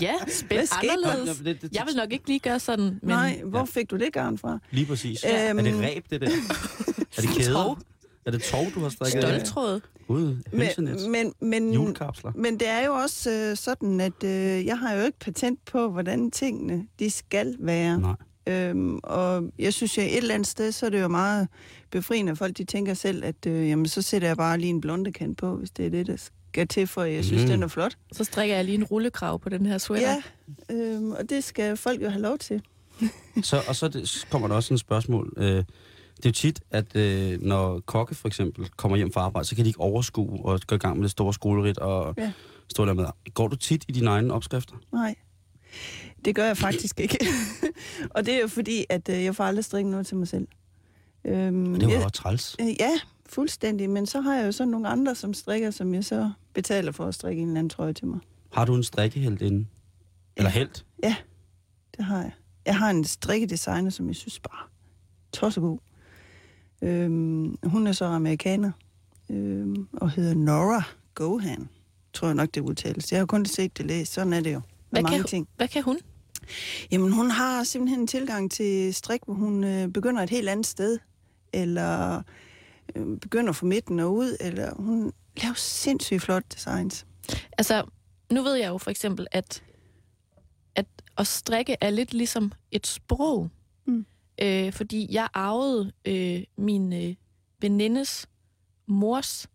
Ja, 0.00 0.14
spændt 0.28 0.70
anderledes. 0.82 1.40
Nå, 1.40 1.44
det, 1.50 1.62
det, 1.62 1.72
Jeg 1.72 1.84
vil 1.86 1.96
nok 1.96 2.12
ikke 2.12 2.26
lige 2.26 2.38
gøre 2.38 2.60
sådan, 2.60 2.84
men 2.84 2.98
Nej, 3.02 3.42
hvor 3.44 3.64
fik 3.64 3.90
du 3.90 3.96
det 3.96 4.12
garn 4.12 4.38
fra? 4.38 4.58
Lige 4.70 4.86
præcis. 4.86 5.24
Øhm. 5.24 5.58
Er 5.58 5.62
det 5.62 5.80
ræb, 5.80 6.04
det 6.10 6.20
der? 6.20 6.26
er 7.16 7.20
det 7.20 7.30
kæder? 7.38 7.82
Er 8.26 8.30
det 8.30 8.42
tov, 8.42 8.66
du 8.74 8.80
har 8.80 8.88
strikket? 8.88 9.22
stoltråd. 9.22 9.80
Gud. 10.06 10.36
Men, 10.52 11.10
men, 11.10 11.34
men, 11.40 11.74
Julekapsler. 11.74 12.32
men 12.34 12.60
det 12.60 12.68
er 12.68 12.86
jo 12.86 12.94
også 12.94 13.30
øh, 13.30 13.56
sådan, 13.56 14.00
at 14.00 14.24
øh, 14.24 14.66
jeg 14.66 14.78
har 14.78 14.94
jo 14.94 15.04
ikke 15.04 15.18
patent 15.18 15.64
på, 15.64 15.90
hvordan 15.90 16.30
tingene 16.30 16.86
de 16.98 17.10
skal 17.10 17.56
være. 17.58 18.00
Nej. 18.00 18.14
Øhm, 18.46 18.98
og 19.02 19.44
jeg 19.58 19.74
synes 19.74 19.96
jo, 19.96 20.02
et 20.02 20.16
eller 20.16 20.34
andet 20.34 20.48
sted, 20.48 20.72
så 20.72 20.86
er 20.86 20.90
det 20.90 21.00
jo 21.00 21.08
meget 21.08 21.48
befriende, 21.90 22.32
at 22.32 22.38
folk 22.38 22.58
de 22.58 22.64
tænker 22.64 22.94
selv, 22.94 23.24
at 23.24 23.46
øh, 23.46 23.68
jamen, 23.68 23.86
så 23.86 24.02
sætter 24.02 24.28
jeg 24.28 24.36
bare 24.36 24.58
lige 24.58 24.70
en 24.70 24.80
blondekant 24.80 25.38
på, 25.38 25.56
hvis 25.56 25.70
det 25.70 25.86
er 25.86 25.90
det, 25.90 26.06
der 26.06 26.16
skal 26.52 26.68
til, 26.68 26.86
for 26.86 27.02
jeg 27.02 27.24
synes, 27.24 27.42
mm. 27.42 27.48
den 27.48 27.62
er 27.62 27.68
flot. 27.68 27.96
Så 28.12 28.24
strikker 28.24 28.54
jeg 28.54 28.64
lige 28.64 28.74
en 28.74 28.84
rullekrav 28.84 29.38
på 29.38 29.48
den 29.48 29.66
her 29.66 29.78
sweater. 29.78 30.22
Ja, 30.70 30.74
øhm, 30.74 31.10
og 31.10 31.30
det 31.30 31.44
skal 31.44 31.76
folk 31.76 32.02
jo 32.02 32.08
have 32.08 32.22
lov 32.22 32.38
til. 32.38 32.62
Så, 33.42 33.62
og 33.68 33.76
så 33.76 33.88
det, 33.88 34.08
så 34.08 34.26
kommer 34.30 34.48
der 34.48 34.54
også 34.54 34.74
et 34.74 34.80
spørgsmål. 34.80 35.32
Øh, 35.36 35.64
det 36.22 36.26
er 36.26 36.30
jo 36.30 36.32
tit, 36.32 36.60
at 36.70 36.96
øh, 36.96 37.42
når 37.42 37.80
kokke 37.80 38.14
for 38.14 38.28
eksempel 38.28 38.68
kommer 38.76 38.96
hjem 38.96 39.12
fra 39.12 39.20
arbejde, 39.20 39.48
så 39.48 39.56
kan 39.56 39.64
de 39.64 39.68
ikke 39.68 39.80
overskue 39.80 40.44
og 40.44 40.60
gå 40.66 40.74
i 40.74 40.78
gang 40.78 40.96
med 40.96 41.02
det 41.02 41.10
store 41.10 41.34
skolerit 41.34 41.78
og 41.78 42.14
Ja. 42.18 42.32
stå 42.68 42.84
der 42.86 42.92
med. 42.94 43.04
Går 43.34 43.48
du 43.48 43.56
tit 43.56 43.84
i 43.88 43.92
dine 43.92 44.10
egne 44.10 44.34
opskrifter? 44.34 44.74
Nej, 44.92 45.14
det 46.24 46.34
gør 46.34 46.44
jeg 46.46 46.56
faktisk 46.56 47.00
ikke. 47.00 47.18
og 48.14 48.26
det 48.26 48.34
er 48.34 48.40
jo 48.40 48.48
fordi, 48.48 48.84
at 48.88 49.08
øh, 49.08 49.24
jeg 49.24 49.36
får 49.36 49.44
aldrig 49.44 49.64
strikket 49.64 49.90
noget 49.90 50.06
til 50.06 50.16
mig 50.16 50.28
selv. 50.28 50.48
Øhm, 51.24 51.74
Og 51.74 51.80
det 51.80 51.88
var 51.88 51.94
jo 52.02 52.08
træls. 52.08 52.56
Øh, 52.60 52.66
Ja, 52.80 52.90
fuldstændig. 53.28 53.90
Men 53.90 54.06
så 54.06 54.20
har 54.20 54.34
jeg 54.36 54.46
jo 54.46 54.52
så 54.52 54.64
nogle 54.64 54.88
andre, 54.88 55.14
som 55.14 55.34
strikker, 55.34 55.70
som 55.70 55.94
jeg 55.94 56.04
så 56.04 56.30
betaler 56.54 56.92
for 56.92 57.04
at 57.06 57.14
strikke 57.14 57.42
en 57.42 57.48
eller 57.48 57.58
anden 57.58 57.70
trøje 57.70 57.92
til 57.92 58.06
mig. 58.06 58.18
Har 58.52 58.64
du 58.64 58.74
en 58.74 58.82
strikkehelt 58.82 59.42
inde? 59.42 59.66
Eller 60.36 60.50
helt? 60.50 60.84
Ja, 61.02 61.16
det 61.96 62.04
har 62.04 62.18
jeg. 62.22 62.30
Jeg 62.66 62.78
har 62.78 62.90
en 62.90 63.04
strikkedesigner, 63.04 63.90
som 63.90 64.08
jeg 64.08 64.16
synes 64.16 64.38
bare 64.40 64.66
tosser 65.32 65.60
god. 65.60 65.78
Øhm, 66.82 67.58
hun 67.64 67.86
er 67.86 67.92
så 67.92 68.04
amerikaner, 68.04 68.72
øhm, 69.30 69.88
og 69.92 70.10
hedder 70.10 70.34
Nora 70.34 70.82
Gohan. 71.14 71.68
Tror 72.12 72.28
jeg 72.28 72.34
nok, 72.34 72.54
det 72.54 72.60
udtales. 72.60 73.12
Jeg 73.12 73.20
har 73.20 73.26
kun 73.26 73.46
set 73.46 73.78
det 73.78 73.86
læst. 73.86 74.12
Sådan 74.12 74.32
er 74.32 74.40
det 74.40 74.52
jo. 74.52 74.60
Hvad 74.90 75.02
mange 75.02 75.18
kan, 75.18 75.26
ting. 75.26 75.48
hvad 75.56 75.68
kan 75.68 75.82
hun? 75.82 75.98
Jamen, 76.90 77.12
hun 77.12 77.30
har 77.30 77.64
simpelthen 77.64 78.00
en 78.00 78.06
tilgang 78.06 78.50
til 78.50 78.94
strik, 78.94 79.20
hvor 79.24 79.34
hun 79.34 79.64
øh, 79.64 79.88
begynder 79.88 80.22
et 80.22 80.30
helt 80.30 80.48
andet 80.48 80.66
sted, 80.66 80.98
eller 81.52 82.22
øh, 82.94 83.18
begynder 83.18 83.52
fra 83.52 83.66
midten 83.66 84.00
og 84.00 84.14
ud, 84.14 84.36
eller 84.40 84.74
hun 84.74 85.12
laver 85.42 85.54
sindssygt 85.54 86.22
flot 86.22 86.42
designs. 86.54 87.06
Altså, 87.58 87.84
nu 88.32 88.42
ved 88.42 88.54
jeg 88.54 88.68
jo 88.68 88.78
for 88.78 88.90
eksempel, 88.90 89.26
at, 89.32 89.62
at 90.74 90.86
at 91.20 91.26
strikke 91.26 91.76
er 91.80 91.90
lidt 91.90 92.14
ligesom 92.14 92.52
et 92.70 92.86
sprog. 92.86 93.50
Mm. 94.40 94.46
Øh, 94.46 94.72
fordi 94.72 95.06
jeg 95.10 95.28
arvede 95.34 95.92
øh, 96.04 96.42
min 96.58 96.92
øh, 96.92 97.14
venindes 97.60 98.28
mors 98.86 99.46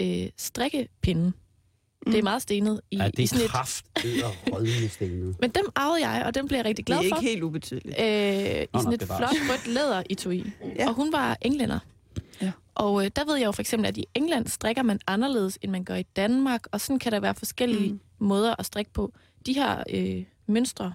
øh, 0.00 0.26
strikkepinde. 0.36 1.24
Mm. 2.06 2.12
Det 2.12 2.18
er 2.18 2.22
meget 2.22 2.42
stenet 2.42 2.80
i, 2.90 2.96
Ja, 2.96 3.10
det 3.16 3.28
sådan 3.28 3.40
er 3.40 3.44
et... 3.44 3.50
kraft 3.50 3.84
og 4.52 4.66
stenet. 4.90 5.36
Men 5.40 5.50
dem 5.50 5.64
arvede 5.74 6.08
jeg, 6.08 6.22
og 6.26 6.34
dem 6.34 6.46
blev 6.48 6.56
jeg 6.56 6.64
rigtig 6.64 6.86
Det 6.86 6.96
glad 6.96 6.98
er 7.04 7.08
for. 7.08 7.16
ikke 7.16 7.30
helt 7.30 7.42
ubetydeligt. 7.42 7.96
øh, 8.00 8.62
i 8.62 8.66
Nå, 8.72 8.80
sådan 8.80 8.92
et 8.92 9.02
flot 9.02 9.20
rødt 9.50 9.66
læder 9.66 10.02
i 10.10 10.14
tog 10.14 10.34
i. 10.34 10.44
Ja. 10.76 10.88
Og 10.88 10.94
hun 10.94 11.12
var 11.12 11.36
englænder. 11.42 11.78
Ja. 12.42 12.52
Og 12.74 13.04
øh, 13.04 13.10
der 13.16 13.24
ved 13.24 13.36
jeg 13.36 13.46
jo 13.46 13.52
for 13.52 13.62
eksempel, 13.62 13.86
at 13.88 13.96
i 13.96 14.04
England 14.14 14.46
strikker 14.46 14.82
man 14.82 15.00
anderledes, 15.06 15.58
end 15.62 15.70
man 15.72 15.84
gør 15.84 15.94
i 15.94 16.02
Danmark. 16.02 16.66
Og 16.72 16.80
sådan 16.80 16.98
kan 16.98 17.12
der 17.12 17.20
være 17.20 17.34
forskellige 17.34 17.92
mm. 17.92 18.00
måder 18.18 18.54
at 18.58 18.66
strikke 18.66 18.92
på. 18.92 19.12
De 19.46 19.52
her 19.52 19.82
øh, 19.90 20.24
mønstre, 20.46 20.92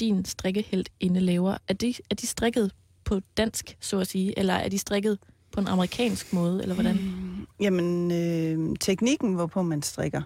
din 0.00 0.24
strikkehelt 0.24 0.88
inde 1.00 1.20
laver, 1.20 1.56
er 1.68 1.74
de, 1.74 1.94
er 2.10 2.14
de 2.14 2.26
strikket 2.26 2.70
på 3.04 3.20
dansk, 3.36 3.76
så 3.80 3.98
at 3.98 4.06
sige? 4.06 4.38
Eller 4.38 4.54
er 4.54 4.68
de 4.68 4.78
strikket 4.78 5.18
på 5.52 5.60
en 5.60 5.68
amerikansk 5.68 6.32
måde, 6.32 6.62
eller 6.62 6.74
hvordan? 6.74 6.96
Mm, 6.96 7.46
jamen, 7.60 8.10
øh, 8.12 8.76
teknikken, 8.80 9.34
hvorpå 9.34 9.62
man 9.62 9.82
strikker, 9.82 10.22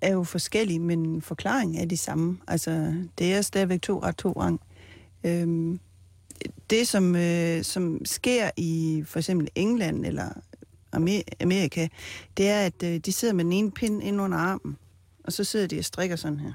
er 0.00 0.12
jo 0.12 0.24
forskellig, 0.24 0.80
men 0.80 1.22
forklaringen 1.22 1.80
er 1.82 1.84
de 1.86 1.96
samme. 1.96 2.38
Altså, 2.48 2.94
det 3.18 3.34
er 3.34 3.42
stadigvæk 3.42 3.82
to 3.82 4.02
ret 4.02 4.16
to 4.16 4.32
rang. 4.32 4.60
Øhm, 5.24 5.80
det, 6.70 6.88
som, 6.88 7.16
øh, 7.16 7.62
som 7.64 8.04
sker 8.04 8.50
i 8.56 9.02
for 9.06 9.18
eksempel 9.18 9.48
England 9.54 10.06
eller 10.06 10.28
Amer- 10.96 11.22
Amerika, 11.40 11.88
det 12.36 12.48
er, 12.48 12.60
at 12.60 12.82
øh, 12.84 12.98
de 12.98 13.12
sidder 13.12 13.34
med 13.34 13.44
den 13.44 13.52
ene 13.52 13.70
pind 13.70 14.02
ind 14.02 14.20
under 14.20 14.38
armen, 14.38 14.76
og 15.24 15.32
så 15.32 15.44
sidder 15.44 15.66
de 15.66 15.78
og 15.78 15.84
strikker 15.84 16.16
sådan 16.16 16.40
her. 16.40 16.52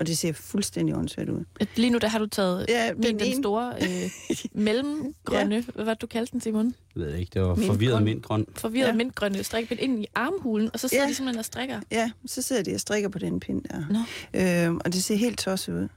Og 0.00 0.06
det 0.06 0.18
ser 0.18 0.32
fuldstændig 0.32 0.96
åndssvagt 0.96 1.28
ud. 1.30 1.44
Lige 1.76 1.90
nu 1.90 1.98
der 1.98 2.08
har 2.08 2.18
du 2.18 2.26
taget 2.26 2.66
Ja, 2.68 2.92
den, 3.02 3.18
den 3.18 3.42
store 3.42 3.74
øh, 3.82 4.10
mellemgrønne, 4.64 5.54
ja. 5.54 5.62
hvad 5.74 5.84
var 5.84 5.94
det, 5.94 6.00
du 6.02 6.06
kaldte 6.06 6.32
den, 6.32 6.40
Simon? 6.40 6.74
Jeg 6.96 7.04
ved 7.04 7.14
ikke, 7.14 7.30
det 7.34 7.42
var 7.42 7.54
forvirret 7.54 8.02
mintgrøn. 8.02 8.46
Forvirret 8.56 8.88
ja. 8.88 8.92
Mintgrønne 8.92 9.44
strikpind 9.44 9.80
ind 9.80 10.02
i 10.02 10.06
armhulen, 10.14 10.70
og 10.72 10.80
så 10.80 10.88
sidder 10.88 11.04
Ja. 11.04 11.08
de 11.10 11.14
simpelthen 11.14 11.38
og 11.38 11.44
strikker. 11.44 11.80
Ja, 11.90 12.10
så 12.26 12.42
sidder 12.42 12.62
de 12.62 12.74
og 12.74 12.80
strikker 12.80 13.08
på 13.08 13.18
den 13.18 13.40
pind 13.40 13.62
der. 13.62 13.82
Nå. 13.90 14.66
Øhm, 14.68 14.80
og 14.84 14.92
det 14.92 15.04
ser 15.04 15.14
helt 15.16 15.38
tosset 15.38 15.72
ud. 15.74 15.88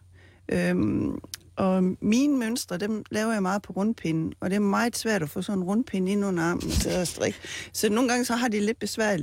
Øhm, 0.51 1.19
og 1.55 1.83
mine 2.01 2.37
mønstre, 2.37 2.77
dem 2.77 3.03
laver 3.11 3.33
jeg 3.33 3.41
meget 3.41 3.61
på 3.61 3.73
rundpinden, 3.73 4.33
og 4.39 4.49
det 4.49 4.55
er 4.55 4.59
meget 4.59 4.97
svært 4.97 5.21
at 5.23 5.29
få 5.29 5.41
sådan 5.41 5.59
en 5.59 5.63
rundpinde 5.63 6.11
ind 6.11 6.25
under 6.25 6.43
armen 6.43 6.69
til 6.69 6.89
at 6.89 7.07
strikke. 7.07 7.37
Så 7.73 7.89
nogle 7.89 8.09
gange 8.09 8.25
så 8.25 8.35
har 8.35 8.47
de 8.47 8.59
lidt 8.59 8.79
besvær, 8.79 9.17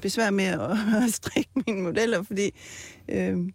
besvær 0.00 0.30
med 0.30 0.44
at, 0.44 0.60
at 1.04 1.12
strikke 1.14 1.50
mine 1.66 1.82
modeller, 1.82 2.22
fordi 2.22 2.50
øhm, 3.08 3.52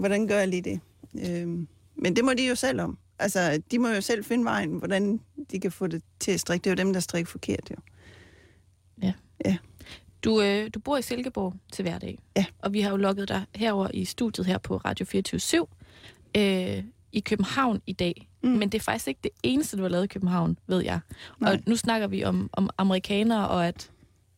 hvordan 0.00 0.26
gør 0.26 0.38
jeg 0.38 0.48
lige 0.48 0.62
det? 0.62 0.80
Øhm, 1.26 1.68
men 1.96 2.16
det 2.16 2.24
må 2.24 2.34
de 2.34 2.48
jo 2.48 2.54
selv 2.54 2.80
om. 2.80 2.98
Altså, 3.18 3.62
de 3.70 3.78
må 3.78 3.88
jo 3.88 4.00
selv 4.00 4.24
finde 4.24 4.44
vejen, 4.44 4.70
hvordan 4.70 5.20
de 5.52 5.60
kan 5.60 5.72
få 5.72 5.86
det 5.86 6.02
til 6.20 6.32
at 6.32 6.40
strikke. 6.40 6.64
Det 6.64 6.70
er 6.70 6.74
jo 6.74 6.84
dem, 6.84 6.92
der 6.92 7.00
strikker 7.00 7.30
forkert, 7.30 7.70
jo. 7.70 7.76
Du, 10.24 10.42
øh, 10.42 10.70
du 10.74 10.80
bor 10.80 10.96
i 10.96 11.02
Silkeborg 11.02 11.54
til 11.72 11.82
hverdag. 11.82 12.18
Ja. 12.36 12.44
Og 12.58 12.72
vi 12.72 12.80
har 12.80 12.90
jo 12.90 12.96
lukket 12.96 13.28
dig 13.28 13.44
herover 13.54 13.88
i 13.94 14.04
studiet 14.04 14.46
her 14.46 14.58
på 14.58 14.76
Radio 14.76 15.06
24 15.06 15.66
øh, 16.36 16.84
i 17.12 17.20
København 17.20 17.82
i 17.86 17.92
dag. 17.92 18.28
Mm. 18.42 18.50
Men 18.50 18.68
det 18.68 18.78
er 18.78 18.82
faktisk 18.82 19.08
ikke 19.08 19.20
det 19.22 19.30
eneste, 19.42 19.76
du 19.76 19.82
har 19.82 19.88
lavet 19.88 20.04
i 20.04 20.06
København, 20.06 20.58
ved 20.66 20.84
jeg. 20.84 21.00
Nej. 21.40 21.52
Og 21.52 21.58
nu 21.66 21.76
snakker 21.76 22.06
vi 22.06 22.24
om, 22.24 22.50
om 22.52 22.70
amerikanere, 22.78 23.48
og 23.48 23.68
at, 23.68 23.90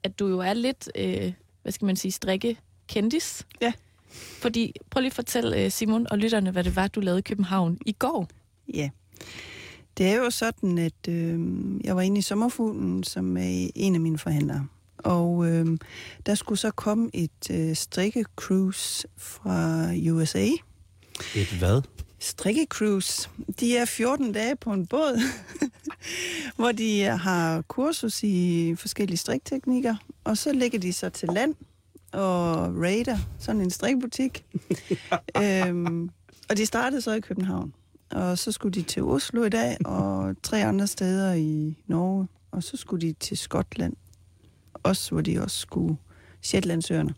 at 0.02 0.18
du 0.18 0.28
jo 0.28 0.38
er 0.38 0.54
lidt, 0.54 0.90
øh, 0.94 1.32
hvad 1.62 1.72
skal 1.72 1.86
man 1.86 1.96
sige, 1.96 2.12
strikke 2.12 2.56
kendis. 2.88 3.46
Ja. 3.60 3.72
Fordi, 4.12 4.74
prøv 4.90 5.00
lige 5.00 5.10
at 5.10 5.14
fortælle 5.14 5.64
øh, 5.64 5.70
Simon 5.70 6.06
og 6.10 6.18
lytterne, 6.18 6.50
hvad 6.50 6.64
det 6.64 6.76
var, 6.76 6.88
du 6.88 7.00
lavede 7.00 7.18
i 7.18 7.22
København 7.22 7.78
i 7.86 7.92
går. 7.92 8.28
Ja. 8.74 8.90
Det 9.98 10.06
er 10.06 10.16
jo 10.16 10.30
sådan, 10.30 10.78
at 10.78 11.08
øh, 11.08 11.40
jeg 11.84 11.96
var 11.96 12.02
inde 12.02 12.18
i 12.18 12.22
Sommerfuglen, 12.22 13.04
som 13.04 13.36
er 13.36 13.70
en 13.74 13.94
af 13.94 14.00
mine 14.00 14.18
forhandlere. 14.18 14.66
Og 14.98 15.46
øh, 15.48 15.66
der 16.26 16.34
skulle 16.34 16.58
så 16.58 16.70
komme 16.70 17.10
et 17.14 17.50
øh, 17.50 17.76
strikke-cruise 17.76 19.04
fra 19.16 19.88
USA. 20.10 20.48
Et 21.34 21.48
hvad? 21.58 21.82
Strikke-cruise. 22.18 23.30
De 23.60 23.76
er 23.76 23.84
14 23.84 24.32
dage 24.32 24.56
på 24.56 24.72
en 24.72 24.86
båd, 24.86 25.20
hvor 26.56 26.72
de 26.72 27.02
har 27.02 27.62
kursus 27.62 28.22
i 28.22 28.74
forskellige 28.78 29.18
strikteknikker. 29.18 29.94
Og 30.24 30.38
så 30.38 30.52
lægger 30.52 30.78
de 30.78 30.92
sig 30.92 31.12
til 31.12 31.28
land 31.28 31.54
og 32.12 32.76
raider 32.82 33.18
sådan 33.38 33.60
en 33.60 33.70
strikbutik. 33.70 34.44
øhm, 35.42 36.10
Og 36.50 36.56
de 36.56 36.66
startede 36.66 37.00
så 37.02 37.12
i 37.12 37.20
København. 37.20 37.74
Og 38.10 38.38
så 38.38 38.52
skulle 38.52 38.72
de 38.72 38.82
til 38.82 39.02
Oslo 39.02 39.44
i 39.44 39.48
dag, 39.48 39.76
og 39.84 40.34
tre 40.42 40.64
andre 40.64 40.86
steder 40.86 41.32
i 41.34 41.76
Norge. 41.86 42.28
Og 42.50 42.62
så 42.62 42.76
skulle 42.76 43.06
de 43.08 43.12
til 43.12 43.36
Skotland. 43.38 43.96
Også, 44.74 45.10
hvor 45.10 45.20
de 45.20 45.38
også 45.42 45.58
skulle 45.58 45.96
Shetlandsøerne. 46.42 47.14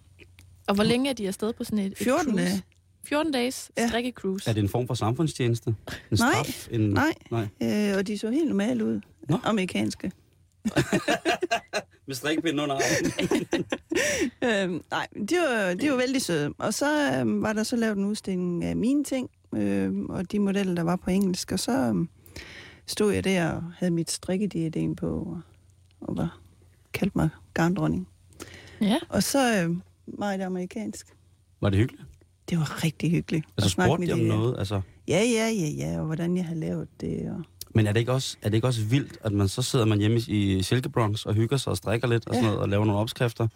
Og 0.68 0.74
hvor 0.74 0.84
længe 0.84 1.10
er 1.10 1.14
de 1.14 1.26
afsted 1.28 1.52
på 1.52 1.64
sådan 1.64 1.78
et, 1.78 1.86
et 1.92 1.98
14 1.98 2.26
cruise? 2.32 2.44
dage. 2.44 2.62
14 3.04 3.32
dages 3.32 3.70
Ja. 3.78 3.88
strikke-cruise. 3.88 4.50
Er 4.50 4.54
det 4.54 4.62
en 4.62 4.68
form 4.68 4.86
for 4.86 4.94
samfundstjeneste? 4.94 5.68
En 5.70 5.74
Nej, 6.10 6.16
straf? 6.32 6.68
En, 6.70 6.80
nej. 6.80 7.14
nej. 7.30 7.48
Øh, 7.62 7.96
og 7.98 8.06
de 8.06 8.18
så 8.18 8.30
helt 8.30 8.48
normale 8.48 8.84
ud. 8.84 9.00
Nå. 9.28 9.38
Amerikanske. 9.44 10.12
Med 12.06 12.14
strikpinden 12.14 12.60
under 12.60 12.74
armen. 12.76 13.46
Øhm, 14.44 14.82
nej, 14.90 15.06
de 15.28 15.36
var, 15.36 15.74
de 15.74 15.90
var 15.90 15.96
vældig 15.96 16.22
søde. 16.22 16.54
Og 16.58 16.74
så 16.74 17.12
øhm, 17.20 17.42
var 17.42 17.52
der 17.52 17.62
så 17.62 17.76
lavet 17.76 17.98
en 17.98 18.04
udstilling 18.04 18.64
af 18.64 18.76
mine 18.76 19.04
ting, 19.04 19.30
øhm, 19.54 20.06
og 20.06 20.32
de 20.32 20.38
modeller, 20.38 20.74
der 20.74 20.82
var 20.82 20.96
på 20.96 21.10
engelsk. 21.10 21.52
Og 21.52 21.58
så 21.58 21.72
øhm, 21.72 22.08
stod 22.86 23.12
jeg 23.12 23.24
der 23.24 23.50
og 23.50 23.62
havde 23.76 23.90
mit 23.90 24.10
strikkediadem 24.10 24.96
på, 24.96 25.10
og, 25.10 25.40
og 26.00 26.16
var, 26.16 26.40
kaldte 26.92 27.18
mig 27.18 27.28
garndronning. 27.54 28.08
Ja. 28.80 28.98
Og 29.08 29.22
så 29.22 29.62
øhm, 29.62 29.82
meget 30.06 30.40
amerikansk. 30.40 31.06
Var 31.60 31.70
det 31.70 31.78
hyggeligt? 31.78 32.04
Det 32.50 32.58
var 32.58 32.84
rigtig 32.84 33.10
hyggeligt. 33.10 33.46
Altså 33.56 33.70
spurgte 33.70 34.00
med 34.00 34.08
de 34.08 34.12
om 34.12 34.18
noget? 34.18 34.58
Altså, 34.58 34.80
Ja, 35.08 35.22
ja, 35.22 35.48
ja, 35.48 35.68
ja, 35.68 36.00
og 36.00 36.06
hvordan 36.06 36.36
jeg 36.36 36.44
havde 36.44 36.60
lavet 36.60 36.88
det. 37.00 37.30
Og... 37.30 37.42
men 37.74 37.86
er 37.86 37.92
det, 37.92 38.00
ikke 38.00 38.12
også, 38.12 38.36
er 38.42 38.48
det 38.48 38.54
ikke 38.56 38.66
også 38.66 38.84
vildt, 38.84 39.18
at 39.20 39.32
man 39.32 39.48
så 39.48 39.62
sidder 39.62 39.84
man 39.84 39.98
hjemme 39.98 40.20
i 40.28 40.62
Silkebronx 40.62 41.24
og 41.26 41.34
hygger 41.34 41.56
sig 41.56 41.70
og 41.70 41.76
strikker 41.76 42.08
lidt 42.08 42.28
og, 42.28 42.34
sådan 42.34 42.44
noget, 42.44 42.60
og 42.60 42.68
laver 42.68 42.84
nogle 42.84 43.00
opskrifter? 43.00 43.48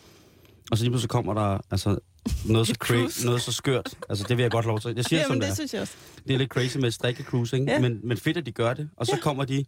Og 0.70 0.78
så 0.78 0.84
lige 0.84 0.90
pludselig 0.90 1.10
kommer 1.10 1.34
der 1.34 1.58
altså, 1.70 1.98
noget, 2.46 2.66
så 2.66 2.72
Et 2.72 2.76
cra- 2.84 2.86
cruise. 2.86 3.26
noget 3.26 3.42
så 3.42 3.52
skørt. 3.52 3.94
Altså, 4.08 4.24
det 4.28 4.36
vil 4.36 4.42
jeg 4.42 4.50
godt 4.50 4.66
lov 4.66 4.80
til. 4.80 4.92
Jeg 4.96 5.04
siger, 5.04 5.20
Ja, 5.20 5.26
som 5.26 5.34
det 5.36 5.42
det 5.42 5.50
er. 5.50 5.54
synes 5.54 5.74
jeg 5.74 5.80
også. 5.82 5.94
Det 6.26 6.34
er 6.34 6.38
lidt 6.38 6.50
crazy 6.50 6.76
med 6.76 6.84
et 6.88 6.94
strikkecruise, 6.94 7.56
ikke? 7.58 7.72
Ja. 7.72 7.80
Men, 7.80 8.00
men 8.04 8.16
fedt, 8.16 8.36
at 8.36 8.46
de 8.46 8.52
gør 8.52 8.74
det. 8.74 8.88
Og 8.96 9.06
så 9.06 9.12
Ja. 9.16 9.20
kommer 9.20 9.44
de 9.44 9.64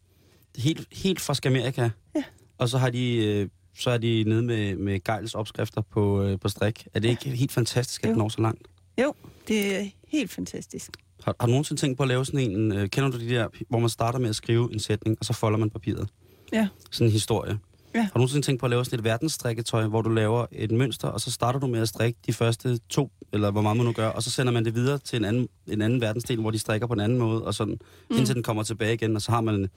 helt, 0.58 0.88
helt 0.92 1.20
fra 1.20 1.34
Skamerika. 1.34 1.88
Ja. 2.16 2.22
Og 2.58 2.68
så 2.68 2.78
har 2.78 2.90
de... 2.90 3.16
Øh, 3.16 3.48
så 3.78 3.90
er 3.90 3.98
de 3.98 4.24
nede 4.26 4.42
med, 4.42 4.76
med 4.76 5.00
Geils 5.04 5.34
opskrifter 5.34 5.80
på, 5.80 6.22
øh, 6.22 6.38
på 6.40 6.48
strik. 6.48 6.86
Er 6.94 7.00
det 7.00 7.08
ikke 7.08 7.30
helt 7.30 7.52
fantastisk, 7.52 8.02
at 8.02 8.08
Jo. 8.08 8.12
den 8.12 8.18
når 8.18 8.28
så 8.28 8.40
langt? 8.42 8.62
Jo, 9.00 9.14
det 9.48 9.76
er 9.76 9.84
helt 10.08 10.30
fantastisk. 10.30 10.90
Har, 11.24 11.36
har 11.40 11.46
du 11.46 11.50
nogensinde 11.50 11.80
tænkt 11.80 11.96
på 11.96 12.02
at 12.02 12.08
lave 12.08 12.26
sådan 12.26 12.50
en... 12.50 12.72
Øh, 12.72 12.88
kender 12.88 13.10
du 13.10 13.18
de 13.18 13.28
der, 13.28 13.48
hvor 13.68 13.78
man 13.78 13.88
starter 13.88 14.18
med 14.18 14.28
at 14.28 14.36
skrive 14.36 14.72
en 14.72 14.78
sætning, 14.78 15.16
og 15.20 15.24
så 15.24 15.32
folder 15.32 15.58
man 15.58 15.70
papiret? 15.70 16.08
Ja. 16.52 16.68
Sådan 16.90 17.06
en 17.06 17.12
historie. 17.12 17.58
Ja. 17.94 18.00
Har 18.00 18.10
du 18.14 18.18
nogensinde 18.18 18.46
tænkt 18.46 18.60
på 18.60 18.66
at 18.66 18.70
lave 18.70 18.84
sådan 18.84 18.98
et 18.98 19.04
verdensstrikketøj, 19.04 19.86
hvor 19.86 20.02
du 20.02 20.10
laver 20.10 20.46
et 20.52 20.70
mønster, 20.70 21.08
og 21.08 21.20
så 21.20 21.30
starter 21.30 21.60
du 21.60 21.66
med 21.66 21.80
at 21.80 21.88
strikke 21.88 22.18
de 22.26 22.32
første 22.32 22.78
to, 22.88 23.10
eller 23.32 23.50
hvor 23.50 23.60
meget 23.60 23.76
man 23.76 23.86
nu 23.86 23.92
gør, 23.92 24.08
og 24.08 24.22
så 24.22 24.30
sender 24.30 24.52
man 24.52 24.64
det 24.64 24.74
videre 24.74 24.98
til 24.98 25.16
en 25.16 25.24
anden, 25.24 25.48
en 25.66 25.82
anden 25.82 26.00
verdensdel, 26.00 26.40
hvor 26.40 26.50
de 26.50 26.58
strikker 26.58 26.86
på 26.86 26.92
en 26.92 27.00
anden 27.00 27.18
måde, 27.18 27.44
og 27.44 27.54
sådan, 27.54 27.78
mm. 28.10 28.16
indtil 28.16 28.34
den 28.34 28.42
kommer 28.42 28.62
tilbage 28.62 28.94
igen, 28.94 29.16
og 29.16 29.22
så 29.22 29.30
har 29.30 29.40
man 29.40 29.68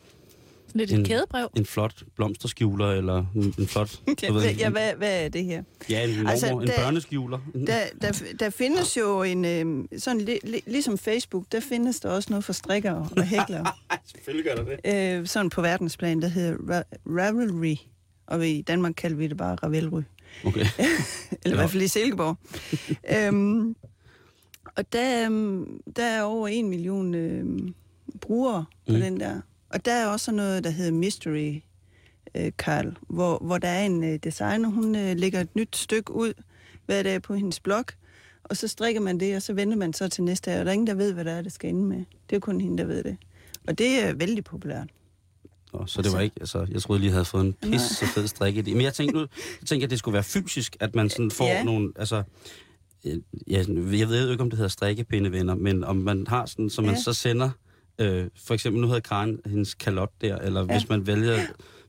lidt 0.73 0.91
En- 0.91 0.99
et 1.01 1.07
kædebrev. 1.07 1.47
en 1.57 1.65
flot 1.65 2.03
blomsterskjuler, 2.15 2.91
eller 2.91 3.25
en, 3.35 3.53
en 3.59 3.67
flot... 3.67 3.99
Ja, 4.23 4.27
du 4.27 4.33
ved, 4.33 4.41
hvad, 4.41 4.53
ja, 4.53 4.65
en- 4.65 4.71
hvad, 4.71 4.93
hvad 4.95 5.25
er 5.25 5.29
det 5.29 5.45
her? 5.45 5.63
ja, 5.89 6.03
en, 6.03 6.15
mormor, 6.15 6.29
Altså, 6.29 6.47
en 6.59 6.67
der- 6.67 6.75
børneskjuler. 6.77 7.39
Der, 7.67 7.79
der, 8.01 8.11
der 8.39 8.49
findes 8.49 8.97
jo 8.97 9.23
en, 9.23 9.45
øh, 9.45 9.85
sådan 9.99 10.21
li, 10.21 10.39
li, 10.43 10.61
ligesom 10.67 10.97
Facebook, 10.97 11.45
der 11.51 11.59
findes 11.59 11.99
der 11.99 12.09
også 12.09 12.27
noget 12.29 12.43
for 12.43 12.53
strikkere 12.53 13.07
og 13.15 13.23
hæklere. 13.35 13.65
Selvfølgelig 14.05 14.45
gør 14.45 14.63
der 14.63 14.75
det. 14.83 15.19
øh, 15.19 15.27
sådan 15.27 15.49
på 15.49 15.61
verdensplan, 15.61 16.21
der 16.21 16.27
hedder 16.27 16.53
Ra- 16.57 16.97
Ravelry. 17.07 17.75
Og 18.27 18.47
i 18.47 18.61
Danmark 18.61 18.93
kalder 18.97 19.17
vi 19.17 19.27
det 19.27 19.37
bare 19.37 19.55
Ravelry. 19.55 20.01
Okay. 20.45 20.65
Eller 21.45 21.55
i 21.57 21.59
hvert 21.59 21.69
fald 21.69 21.83
i 21.83 21.87
Silkeborg. 21.87 22.37
øhm, 23.27 23.75
og 24.77 24.93
der, 24.93 25.25
øhm, 25.25 25.79
der 25.95 26.03
er 26.03 26.21
over 26.23 26.47
en 26.47 26.69
million 26.69 27.15
øhm, 27.15 27.73
brugere 28.21 28.65
på 28.87 28.93
mm. 28.93 28.99
den 28.99 29.19
der. 29.19 29.41
Og 29.73 29.85
der 29.85 29.93
er 29.93 30.07
også 30.07 30.31
noget, 30.31 30.63
der 30.63 30.69
hedder 30.69 30.91
Mystery 30.91 31.59
øh, 32.35 32.51
Carl, 32.51 32.97
hvor, 33.09 33.37
hvor 33.37 33.57
der 33.57 33.67
er 33.67 33.85
en 33.85 34.03
øh, 34.03 34.19
designer, 34.23 34.69
hun 34.69 34.95
øh, 34.95 35.17
lægger 35.17 35.39
et 35.41 35.55
nyt 35.55 35.75
stykke 35.75 36.11
ud 36.13 36.33
hver 36.85 37.03
dag 37.03 37.21
på 37.21 37.33
hendes 37.35 37.59
blog, 37.59 37.85
og 38.43 38.57
så 38.57 38.67
strikker 38.67 39.01
man 39.01 39.19
det, 39.19 39.35
og 39.35 39.41
så 39.41 39.53
venter 39.53 39.77
man 39.77 39.93
så 39.93 40.07
til 40.09 40.23
næste 40.23 40.51
dag, 40.51 40.59
og 40.59 40.65
der 40.65 40.71
er 40.71 40.73
ingen, 40.73 40.87
der 40.87 40.93
ved, 40.93 41.13
hvad 41.13 41.25
der 41.25 41.31
er, 41.31 41.41
det 41.41 41.51
skal 41.53 41.69
ende 41.69 41.81
med. 41.85 42.03
Det 42.29 42.35
er 42.35 42.39
kun 42.39 42.61
hende, 42.61 42.77
der 42.77 42.85
ved 42.85 43.03
det. 43.03 43.17
Og 43.67 43.77
det 43.77 44.03
er 44.03 44.13
vældig 44.13 44.43
populært. 44.43 44.87
Nå, 45.73 45.85
så 45.85 46.01
det 46.01 46.11
var 46.13 46.19
ikke, 46.19 46.35
altså, 46.39 46.67
jeg 46.71 46.81
troede 46.81 46.99
lige, 46.99 47.07
jeg 47.07 47.13
havde 47.13 47.25
fået 47.25 47.45
en 47.45 47.53
pis 47.53 47.81
så 47.81 48.05
fed 48.05 48.27
strikke 48.27 48.63
Men 48.63 48.81
jeg 48.81 48.93
tænkte, 48.93 49.15
nu, 49.15 49.19
jeg 49.61 49.67
tænkte, 49.67 49.83
at 49.83 49.89
det 49.89 49.99
skulle 49.99 50.13
være 50.13 50.23
fysisk, 50.23 50.77
at 50.79 50.95
man 50.95 51.09
sådan 51.09 51.31
får 51.31 51.45
Ja. 51.45 51.63
nogle, 51.63 51.91
altså, 51.95 52.23
øh, 53.05 53.17
ja, 53.47 53.63
jeg 53.99 54.09
ved 54.09 54.25
jo 54.25 54.31
ikke, 54.31 54.43
om 54.43 54.49
det 54.49 54.57
hedder 54.57 54.69
strikkepindevenner, 54.69 55.55
men 55.55 55.83
om 55.83 55.95
man 55.95 56.27
har 56.27 56.45
sådan, 56.45 56.69
så 56.69 56.81
man 56.81 56.95
Ja. 56.95 57.01
så 57.01 57.13
sender, 57.13 57.49
øh, 57.99 58.27
for 58.45 58.53
eksempel 58.53 58.81
nu 58.81 58.87
havde 58.87 59.01
Karen 59.01 59.39
hendes 59.45 59.73
kalot 59.73 60.11
der, 60.21 60.37
eller 60.37 60.61
ja. 60.61 60.71
Hvis 60.77 60.89
man 60.89 61.07
vælger, 61.07 61.39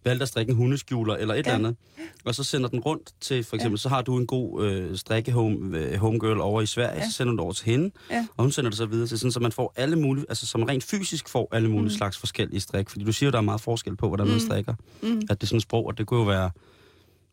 valgte 0.04 0.22
at 0.22 0.28
strikke 0.28 0.50
en 0.50 0.56
hundeskjuler, 0.56 1.14
eller 1.16 1.34
et 1.34 1.46
Ja. 1.46 1.54
eller 1.54 1.68
andet, 1.68 1.76
og 2.24 2.34
så 2.34 2.44
sender 2.44 2.68
den 2.68 2.80
rundt 2.80 3.12
til, 3.20 3.44
for 3.44 3.56
eksempel, 3.56 3.78
ja. 3.78 3.80
så 3.80 3.88
har 3.88 4.02
du 4.02 4.16
en 4.18 4.26
god 4.26 4.64
øh, 4.66 4.96
strikke 4.96 5.32
home, 5.32 5.78
øh, 5.78 5.94
homegirl 5.96 6.40
over 6.40 6.60
i 6.60 6.66
Sverige, 6.66 6.98
ja. 6.98 7.06
Så 7.06 7.12
sender 7.12 7.30
du 7.30 7.36
det 7.36 7.40
over 7.44 7.52
til 7.52 7.64
hende, 7.66 7.90
Ja. 8.10 8.26
og 8.36 8.44
hun 8.44 8.52
sender 8.52 8.70
det 8.70 8.78
så 8.78 8.86
videre 8.86 9.06
til, 9.06 9.18
sådan, 9.18 9.32
så 9.32 9.40
man 9.40 9.52
får 9.52 9.72
alle 9.76 9.96
mulige, 9.96 10.24
altså 10.28 10.46
som 10.46 10.62
rent 10.62 10.84
fysisk 10.84 11.28
får 11.28 11.48
alle 11.52 11.68
mulige 11.70 11.84
mm. 11.84 11.90
slags 11.90 12.18
forskellige 12.18 12.60
strik, 12.60 12.90
fordi 12.90 13.04
du 13.04 13.12
siger 13.12 13.26
jo, 13.28 13.30
der 13.30 13.38
er 13.38 13.42
meget 13.42 13.60
forskel 13.60 13.96
på, 13.96 14.08
hvordan 14.08 14.26
man 14.28 14.40
strikker, 14.40 14.74
Mm. 15.02 15.22
at 15.30 15.40
det 15.40 15.42
er 15.42 15.46
sådan 15.46 15.56
et 15.56 15.62
sprog, 15.62 15.86
og 15.86 15.98
det 15.98 16.06
kunne 16.06 16.20
jo 16.20 16.26
være, 16.26 16.50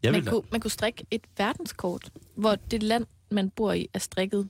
jeg 0.03 0.11
Man 0.11 0.25
kunne, 0.25 0.41
man 0.51 0.61
kunne 0.61 0.71
strikke 0.71 1.05
et 1.11 1.21
verdenskort, 1.37 2.09
hvor 2.35 2.55
det 2.71 2.83
land, 2.83 3.05
man 3.31 3.49
bor 3.49 3.73
i, 3.73 3.87
er 3.93 3.99
strikket. 3.99 4.47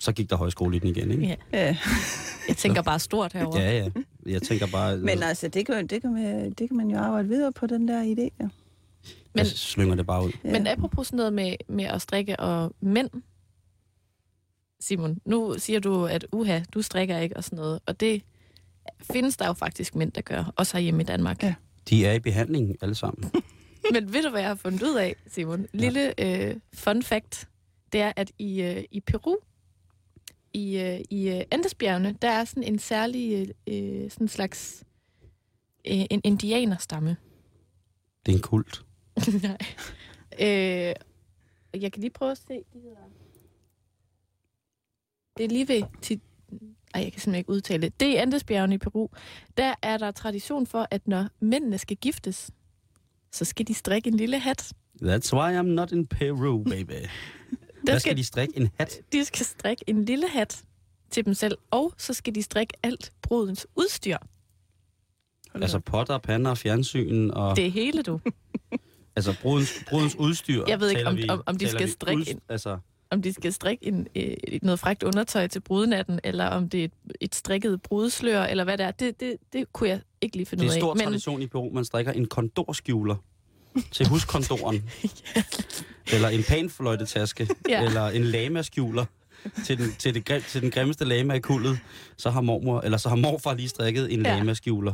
Så 0.00 0.12
gik 0.12 0.30
der 0.30 0.36
højskole 0.36 0.76
i 0.76 0.78
den 0.78 0.88
igen, 0.88 1.10
ikke? 1.10 1.26
Ja. 1.52 1.66
Ja. 1.66 1.76
Jeg 2.48 2.56
tænker 2.56 2.82
bare 2.82 2.98
stort 2.98 3.32
herover. 3.32 3.60
Ja, 3.60 3.78
ja. 3.78 3.90
Jeg 4.26 4.42
tænker 4.42 4.66
bare, 4.66 4.96
Men 5.10 5.22
altså, 5.22 5.48
det 5.48 5.66
kan, 5.66 5.86
det, 5.86 6.00
kan 6.02 6.12
man, 6.12 6.50
det 6.52 6.68
kan 6.68 6.76
man 6.76 6.90
jo 6.90 6.98
arbejde 6.98 7.28
videre 7.28 7.52
på, 7.52 7.66
den 7.66 7.88
der 7.88 8.02
idé. 8.02 8.36
Ja. 8.40 8.44
men, 8.44 8.50
jeg 9.34 9.46
slynger 9.46 9.94
det 9.94 10.06
bare 10.06 10.24
ud. 10.24 10.30
Ja. 10.44 10.52
Men 10.52 10.66
apropos 10.66 11.06
sådan 11.06 11.16
noget 11.16 11.32
med, 11.32 11.54
med 11.68 11.84
at 11.84 12.02
strikke 12.02 12.40
og 12.40 12.72
mænd, 12.80 13.10
Simon, 14.80 15.18
nu 15.24 15.54
siger 15.58 15.80
du, 15.80 16.06
at 16.06 16.26
uha, 16.32 16.60
du 16.74 16.82
strikker 16.82 17.18
ikke 17.18 17.36
og 17.36 17.44
sådan 17.44 17.56
noget, 17.56 17.80
og 17.86 18.00
det 18.00 18.22
findes 19.02 19.36
der 19.36 19.46
jo 19.46 19.52
faktisk 19.52 19.94
mænd, 19.94 20.12
der 20.12 20.20
gør, 20.20 20.52
også 20.56 20.76
herhjemme 20.76 21.02
i 21.02 21.06
Danmark. 21.06 21.42
Ja. 21.42 21.54
De 21.90 22.06
er 22.06 22.12
i 22.12 22.18
behandling 22.18 22.76
alle 22.82 22.94
sammen. 22.94 23.30
Men 23.92 24.12
ved 24.12 24.22
du, 24.22 24.30
hvad 24.30 24.40
jeg 24.40 24.50
har 24.50 24.54
fundet 24.54 24.82
ud 24.82 24.96
af, 24.96 25.16
Simon? 25.26 25.66
Lille 25.72 26.20
øh, 26.20 26.56
fun 26.74 27.02
fact, 27.02 27.48
det 27.92 28.00
er, 28.00 28.12
at 28.16 28.32
i, 28.38 28.62
øh, 28.62 28.84
i 28.90 29.00
Peru, 29.00 29.36
i, 30.56 30.80
øh, 30.80 31.00
i 31.10 31.28
øh, 31.28 31.42
Andesbjergene, 31.50 32.16
der 32.22 32.28
er 32.28 32.44
sådan 32.44 32.62
en 32.62 32.78
særlig, 32.78 33.52
øh, 33.66 34.10
sådan 34.10 34.24
en 34.24 34.28
slags, 34.28 34.84
øh, 35.86 36.04
en 36.10 36.20
indianerstamme. 36.24 37.16
Det 38.26 38.32
er 38.32 38.36
en 38.36 38.42
kult. 38.42 38.84
Nej. 39.42 39.58
Øh, 40.40 40.94
jeg 41.82 41.92
kan 41.92 42.00
lige 42.00 42.10
prøve 42.10 42.30
at 42.30 42.38
se. 42.38 42.54
De 42.72 42.80
hedder... 42.80 42.96
Det 45.36 45.44
er 45.44 45.48
lige 45.48 45.68
ved... 45.68 45.82
Til... 46.02 46.20
Ej, 46.94 47.02
jeg 47.02 47.12
kan 47.12 47.20
simpelthen 47.20 47.34
ikke 47.34 47.50
udtale 47.50 47.82
det. 47.82 48.00
Det 48.00 48.18
er 48.18 48.22
Andesbjergene 48.22 48.74
i 48.74 48.78
Peru. 48.78 49.08
Der 49.56 49.74
er 49.82 49.98
der 49.98 50.10
tradition 50.10 50.66
for, 50.66 50.88
at 50.90 51.08
når 51.08 51.28
mændene 51.40 51.78
skal 51.78 51.96
giftes, 51.96 52.50
så 53.32 53.44
skal 53.44 53.68
de 53.68 53.74
strikke 53.74 54.08
en 54.08 54.16
lille 54.16 54.38
hat. 54.38 54.72
That's 55.02 55.32
why 55.32 55.58
I'm 55.58 55.62
not 55.62 55.92
in 55.92 56.06
Peru, 56.06 56.64
baby. 56.64 56.92
Der 57.86 57.92
Hvad 57.92 58.00
skal 58.00 58.16
de 58.16 58.24
strikke? 58.24 58.56
En 58.56 58.68
hat? 58.80 59.00
de 59.12 59.24
skal 59.24 59.46
strikke 59.46 59.84
en 59.86 60.04
lille 60.04 60.28
hat 60.28 60.62
til 61.10 61.24
dem 61.26 61.34
selv, 61.34 61.58
og 61.70 61.92
så 61.98 62.14
skal 62.14 62.34
de 62.34 62.42
strikke 62.42 62.72
alt 62.82 63.12
brudens 63.22 63.66
udstyr. 63.76 64.16
Altså 65.54 65.78
potter, 65.80 66.18
pander, 66.18 66.54
fjernsyn 66.54 67.30
og... 67.30 67.56
Det 67.56 67.72
hele, 67.72 68.02
du. 68.02 68.20
Altså 69.16 69.34
brudens, 69.42 69.84
brudens 69.90 70.16
udstyr. 70.16 70.64
Jeg 70.68 70.80
ved 70.80 70.90
ikke, 70.90 71.06
om- 71.06 71.16
vi- 71.16 71.28
om- 71.28 71.42
om 71.46 71.56
de 71.56 71.68
skal 71.68 71.90
strikke 71.90 72.20
udst- 72.22 72.30
en- 72.30 72.40
Altså, 72.48 72.78
Om 73.10 73.22
de 73.22 73.32
skal 73.32 73.52
strikke 73.52 73.86
en, 73.86 74.06
øh, 74.16 74.34
noget 74.62 74.80
frækt 74.80 75.02
undertøj 75.02 75.46
til 75.46 75.60
brudenatten, 75.60 76.20
eller 76.24 76.46
om 76.46 76.68
det 76.68 76.80
er 76.80 76.84
et, 76.84 76.92
et 77.20 77.34
strikket 77.34 77.82
brudeslør, 77.82 78.42
eller 78.42 78.64
hvad 78.64 78.78
det 78.78 78.86
er, 78.86 78.90
det, 78.90 79.20
det, 79.20 79.36
det 79.52 79.72
kunne 79.72 79.88
jeg 79.88 80.00
ikke 80.20 80.36
lige 80.36 80.46
finde 80.46 80.62
det 80.64 80.68
er 80.68 80.72
ud 80.72 80.76
en 80.76 80.76
af. 80.76 80.96
stor 80.96 81.04
tradition 81.04 81.42
i 81.42 81.46
Peru, 81.46 81.70
man 81.72 81.84
strikker 81.84 82.12
en 82.12 82.26
kondorskjuler 82.26 83.16
til 83.92 84.06
huskondoren. 84.08 84.90
Eller 86.12 86.28
en 86.28 86.42
panfløjtetaske. 86.42 87.48
Ja. 87.68 87.84
Eller 87.84 88.06
en 88.06 88.24
lamaskjuler 88.24 89.04
til 89.64 89.78
den, 89.78 89.94
til, 89.98 90.14
det, 90.14 90.24
grim- 90.30 90.42
til 90.48 90.62
den 90.62 90.70
grimmeste 90.70 91.04
lama 91.04 91.34
i 91.34 91.40
kuldet. 91.40 91.78
Så 92.16 92.30
har, 92.30 92.40
mormor, 92.40 92.80
eller 92.80 92.98
så 92.98 93.08
har 93.08 93.16
morfar 93.16 93.54
lige 93.54 93.68
strikket 93.68 94.12
en 94.12 94.22
Ja. 94.22 94.30
ja. 94.32 94.36
lamaskjuler. 94.38 94.92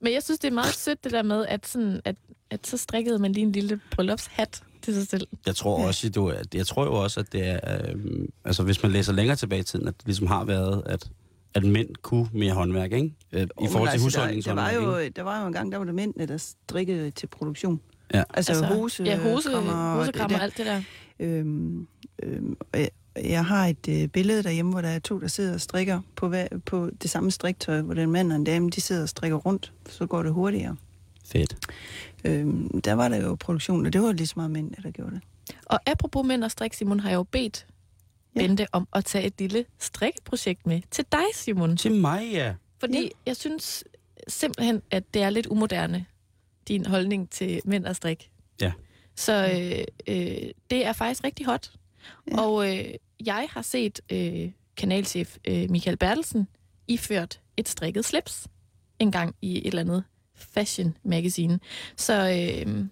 Men 0.00 0.12
jeg 0.12 0.22
synes, 0.22 0.38
det 0.40 0.48
er 0.48 0.52
meget 0.54 0.74
sødt 0.74 1.04
det 1.04 1.12
der 1.12 1.22
med, 1.22 1.46
at, 1.46 1.66
sådan, 1.66 2.00
at, 2.04 2.16
at 2.50 2.66
så 2.66 2.76
strikkede 2.76 3.18
man 3.18 3.32
lige 3.32 3.46
en 3.46 3.52
lille 3.52 3.80
bryllupshat 3.90 4.62
til 4.82 4.94
sig 4.94 5.08
selv. 5.08 5.26
Jeg 5.46 5.56
tror 5.56 5.86
også, 5.86 6.08
du, 6.10 6.28
at, 6.28 6.54
jeg 6.54 6.66
tror 6.66 6.84
jo 6.84 6.92
også, 6.94 7.20
at 7.20 7.32
det 7.32 7.46
er, 7.48 7.88
øhm, 7.88 8.28
altså 8.44 8.62
hvis 8.62 8.82
man 8.82 8.92
læser 8.92 9.12
længere 9.12 9.36
tilbage 9.36 9.60
i 9.60 9.64
tiden, 9.64 9.88
at 9.88 9.94
det 9.98 10.06
ligesom 10.06 10.26
har 10.26 10.44
været, 10.44 10.82
at, 10.86 11.08
at 11.54 11.64
mænd 11.64 11.88
kunne 12.02 12.28
mere 12.32 12.52
håndværk, 12.52 12.92
ikke? 12.92 13.14
Øh, 13.32 13.42
I 13.42 13.46
Men 13.60 13.70
forhold 13.70 13.88
til 13.88 13.92
altså, 13.92 14.06
husholdningshåndværk, 14.06 14.72
der, 14.72 14.78
der, 14.80 14.86
var 14.86 14.98
ikke? 14.98 15.04
jo, 15.04 15.12
der 15.16 15.22
var 15.22 15.40
jo 15.40 15.46
en 15.46 15.52
gang, 15.52 15.72
der 15.72 15.78
var 15.78 15.84
det 15.84 15.94
mændene, 15.94 16.26
der 16.26 16.36
strikkede 16.36 17.10
til 17.10 17.26
produktion. 17.26 17.80
Ja. 18.14 18.22
Altså, 18.34 18.52
altså 18.52 18.74
hose, 18.74 19.02
ja, 19.04 19.18
hose, 19.18 19.50
krammer 19.50 19.94
hosekrammer 19.94 20.28
det 20.28 20.36
og 20.36 20.42
alt 20.42 20.58
det 20.58 20.66
der. 20.66 20.82
Øhm, 21.20 21.86
øhm, 22.22 22.56
jeg 23.16 23.44
har 23.44 23.66
et 23.66 23.88
øh, 23.88 24.08
billede 24.08 24.42
derhjemme, 24.42 24.72
hvor 24.72 24.80
der 24.80 24.88
er 24.88 24.98
to, 24.98 25.20
der 25.20 25.28
sidder 25.28 25.54
og 25.54 25.60
strikker 25.60 26.00
på, 26.16 26.28
hver, 26.28 26.46
på 26.66 26.90
det 27.02 27.10
samme 27.10 27.30
striktøj, 27.30 27.80
hvor 27.80 27.94
den 27.94 28.10
mand 28.10 28.32
og 28.32 28.36
en 28.36 28.44
dame, 28.44 28.70
de 28.70 28.80
sidder 28.80 29.02
og 29.02 29.08
strikker 29.08 29.36
rundt, 29.36 29.72
så 29.88 30.06
går 30.06 30.22
det 30.22 30.32
hurtigere. 30.32 30.76
Fedt. 31.24 31.56
Øhm, 32.24 32.80
der 32.80 32.92
var 32.92 33.08
der 33.08 33.22
jo 33.22 33.34
produktion, 33.34 33.86
og 33.86 33.92
det 33.92 34.02
var 34.02 34.12
lige 34.12 34.26
så 34.26 34.32
meget 34.36 34.50
mænd, 34.50 34.70
der 34.82 34.90
gjorde 34.90 35.10
det. 35.10 35.20
Og 35.66 35.80
apropos 35.86 36.26
mænd 36.26 36.44
og 36.44 36.50
strik, 36.50 36.74
Simon, 36.74 37.00
har 37.00 37.08
jeg 37.08 37.16
jo 37.16 37.22
bedt 37.22 37.66
Ja. 38.36 38.40
Bente 38.40 38.66
om 38.72 38.88
at 38.92 39.04
tage 39.04 39.26
et 39.26 39.34
lille 39.38 39.64
strikkeprojekt 39.78 40.66
med 40.66 40.80
til 40.90 41.04
dig, 41.12 41.24
Simon. 41.34 41.76
Til 41.76 41.92
mig, 41.94 42.30
ja. 42.32 42.54
Fordi 42.80 43.02
Ja. 43.02 43.08
jeg 43.26 43.36
synes 43.36 43.84
simpelthen, 44.28 44.82
at 44.90 45.14
det 45.14 45.22
er 45.22 45.30
lidt 45.30 45.46
umoderne, 45.46 46.06
din 46.68 46.86
holdning 46.86 47.30
til 47.30 47.60
mænd 47.64 47.86
og 47.86 47.96
strik. 47.96 48.30
Ja. 48.60 48.72
Så 49.16 49.32
øh, 49.52 49.84
øh, 50.16 50.50
det 50.70 50.86
er 50.86 50.92
faktisk 50.92 51.24
rigtig 51.24 51.46
hot. 51.46 51.72
Ja. 52.30 52.40
Og 52.40 52.78
øh, 52.78 52.94
jeg 53.26 53.46
har 53.50 53.62
set 53.62 54.00
øh, 54.12 54.50
kanalchef 54.76 55.36
øh, 55.44 55.70
Michael 55.70 55.96
Bertelsen 55.96 56.48
iført 56.88 57.40
et 57.56 57.68
strikket 57.68 58.04
slips 58.04 58.46
en 58.98 59.12
gang 59.12 59.34
i 59.42 59.58
et 59.58 59.66
eller 59.66 59.80
andet 59.80 60.04
fashion 60.34 60.96
magazine. 61.04 61.60
Så 61.96 62.12
øh, 62.66 62.84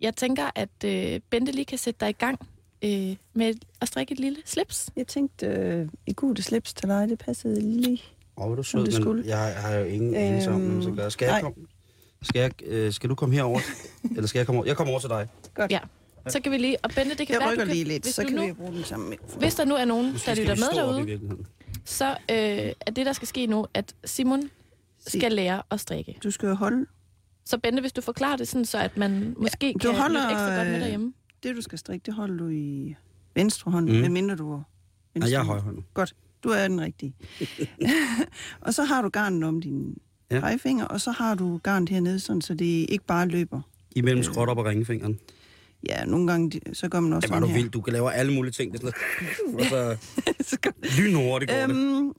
jeg 0.00 0.16
tænker, 0.16 0.50
at 0.54 0.84
øh, 0.84 1.20
Bente 1.30 1.52
lige 1.52 1.64
kan 1.64 1.78
sætte 1.78 2.00
dig 2.00 2.08
i 2.08 2.12
gang 2.12 2.48
øh, 2.84 3.16
med 3.34 3.54
at 3.80 3.88
strikke 3.88 4.12
et 4.12 4.20
lille 4.20 4.38
slips. 4.44 4.88
Jeg 4.96 5.06
tænkte, 5.06 5.46
øh, 5.46 5.88
i 6.06 6.12
gode 6.16 6.42
slips 6.42 6.74
til 6.74 6.88
dig, 6.88 7.08
det 7.08 7.18
passede 7.18 7.60
lige. 7.60 8.02
Åh, 8.36 8.46
oh, 8.46 8.56
du 8.56 8.58
er 8.60 8.62
sød, 8.62 8.84
det 8.84 8.94
men 8.94 9.02
skulle. 9.02 9.24
jeg 9.26 9.54
har 9.56 9.74
jo 9.74 9.84
ingen 9.84 10.14
anelse 10.14 10.50
om, 10.50 10.60
hvad 10.60 10.82
skal 10.82 10.96
gøre. 10.96 11.10
Skal 11.10 11.26
jeg 11.26 11.40
komme? 11.42 11.66
Skal, 12.22 12.40
jeg, 12.40 12.52
øh, 12.66 12.92
skal 12.92 13.10
du 13.10 13.14
komme 13.14 13.34
herover? 13.34 13.60
Eller 14.16 14.26
skal 14.26 14.38
jeg 14.38 14.46
komme 14.46 14.58
over? 14.58 14.66
Jeg 14.66 14.76
kommer 14.76 14.90
over 14.92 15.00
til 15.00 15.08
dig. 15.08 15.28
Godt. 15.54 15.72
Ja. 15.72 15.78
Så 16.28 16.40
kan 16.40 16.52
vi 16.52 16.58
lige... 16.58 16.76
Og 16.82 16.90
Bente, 16.94 17.14
det 17.14 17.26
kan 17.26 17.34
Jeg 17.34 17.40
være, 17.40 17.52
rykker 17.52 17.64
du 17.64 17.68
kan, 17.68 17.76
lige 17.76 17.84
lidt, 17.88 18.02
hvis 18.04 18.14
så 18.14 18.24
kan 18.24 18.32
nu, 18.34 18.46
vi 18.46 18.52
bruge 18.52 18.72
den 18.72 18.84
sammen 18.84 19.08
med. 19.10 19.18
Hvis 19.38 19.54
der 19.54 19.64
nu 19.64 19.74
er 19.74 19.84
nogen, 19.84 20.12
Måske 20.12 20.30
der 20.30 20.34
lytter 20.34 20.54
med 20.56 20.78
derude, 21.06 21.44
så 21.84 22.10
øh, 22.10 22.72
er 22.80 22.90
det, 22.96 23.06
der 23.06 23.12
skal 23.12 23.28
ske 23.28 23.46
nu, 23.46 23.66
at 23.74 23.94
Simon 24.04 24.42
Sig. 24.98 25.20
skal 25.20 25.32
lære 25.32 25.62
at 25.70 25.80
strikke. 25.80 26.16
Du 26.22 26.30
skal 26.30 26.46
jo 26.48 26.54
holde 26.54 26.86
Så 27.44 27.58
Bente, 27.58 27.80
hvis 27.80 27.92
du 27.92 28.00
forklarer 28.00 28.36
det 28.36 28.48
sådan, 28.48 28.64
så 28.64 28.78
at 28.78 28.96
man 28.96 29.34
måske 29.38 29.72
du 29.72 29.78
kan 29.78 30.00
holder, 30.00 30.28
ekstra 30.28 30.56
godt 30.56 30.66
med 30.66 30.74
øh, 30.74 30.80
derhjemme. 30.80 31.12
Det, 31.42 31.56
du 31.56 31.60
skal 31.62 31.78
strikke, 31.78 32.04
det 32.06 32.14
holder 32.14 32.36
du 32.36 32.48
i 32.48 32.94
venstre 33.34 33.70
hånd, 33.70 33.88
Mm. 33.88 33.94
medmindre 34.00 34.36
du 34.36 34.52
er 34.52 34.56
Nej, 34.56 34.62
venstre 35.14 35.30
jeg 35.30 35.40
er 35.40 35.44
hånd. 35.44 35.60
højhåndet. 35.60 35.84
Godt, 35.94 36.14
du 36.44 36.48
er 36.48 36.68
den 36.68 36.80
rigtige. 36.80 37.14
og 38.60 38.74
så 38.74 38.84
har 38.84 39.02
du 39.02 39.08
garnet 39.08 39.44
om 39.44 39.60
din 39.60 39.96
Ja. 40.30 40.40
pegefinger, 40.40 40.84
og 40.84 41.00
så 41.00 41.10
har 41.10 41.34
du 41.34 41.60
garnet 41.62 41.88
hernede, 41.88 42.20
sådan, 42.20 42.42
så 42.42 42.54
det 42.54 42.64
ikke 42.64 43.04
bare 43.06 43.28
løber. 43.28 43.60
Imellem 43.96 44.22
skråt 44.22 44.48
op 44.48 44.58
og 44.58 44.64
ringefingeren. 44.64 45.18
Ja, 45.88 46.04
nogle 46.04 46.26
gange, 46.26 46.60
så 46.72 46.88
gør 46.88 47.00
man 47.00 47.12
også 47.12 47.26
Det 47.26 47.34
var 47.34 47.40
du 47.40 47.46
sådan 47.46 47.54
her. 47.56 47.62
vildt. 47.62 47.74
Du 47.74 47.80
kan 47.80 47.92
lave 47.92 48.12
alle 48.12 48.34
mulige 48.34 48.52
ting. 48.52 48.72
Det 48.72 48.82
er 48.82 48.90
sådan 48.90 49.52
noget, 49.52 49.98
og 50.40 50.44
så 50.44 50.56
lynhurtigt 51.02 51.50
går 51.50 51.66
det. 51.66 51.70
øhm, 51.76 52.12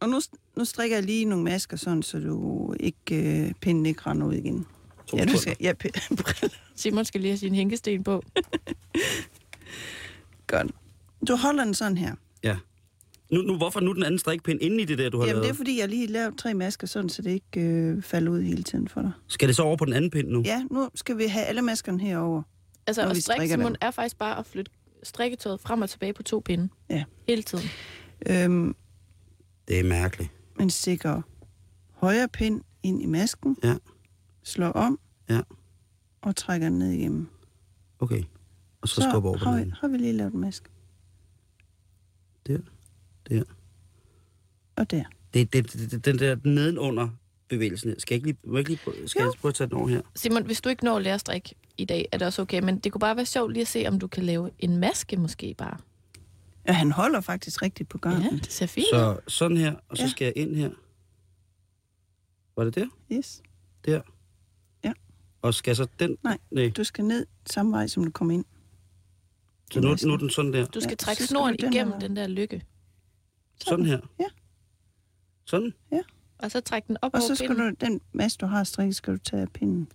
og 0.00 0.08
nu, 0.08 0.20
nu 0.56 0.64
strikker 0.64 0.96
jeg 0.96 1.04
lige 1.04 1.24
nogle 1.24 1.44
masker, 1.44 1.76
sådan, 1.76 2.02
så 2.02 2.18
du 2.18 2.74
ikke, 2.80 3.42
øh, 3.46 3.52
pinden 3.60 3.86
ikke 3.86 4.00
render 4.06 4.26
ud 4.26 4.34
igen. 4.34 4.66
To 5.10 5.16
ja, 5.16 5.24
du 5.24 5.36
skal, 5.38 5.56
ja, 5.60 5.72
briller. 5.78 6.48
Simon 6.76 7.04
skal 7.04 7.20
lige 7.20 7.30
have 7.30 7.38
sin 7.38 7.54
hænkesten 7.54 8.04
på. 8.04 8.22
Godt. 10.46 10.70
Du 11.28 11.36
holder 11.36 11.64
den 11.64 11.74
sådan 11.74 11.98
her. 11.98 12.14
Ja. 12.44 12.56
Nu, 13.32 13.42
nu, 13.42 13.56
hvorfor 13.56 13.80
nu 13.80 13.92
den 13.92 14.02
anden 14.02 14.18
strikpind 14.18 14.62
inde 14.62 14.82
i 14.82 14.84
det 14.84 14.98
der, 14.98 15.08
du 15.10 15.18
har 15.18 15.26
Jamen, 15.26 15.36
det 15.36 15.42
lavet? 15.42 15.52
er 15.52 15.56
fordi, 15.56 15.80
jeg 15.80 15.88
lige 15.88 16.06
lavede 16.06 16.36
tre 16.36 16.54
masker, 16.54 16.86
sådan, 16.86 17.08
så 17.08 17.22
det 17.22 17.30
ikke 17.30 17.60
øh, 17.60 18.02
falder 18.02 18.32
ud 18.32 18.42
hele 18.42 18.62
tiden 18.62 18.88
for 18.88 19.00
dig. 19.02 19.12
Skal 19.26 19.48
det 19.48 19.56
så 19.56 19.62
over 19.62 19.76
på 19.76 19.84
den 19.84 19.94
anden 19.94 20.10
pind 20.10 20.28
nu? 20.28 20.42
Ja, 20.46 20.62
nu 20.70 20.88
skal 20.94 21.18
vi 21.18 21.26
have 21.26 21.44
alle 21.44 21.62
maskerne 21.62 22.00
herover. 22.00 22.42
Altså, 22.86 23.02
at 23.02 23.16
strikke, 23.22 23.48
Simon, 23.48 23.66
dem. 23.66 23.74
er 23.80 23.90
faktisk 23.90 24.18
bare 24.18 24.38
at 24.38 24.46
flytte 24.46 24.70
strikketøjet 25.02 25.60
frem 25.60 25.82
og 25.82 25.90
tilbage 25.90 26.12
på 26.12 26.22
to 26.22 26.42
pinde. 26.44 26.68
Ja. 26.90 27.04
Hele 27.28 27.42
tiden. 27.42 27.64
Øhm, 28.26 28.74
Det 29.68 29.78
er 29.80 29.84
mærkeligt. 29.84 30.30
man 30.58 30.70
stikker 30.70 31.22
højre 31.94 32.28
pind 32.28 32.60
ind 32.82 33.02
i 33.02 33.06
masken, 33.06 33.56
Ja. 33.64 33.74
Slår 34.42 34.68
om 34.72 35.00
Ja. 35.30 35.40
og 36.22 36.36
trækker 36.36 36.68
den 36.68 36.78
ned 36.78 36.90
igennem. 36.90 37.28
Okay. 37.98 38.22
Og 38.80 38.88
så, 38.88 38.94
så 38.94 39.08
skubber 39.10 39.28
over 39.30 39.38
på 39.38 39.44
har, 39.44 39.56
den 39.56 39.66
vi, 39.66 39.72
har 39.80 39.88
vi 39.88 39.96
lige 39.96 40.12
lavet 40.12 40.32
en 40.32 40.40
maske. 40.40 40.68
Der. 42.46 42.58
Der. 43.28 43.42
Og 44.76 44.90
der. 44.90 45.04
Det, 45.34 45.52
det, 45.52 45.72
det, 45.72 45.90
det, 45.90 46.04
den 46.04 46.18
der 46.18 46.36
nedenunder 46.44 47.08
bevægelsen. 47.48 47.90
her. 47.90 47.98
Skal 47.98 48.14
jeg 48.14 48.16
ikke 48.18 48.26
lige, 48.28 48.50
må 48.50 48.56
jeg 48.56 48.58
ikke 48.58 48.70
lige 48.70 48.80
prøve- 48.84 49.08
skal 49.08 49.22
jeg 49.22 49.32
prøve 49.40 49.50
at 49.50 49.54
tage 49.54 49.68
den 49.68 49.76
over 49.76 49.88
her? 49.88 50.02
Simon, 50.16 50.44
hvis 50.46 50.60
du 50.60 50.68
ikke 50.68 50.84
når 50.84 50.96
at 50.96 51.02
lære 51.02 51.14
at 51.14 51.20
strikke 51.20 51.54
i 51.78 51.84
dag, 51.84 52.08
er 52.12 52.18
det 52.18 52.26
også 52.26 52.42
okay. 52.42 52.62
Men 52.62 52.78
det 52.78 52.92
kunne 52.92 53.00
bare 53.00 53.16
være 53.16 53.26
sjovt 53.26 53.52
lige 53.52 53.60
at 53.60 53.68
se, 53.68 53.84
om 53.88 53.98
du 53.98 54.06
kan 54.06 54.24
lave 54.24 54.50
en 54.58 54.76
maske 54.76 55.16
måske 55.16 55.54
bare. 55.58 55.76
Ja, 56.68 56.72
han 56.72 56.92
holder 56.92 57.20
faktisk 57.20 57.62
rigtigt 57.62 57.88
på 57.88 57.98
Ja, 58.04 58.10
garnet. 58.10 58.44
det 58.44 58.52
ser 58.52 58.66
fint 58.66 58.84
ud. 58.84 58.98
Så 58.98 59.20
sådan 59.28 59.56
her, 59.56 59.74
og 59.88 59.96
så 59.96 60.02
Ja. 60.02 60.08
skal 60.08 60.24
jeg 60.24 60.32
ind 60.36 60.56
her. 60.56 60.70
Var 62.56 62.64
det 62.64 62.74
der? 62.74 62.86
Yes. 63.12 63.42
Der? 63.84 64.00
Ja. 65.42 65.46
Og 65.48 65.54
skal 65.54 65.76
så 65.76 65.86
den? 65.98 66.16
Nej, 66.22 66.38
Nej. 66.50 66.72
Du 66.76 66.84
skal 66.84 67.04
ned 67.04 67.26
samme 67.50 67.72
vej, 67.72 67.86
som 67.86 68.04
du 68.04 68.10
kom 68.10 68.30
ind. 68.30 68.44
Så 69.72 69.80
nu, 69.80 69.88
nu 70.06 70.12
er 70.12 70.16
den 70.16 70.30
sådan 70.30 70.52
der. 70.52 70.66
Du 70.66 70.80
skal 70.80 70.90
Ja, 70.90 70.94
trække 70.96 71.22
snoren 71.26 71.56
den 71.56 71.72
igennem 71.72 71.92
her. 71.92 72.00
den 72.00 72.16
der 72.16 72.26
lykke. 72.26 72.62
Sådan 73.60 73.84
her. 73.86 74.00
Ja. 74.20 74.24
Sådan? 75.46 75.72
Og 76.38 76.50
så 76.50 76.60
trække 76.60 76.88
den 76.88 76.96
op 77.02 77.14
Og 77.14 77.22
så 77.22 77.34
skal 77.34 77.48
pinden. 77.48 77.74
du, 77.74 77.86
den 77.86 78.00
maske, 78.12 78.38
du 78.40 78.46
har 78.46 78.64
strikket, 78.64 78.96
skal 78.96 79.12
du 79.12 79.18
tage 79.18 79.42
af 79.42 79.52
pinden. 79.52 79.88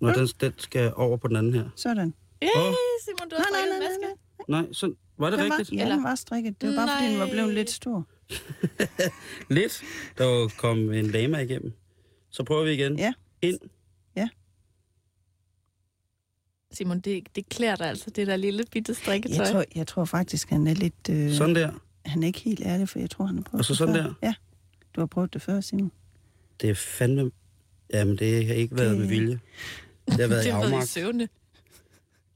Nå, 0.00 0.10
den, 0.10 0.26
den 0.40 0.52
skal 0.58 0.92
over 0.96 1.16
på 1.16 1.28
den 1.28 1.36
anden 1.36 1.54
her. 1.54 1.68
Sådan. 1.76 2.14
Hey, 2.42 2.48
Åh. 2.56 2.62
Simon, 3.04 3.28
du 3.30 3.36
har 3.36 3.44
Nej, 3.52 3.60
nej, 3.60 3.60
strikket 3.60 3.68
nej, 3.68 3.76
en 3.76 4.00
nej, 4.00 4.08
maske. 4.08 4.48
nej. 4.48 4.60
Nej, 4.62 4.72
sådan. 4.72 4.96
Var 5.18 5.30
det 5.30 5.38
Den 5.38 5.50
var, 5.50 5.58
rigtigt? 5.58 5.76
ja, 5.78 5.82
Eller- 5.82 5.94
den 5.94 6.04
var 6.04 6.14
strikket. 6.14 6.60
Det 6.60 6.68
var 6.68 6.74
bare, 6.76 6.88
fordi 6.98 7.10
den 7.12 7.20
var 7.20 7.26
blevet 7.26 7.46
Nej. 7.48 7.54
lidt 7.54 7.70
stor. 7.70 8.06
Lidt. 9.58 9.82
Der 10.18 10.24
var 10.24 10.52
kom 10.58 10.92
en 10.92 11.06
lama 11.06 11.38
igennem. 11.38 11.72
Så 12.30 12.44
prøver 12.44 12.64
vi 12.64 12.72
igen. 12.72 12.98
Ja. 12.98 13.12
Ind. 13.42 13.58
Simon, 16.72 17.00
det, 17.00 17.36
det 17.36 17.48
klæder 17.48 17.76
dig 17.76 17.86
altså, 17.86 18.10
det 18.10 18.26
der 18.26 18.36
lille 18.36 18.64
bitte 18.72 18.94
strikketøj. 18.94 19.44
Jeg 19.44 19.52
tror, 19.52 19.64
jeg 19.74 19.86
tror 19.86 20.04
faktisk, 20.04 20.50
han 20.50 20.66
er 20.66 20.74
lidt... 20.74 20.94
Øh, 21.10 21.32
Sådan 21.32 21.54
der. 21.54 21.70
Han 22.04 22.22
er 22.22 22.26
ikke 22.26 22.40
helt 22.40 22.60
ærlig, 22.64 22.88
for 22.88 22.98
jeg 22.98 23.10
tror, 23.10 23.24
han 23.26 23.36
har 23.36 23.42
prøvet 23.42 23.58
Og 23.60 23.64
så 23.64 23.72
det 23.72 23.78
sådan 23.78 23.94
før. 23.94 24.02
der? 24.02 24.14
Ja. 24.22 24.34
Du 24.96 25.00
har 25.00 25.06
prøvet 25.06 25.34
det 25.34 25.42
før, 25.42 25.60
Simon. 25.60 25.92
Det 26.60 26.70
er 26.70 26.74
fandme... 26.74 27.30
Jamen, 27.92 28.16
det 28.16 28.46
har 28.46 28.54
ikke 28.54 28.76
været 28.78 28.90
Det- 28.90 28.98
med 28.98 29.06
vilje. 29.08 29.40
Det 30.06 30.14
har 30.20 30.26
været 30.26 30.42
i 30.44 30.46
det 30.46 30.52
har 30.54 30.68
været 30.70 30.84
i 30.84 30.86
søvne. 30.88 31.28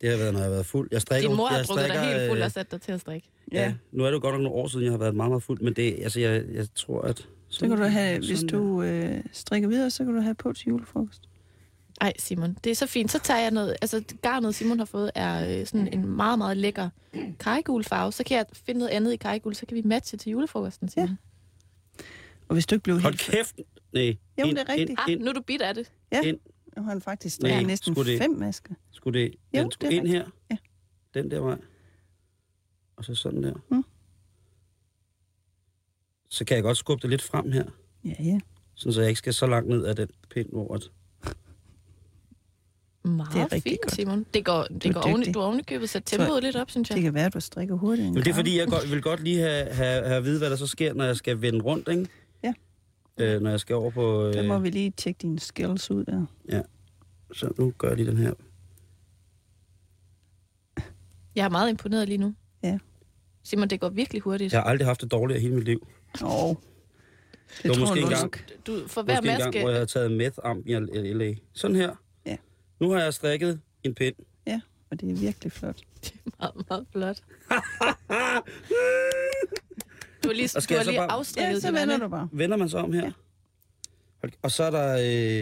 Det 0.01 0.11
har 0.11 0.17
været, 0.17 0.33
når 0.33 0.41
jeg 0.41 0.45
har 0.47 0.51
været 0.53 0.67
fuld. 0.67 0.89
Jeg 0.93 1.01
strikker, 1.03 1.29
Din 1.29 1.37
mor 1.37 1.47
har 1.47 1.57
jeg 1.57 1.65
drukket 1.67 1.85
dig 1.85 1.95
strikker, 1.95 2.19
helt 2.19 2.29
fuld 2.31 2.39
øh, 2.39 2.45
og 2.45 2.53
sat 2.53 2.71
dig 2.71 2.81
til 2.81 2.93
at 2.93 3.01
strikke. 3.01 3.29
Ja. 3.53 3.75
Nu 3.93 4.03
er 4.05 4.07
det 4.07 4.15
jo 4.15 4.21
godt 4.21 4.35
nok 4.35 4.43
nogle 4.43 4.59
år 4.59 4.69
siden, 4.69 4.85
jeg 4.85 4.93
har 4.93 4.99
været 4.99 5.15
meget, 5.15 5.31
meget 5.31 5.43
fuld. 5.43 5.61
Men 5.61 5.73
det, 5.75 5.99
altså, 6.03 6.21
jeg, 6.21 6.45
jeg 6.55 6.67
tror, 6.75 7.01
at... 7.03 7.29
Så 7.49 7.61
kan 7.69 7.77
du 7.77 7.83
have, 7.85 8.19
hvis 8.19 8.39
sådan 8.39 8.49
du 8.49 8.83
øh, 8.83 9.25
strikker 9.33 9.69
videre, 9.69 9.91
så 9.91 10.05
kan 10.05 10.15
du 10.15 10.21
have 10.21 10.35
på 10.35 10.53
til 10.53 10.69
julefrokost. 10.69 11.23
Ej, 12.03 12.13
Simon, 12.19 12.57
det 12.65 12.71
er 12.71 12.75
så 12.75 12.87
fint. 12.87 13.11
Så 13.11 13.19
tager 13.19 13.41
jeg 13.41 13.51
noget... 13.51 13.77
Altså, 13.83 14.05
garnet, 14.23 14.55
Simon 14.55 14.79
har 14.79 14.85
fået, 14.85 15.11
er 15.15 15.61
øh, 15.61 15.67
sådan 15.67 15.89
en 15.95 16.07
meget, 16.07 16.39
meget 16.39 16.57
lækker 16.57 16.91
kajgul 17.41 17.85
farve. 17.85 18.13
Så 18.13 18.25
kan 18.25 18.37
jeg 18.37 18.47
finde 18.53 18.79
noget 18.79 18.91
andet 18.91 19.13
i 19.13 19.17
kajgul, 19.17 19.55
så 19.55 19.67
kan 19.67 19.75
vi 19.77 19.83
matche 19.83 20.19
til 20.19 20.31
julefrokosten, 20.31 20.89
Simon. 20.89 21.19
Og 22.49 22.55
hvis 22.55 22.67
du 22.67 22.75
ikke 22.75 22.83
blev 22.83 23.01
Hold 23.01 23.13
helt... 23.13 23.21
kæft! 23.23 23.61
Nej. 23.93 24.17
Jo, 24.39 24.45
ind, 24.47 24.57
det 24.57 24.63
er 24.69 24.69
rigtigt. 24.69 24.91
Ind, 24.91 24.99
Ah, 24.99 25.13
ind, 25.13 25.21
nu 25.23 25.29
er 25.29 25.33
du 25.33 25.41
bit 25.43 25.63
af 25.63 25.75
det. 25.75 25.93
Ja, 26.13 26.21
ind. 26.21 26.39
nu 26.77 26.83
har 26.83 26.91
han 26.91 27.01
faktisk 27.01 27.41
Nej, 27.43 27.63
næsten 27.63 27.95
skulle 27.95 28.13
det- 28.13 28.21
fem 28.21 28.31
masker. 28.31 28.75
Skulle 28.91 29.21
det... 29.21 29.35
Jo, 29.55 29.63
den 29.63 29.71
skulle 29.71 29.91
det 29.91 29.97
ind 29.97 30.07
her. 30.07 30.25
Ja. 30.51 30.57
Den 31.15 31.31
der 31.31 31.41
vej. 31.41 31.59
Og 32.97 33.05
så 33.05 33.15
sådan 33.15 33.43
der. 33.43 33.55
Mm. 33.71 33.85
Så 36.31 36.45
kan 36.45 36.55
jeg 36.55 36.63
godt 36.63 36.77
skubbe 36.79 37.03
det 37.03 37.11
lidt 37.11 37.23
frem 37.23 37.53
her. 37.53 37.65
Ja, 38.05 38.15
ja. 38.21 38.41
Sådan 38.75 38.93
så 38.93 39.01
jeg 39.01 39.09
ikke 39.09 39.19
skal 39.19 39.35
så 39.35 39.47
langt 39.47 39.69
ned 39.69 39.85
af 39.85 39.97
den 39.97 40.09
pind, 40.31 40.49
hvor 40.49 40.75
at... 40.75 40.91
Meget 43.05 43.33
Det 43.33 43.41
er 43.41 43.43
rigtig 43.53 43.63
fint, 43.63 43.81
godt. 43.83 43.95
Simon. 43.95 44.27
Det 44.35 44.45
går, 44.45 44.63
Du 44.65 44.75
det 44.75 44.85
er 44.87 44.93
går 44.93 45.01
oven, 45.01 45.33
du 45.33 45.39
har 45.41 45.47
ovenikøbet 45.47 45.91
sat 45.91 46.03
tempoet 46.07 46.43
lidt 46.43 46.57
op, 46.57 46.71
synes 46.71 46.91
jeg. 46.91 46.97
Det 46.97 47.03
kan 47.03 47.15
være, 47.15 47.25
at 47.27 47.35
du 47.35 47.41
strikker 47.41 47.75
hurtigt. 47.75 48.09
Men 48.13 48.17
det 48.17 48.27
er 48.31 48.35
fordi, 48.35 48.59
jeg 48.59 48.69
godt, 48.69 48.91
vil 48.91 49.03
godt 49.03 49.23
lige 49.25 49.39
have, 49.39 49.65
have, 49.73 50.03
have 50.05 50.17
at 50.17 50.25
vide, 50.25 50.39
hvad 50.39 50.51
der 50.51 50.57
så 50.57 50.67
sker, 50.67 50.95
når 50.95 51.05
jeg 51.05 51.17
skal 51.17 51.41
vende 51.43 51.61
rundt, 51.61 51.89
ikke? 51.89 52.09
Ja. 52.45 52.53
Øh, 53.19 53.41
når 53.41 53.51
jeg 53.51 53.61
skal 53.61 53.77
over 53.77 53.91
på... 53.91 54.27
Øh, 54.27 54.35
Der 54.35 54.43
må 54.43 54.59
vi 54.59 54.71
lige 54.71 54.91
tjekke 54.97 55.19
dine 55.23 55.39
skills 55.41 55.91
ud 55.91 56.05
der. 56.05 56.27
Så 57.35 57.53
nu 57.59 57.73
gør 57.79 57.89
jeg 57.89 57.97
lige 57.97 58.07
den 58.11 58.17
her. 58.17 58.33
Jeg 61.37 61.45
er 61.45 61.49
meget 61.49 61.71
imponeret 61.71 62.09
lige 62.09 62.19
nu. 62.19 62.35
Ja. 62.63 62.79
Simon, 63.45 63.69
det 63.69 63.81
går 63.81 63.89
virkelig 63.89 64.23
hurtigt. 64.23 64.53
Jeg 64.53 64.61
har 64.63 64.69
aldrig 64.71 64.87
haft 64.87 65.01
det 65.01 65.11
dårligere 65.11 65.39
i 65.41 65.43
hele 65.43 65.55
mit 65.55 65.65
liv. 65.65 65.87
Åh, 66.23 66.45
oh, 66.45 66.49
det, 66.51 66.59
Det 67.63 67.69
var 67.69 67.75
tror 67.75 67.81
måske 67.81 67.95
jeg 67.97 68.03
en 68.05 68.11
gang- 68.11 68.23
nok. 68.23 68.45
Du, 68.67 68.89
for 68.89 69.03
hver 69.03 69.15
Måske 69.15 69.31
en 69.33 69.39
gang, 69.39 69.49
maske... 69.49 69.61
hvor 69.61 69.71
jeg 69.71 69.79
har 69.79 69.87
taget 69.87 70.13
meth 70.13 70.39
am 70.45 70.63
i 70.67 70.73
LA. 71.13 71.35
Sådan 71.53 71.77
her. 71.77 72.02
Ja. 72.83 72.87
Nu 72.87 72.93
har 72.93 73.01
jeg 73.01 73.15
strikket 73.15 73.61
en 73.85 73.95
pind. 73.95 74.15
Ja, 74.47 74.61
og 74.91 75.01
det 75.01 75.11
er 75.11 75.15
virkelig 75.17 75.53
flot. 75.53 75.77
meget, 76.39 76.55
meget 76.69 76.87
flot. 76.93 77.23
Du 80.25 80.29
har 80.29 80.35
lige, 80.35 80.49
du 80.49 80.75
har 80.75 80.83
så 80.85 80.91
lige 80.91 80.99
bare- 81.01 81.11
afstrikket 81.13 81.55
Ja, 81.55 81.61
så 81.61 81.73
vender 81.73 81.99
du 81.99 82.09
bare. 82.09 82.29
Vender 82.33 82.57
man 82.57 82.69
så 82.69 82.79
om 82.79 82.93
her. 82.93 83.05
Ja. 83.05 84.29
Og 84.43 84.51
så 84.51 84.65
er 84.65 84.71
der... 84.71 84.93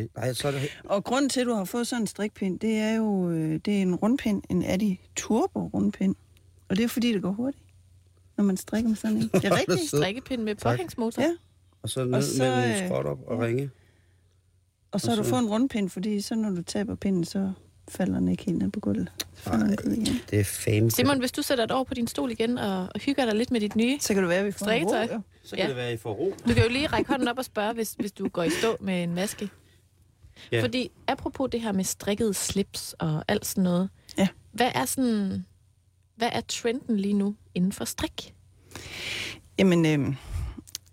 Øh, 0.01 0.09
nej, 0.17 0.33
så 0.33 0.49
er 0.49 0.53
der... 0.53 0.61
Og 0.85 1.05
grunden 1.05 1.29
til, 1.29 1.41
at 1.41 1.47
du 1.47 1.53
har 1.55 1.65
fået 1.65 1.87
sådan 1.87 2.03
en 2.03 2.07
strikpind, 2.07 2.61
det 2.61 2.77
er 2.77 2.95
jo 2.95 3.31
øh, 3.31 3.61
det 3.65 3.79
er 3.79 3.83
en 3.83 3.95
rundpind, 3.95 4.43
en 4.49 4.63
Adi 4.65 5.01
Turbo 5.17 5.67
rundpind. 5.75 6.15
Og 6.69 6.77
det 6.77 6.85
er 6.85 6.89
fordi, 6.89 7.13
det 7.13 7.23
går 7.23 7.31
hurtigt. 7.31 7.63
når 8.37 8.45
man 8.45 8.57
strikker 8.57 8.89
med 8.89 8.97
sådan 8.97 9.17
en. 9.17 9.23
Det 9.35 9.45
er 9.45 9.59
rigtigt. 9.59 9.89
Strikkepind 9.89 10.43
med 10.43 10.55
påhængsmotor. 10.55 11.23
Ja. 11.23 11.37
Og 11.83 11.89
så 11.89 12.05
ned 12.05 12.15
Og 12.15 12.23
så, 12.23 12.45
en 12.45 12.71
øh, 12.71 12.87
skråt 12.87 13.07
op 13.07 13.19
og 13.27 13.39
ringe. 13.41 13.71
Og 14.93 15.01
så 15.01 15.11
har 15.11 15.17
du 15.17 15.23
fået 15.23 15.41
en 15.41 15.49
rundpind, 15.49 15.91
fordi 15.91 16.21
så 16.21 16.35
når 16.35 16.51
du 16.51 16.63
taber 16.63 16.95
pinden, 16.95 17.25
så 17.25 17.53
falder 17.89 18.19
den 18.19 18.29
ikke 18.29 18.45
helt 18.45 18.59
ned 18.59 18.71
på 18.71 18.81
gulvet. 18.81 19.13
Så 19.35 19.51
igen. 19.87 20.07
Det 20.31 20.41
er 20.41 20.45
fame. 20.45 20.91
Simon, 20.91 21.19
hvis 21.19 21.33
du 21.33 21.43
sætter 21.43 21.67
dig 21.67 21.77
over 21.77 21.85
på 21.85 21.95
din 21.95 22.07
stol 22.07 22.31
igen 22.31 22.59
og, 22.59 22.83
og 22.95 23.01
hygger 23.01 23.25
dig 23.25 23.35
lidt 23.35 23.51
med 23.51 23.61
dit 23.61 23.77
nye... 23.77 23.99
Så 24.01 24.15
kan 24.15 24.23
det 24.23 24.29
være, 24.29 24.39
at 24.39 24.47
vi 24.47 24.53
får 24.53 24.67
ro. 24.67 24.95
Jo. 25.15 25.21
Så 25.45 25.57
kan 25.57 25.59
Ja. 25.65 25.69
det 25.69 25.77
være, 25.77 25.93
I 25.93 25.97
får 25.97 26.13
ro. 26.13 26.35
Du 26.49 26.55
kan 26.55 26.63
jo 26.63 26.69
lige 26.69 26.87
række 26.87 27.11
hånden 27.11 27.29
op 27.29 27.39
og 27.39 27.45
spørge, 27.45 27.73
hvis, 27.75 27.93
hvis 27.99 28.13
du 28.13 28.29
går 28.29 28.43
i 28.43 28.51
stå 28.51 28.77
med 28.81 29.03
en 29.03 29.15
maske. 29.15 29.51
Ja. 30.53 30.63
Fordi 30.63 30.91
apropos 31.07 31.49
det 31.53 31.61
her 31.61 31.73
med 31.73 31.85
strikket 31.85 32.37
slips 32.37 32.95
og 32.99 33.25
alt 33.29 33.47
sådan 33.47 33.65
noget. 33.65 33.89
Ja. 34.19 34.29
Hvad 34.53 34.71
er 34.75 34.85
sådan... 34.85 35.45
Hvad 36.17 36.29
er 36.33 36.41
trenden 36.41 36.97
lige 36.97 37.15
nu 37.15 37.35
inden 37.55 37.73
for 37.73 37.85
strik? 37.85 38.35
Jamen, 39.59 39.87
øh, 39.87 40.15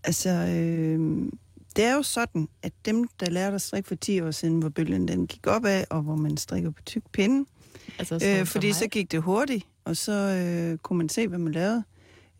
altså, 0.03 0.29
øh, 0.29 1.29
det 1.78 1.86
er 1.86 1.95
jo 1.95 2.03
sådan, 2.03 2.47
at 2.61 2.73
dem, 2.86 3.07
der 3.19 3.30
lærte 3.30 3.55
at 3.55 3.61
strikke 3.61 3.88
for 3.88 3.95
10 3.95 4.21
år 4.21 4.32
siden, 4.32 4.59
hvor 4.59 4.69
bølgen 4.69 5.07
den 5.07 5.28
gik 5.28 5.47
opad, 5.47 5.84
og 5.89 6.01
hvor 6.01 6.15
man 6.15 6.38
strikker 6.38 6.69
på 6.69 6.82
tyk 6.86 7.03
pinde, 7.11 7.45
Altså, 7.99 8.15
øh, 8.15 8.45
fordi 8.45 8.73
så 8.73 8.88
gik 8.88 9.11
det 9.11 9.21
hurtigt, 9.21 9.65
og 9.86 9.97
så 9.97 10.11
øh, 10.11 10.78
kunne 10.78 10.97
man 10.97 11.09
se, 11.09 11.28
hvad 11.28 11.39
man 11.39 11.53
lavede. 11.53 11.84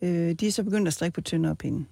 Øh, 0.02 0.34
de 0.34 0.48
er 0.48 0.52
så 0.52 0.64
begyndt 0.64 0.88
at 0.88 0.94
strikke 0.94 1.16
på 1.16 1.22
tyndere 1.22 1.56
pinde. 1.56 1.86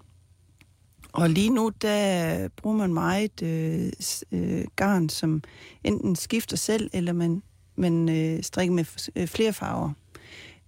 Og 1.13 1.29
lige 1.29 1.49
nu, 1.49 1.71
der 1.81 2.47
bruger 2.47 2.77
man 2.77 2.93
meget 2.93 3.41
øh, 3.41 3.91
øh, 4.31 4.65
garn, 4.75 5.09
som 5.09 5.43
enten 5.83 6.15
skifter 6.15 6.57
selv, 6.57 6.89
eller 6.93 7.13
man, 7.13 7.43
man 7.75 8.09
øh, 8.09 8.43
strikker 8.43 8.73
med 8.73 8.85
øh, 9.15 9.27
flere 9.27 9.53
farver. 9.53 9.89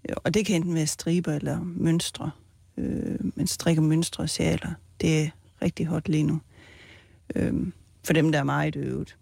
Øh, 0.09 0.15
Og 0.23 0.34
det 0.34 0.45
kan 0.45 0.55
enten 0.55 0.75
være 0.75 0.88
striber 0.88 1.34
eller 1.34 1.59
mønstre. 1.63 2.32
Øh, 2.78 3.19
man 3.36 3.47
strikker 3.47 3.82
mønstre 3.82 4.23
og 4.23 4.30
sjaler. 4.30 4.73
Det 5.01 5.21
er 5.23 5.30
rigtig 5.61 5.86
hot 5.86 6.09
lige 6.09 6.23
nu. 6.23 6.39
Øh, 7.36 7.53
for 8.03 8.13
dem, 8.13 8.32
der 8.32 8.39
er 8.39 8.43
meget 8.43 8.75
øvet. 8.75 9.17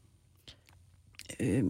Øh, 1.40 1.64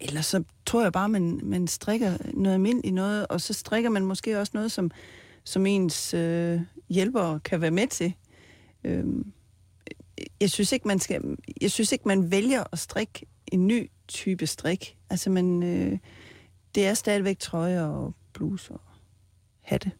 ellers 0.00 0.26
så 0.26 0.44
tror 0.66 0.82
jeg 0.82 0.92
bare, 0.92 1.08
man, 1.08 1.40
man 1.42 1.66
strikker 1.66 2.16
noget 2.34 2.54
almindeligt 2.54 2.94
noget, 2.94 3.26
og 3.26 3.40
så 3.40 3.52
strikker 3.52 3.90
man 3.90 4.04
måske 4.04 4.40
også 4.40 4.50
noget, 4.54 4.72
som, 4.72 4.90
som 5.44 5.66
ens 5.66 6.14
øh, 6.14 6.60
hjælpere 6.88 7.40
kan 7.40 7.60
være 7.60 7.70
med 7.70 7.86
til. 7.86 8.14
Øh, 8.84 9.04
jeg 10.40 10.50
synes 10.50 10.72
ikke, 10.72 10.88
man 10.88 10.98
skal, 10.98 11.36
jeg 11.60 11.70
synes 11.70 11.92
ikke, 11.92 12.08
man 12.08 12.30
vælger 12.30 12.64
at 12.72 12.78
strikke 12.78 13.26
en 13.46 13.66
ny 13.66 13.90
type 14.08 14.46
strik. 14.46 14.96
Altså, 15.10 15.30
man, 15.30 15.62
øh, 15.62 15.98
det 16.74 16.86
er 16.86 16.94
stadigvæk 16.94 17.38
trøjer 17.38 17.84
og 17.84 18.14
bluser 18.32 18.74
og 18.74 18.80
hatte. 19.60 19.92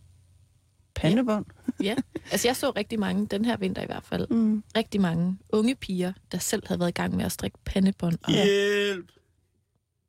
Pandebånd. 1.00 1.46
Ja, 1.82 1.96
altså 2.30 2.48
jeg 2.48 2.56
så 2.56 2.70
rigtig 2.70 2.98
mange, 2.98 3.26
den 3.26 3.44
her 3.44 3.56
vinter 3.56 3.82
i 3.82 3.86
hvert 3.86 4.04
fald, 4.04 4.26
Mm. 4.30 4.62
rigtig 4.76 5.00
mange 5.00 5.38
unge 5.52 5.74
piger, 5.74 6.12
der 6.32 6.38
selv 6.38 6.62
havde 6.66 6.80
været 6.80 6.88
i 6.88 6.92
gang 6.92 7.16
med 7.16 7.24
at 7.24 7.32
strikke 7.32 7.58
pandebånd. 7.64 8.18
Og 8.24 8.32
Hjælp! 8.32 9.12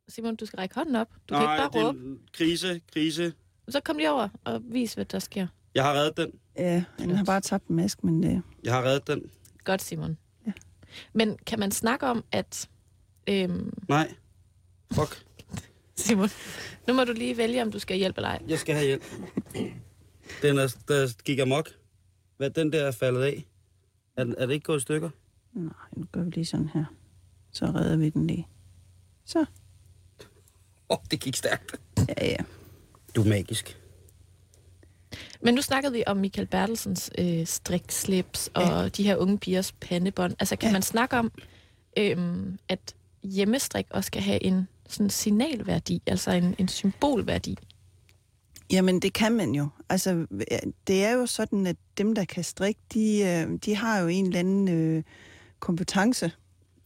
Simon, 0.07 0.35
du 0.35 0.45
skal 0.45 0.57
række 0.57 0.75
hånden 0.75 0.95
op. 0.95 1.07
Du 1.29 1.33
kan 1.35 1.41
ikke 1.41 1.71
bare 1.73 1.85
råbe. 1.87 1.99
en 1.99 2.19
krise, 2.33 2.81
krise. 2.93 3.33
Så 3.69 3.79
kom 3.79 3.97
lige 3.97 4.11
over 4.11 4.27
og 4.43 4.61
vis, 4.63 4.93
hvad 4.93 5.05
der 5.05 5.19
sker. 5.19 5.47
Jeg 5.75 5.83
har 5.83 5.93
reddet 5.93 6.17
den. 6.17 6.31
Ja, 6.57 6.83
han 6.99 7.09
har 7.15 7.23
bare 7.25 7.41
tabt 7.41 7.67
en 7.67 7.75
mask, 7.75 8.03
men 8.03 8.23
øh, 8.23 8.29
det... 8.31 8.41
Jeg 8.63 8.73
har 8.73 8.83
reddet 8.83 9.07
den. 9.07 9.21
Godt, 9.63 9.81
Simon. 9.81 10.17
Ja. 10.47 10.51
Men 11.13 11.37
kan 11.45 11.59
man 11.59 11.71
snakke 11.71 12.05
om, 12.05 12.23
at... 12.31 12.69
Øhm, 13.27 13.73
Nej. 13.87 14.13
Fuck. 14.93 15.25
Simon, 15.95 16.29
nu 16.87 16.93
må 16.93 17.03
du 17.03 17.13
lige 17.13 17.37
vælge, 17.37 17.61
om 17.61 17.71
du 17.71 17.79
skal 17.79 17.97
hjælpe 17.97 18.17
eller 18.17 18.29
ej. 18.29 18.41
Jeg 18.47 18.59
skal 18.59 18.75
have 18.75 18.85
hjælp. 18.87 19.03
Den 20.41 20.57
er, 20.57 20.75
der 20.87 21.23
gik 21.23 21.39
amok. 21.39 21.69
Hvad 22.37 22.49
den 22.49 22.73
der 22.73 22.83
er 22.85 22.91
faldet 22.91 23.21
af? 23.23 23.45
Er, 24.17 24.23
den- 24.23 24.35
er 24.37 24.45
det 24.45 24.53
ikke 24.53 24.63
gået 24.63 24.77
i 24.77 24.81
stykker? 24.81 25.09
Nej, 25.53 25.73
nu 25.95 26.05
gør 26.11 26.23
vi 26.23 26.29
lige 26.31 26.45
sådan 26.45 26.69
her. 26.73 26.85
Så 27.51 27.65
redder 27.65 27.97
vi 27.97 28.09
den 28.09 28.27
lige. 28.27 28.47
Så. 29.25 29.39
Åh, 29.39 29.45
oh, 30.89 30.97
det 31.11 31.19
gik 31.19 31.35
stærkt. 31.35 31.75
Ja, 31.97 32.25
ja. 32.25 32.37
Du 33.15 33.21
er 33.21 33.27
magisk. 33.29 33.77
Men 35.41 35.53
nu 35.53 35.61
snakkede 35.61 35.93
vi 35.93 36.03
om 36.07 36.17
Michael 36.17 36.47
Bertelsens 36.47 37.11
øh, 37.17 37.45
strikslips 37.45 38.49
og 38.53 38.63
Ja. 38.63 38.87
de 38.89 39.03
her 39.03 39.15
unge 39.15 39.37
pigers 39.37 39.71
pandebånd. 39.71 40.35
Altså 40.39 40.55
kan 40.55 40.67
Ja. 40.69 40.73
man 40.73 40.81
snakke 40.81 41.17
om, 41.17 41.31
øhm, 41.97 42.59
at 42.69 42.95
hjemmestrik 43.23 43.85
også 43.89 44.07
skal 44.07 44.21
have 44.21 44.43
en 44.43 44.67
sådan 44.89 45.09
signalværdi, 45.09 46.01
altså 46.05 46.31
en, 46.31 46.55
en 46.57 46.67
symbolværdi? 46.67 47.57
Jamen, 48.71 48.99
det 48.99 49.13
kan 49.13 49.31
man 49.31 49.55
jo. 49.55 49.67
Altså, 49.89 50.27
det 50.87 51.05
er 51.05 51.11
jo 51.11 51.25
sådan, 51.25 51.67
at 51.67 51.75
dem, 51.97 52.15
der 52.15 52.25
kan 52.25 52.43
strikke, 52.43 52.79
de, 52.93 53.19
øh, 53.19 53.59
de 53.65 53.75
har 53.75 53.99
jo 53.99 54.07
en 54.07 54.25
eller 54.25 54.39
anden 54.39 54.67
øh, 54.67 55.03
kompetence, 55.59 56.31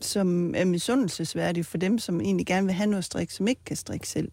som 0.02 0.56
er 0.56 0.66
misundelsesværdig 0.66 1.66
for 1.66 1.78
dem, 1.78 2.00
som 2.00 2.22
egentlig 2.22 2.46
gerne 2.46 2.66
vil 2.66 2.76
have 2.76 2.90
noget 2.90 3.06
strik, 3.06 3.32
som 3.32 3.48
ikke 3.48 3.62
kan 3.66 3.76
strikke 3.76 4.08
selv. 4.08 4.32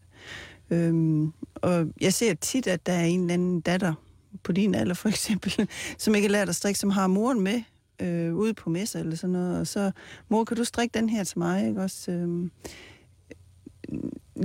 Øhm, 0.71 1.33
og 1.55 1.87
jeg 2.01 2.15
ser 2.15 2.35
tit, 2.35 2.67
at 2.67 2.87
der 2.87 2.93
er 2.93 3.05
en 3.05 3.21
eller 3.21 3.35
anden 3.35 3.61
datter, 3.61 3.95
på 4.43 4.53
din 4.53 4.75
alder 4.75 4.95
for 4.95 5.09
eksempel, 5.09 5.69
som 5.99 6.15
ikke 6.15 6.29
har 6.29 6.33
lært 6.33 6.49
at 6.49 6.57
strikke, 6.57 6.81
som 6.81 6.91
har 6.91 7.07
moren 7.07 7.41
med 7.41 7.63
øh, 8.01 8.35
ude 8.35 8.55
på 8.55 8.71
messer 8.71 9.01
eller 9.01 9.17
sådan 9.17 9.33
noget, 9.33 9.61
og 9.61 9.67
så, 9.67 9.91
mor, 10.29 10.45
kan 10.45 10.57
du 10.57 10.65
strikke 10.65 10.99
den 10.99 11.09
her 11.09 11.25
til 11.25 11.39
mig, 11.39 11.69
ikke 11.69 11.83
også? 11.83 12.11
Øhm, 12.11 12.51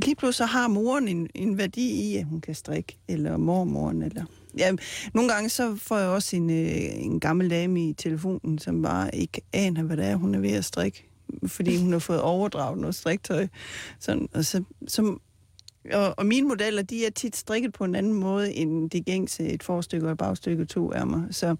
lige 0.04 0.16
pludselig 0.16 0.36
så 0.36 0.46
har 0.46 0.68
moren 0.68 1.08
en, 1.08 1.28
en 1.34 1.58
værdi 1.58 1.90
i, 1.92 2.18
at 2.18 2.26
hun 2.26 2.42
kan 2.42 2.56
strikke, 2.56 2.98
eller 3.08 3.38
mormoren, 3.38 4.02
eller... 4.02 4.26
Ja, 4.58 4.72
nogle 5.14 5.34
gange 5.34 5.50
så 5.50 5.76
får 5.76 5.98
jeg 5.98 6.08
også 6.08 6.36
en, 6.36 6.50
øh, 6.50 7.06
en 7.06 7.20
gammel 7.20 7.50
dame 7.50 7.90
i 7.90 7.94
telefonen, 7.94 8.60
som 8.60 8.82
bare 8.82 9.16
ikke 9.16 9.42
aner, 9.54 9.84
hvad 9.84 9.98
det 9.98 10.06
er, 10.06 10.16
hun 10.16 10.36
er 10.36 10.40
ved 10.40 10.52
at 10.52 10.66
strikke, 10.66 11.10
fordi 11.48 11.82
hun 11.82 11.92
har 11.92 12.00
fået 12.00 12.22
overdraget 12.22 12.78
noget 12.78 12.96
striktøj. 12.96 13.48
Sådan, 14.00 14.30
og, 14.34 14.46
så, 14.46 14.64
så, 14.88 15.18
og, 15.94 16.14
og 16.18 16.26
mine 16.26 16.48
modeller, 16.48 16.82
de 16.82 17.06
er 17.06 17.10
tit 17.10 17.36
strikket 17.36 17.74
på 17.74 17.84
en 17.84 17.96
anden 17.96 18.14
måde, 18.14 18.54
end 18.54 18.90
de 18.90 19.02
gængse 19.02 19.44
et 19.44 19.64
forstykke 19.64 20.08
og 20.08 20.12
et 20.12 20.18
bagstykke 20.18 20.66
to 20.66 20.94
ærmer. 20.94 21.24
Så 21.32 21.56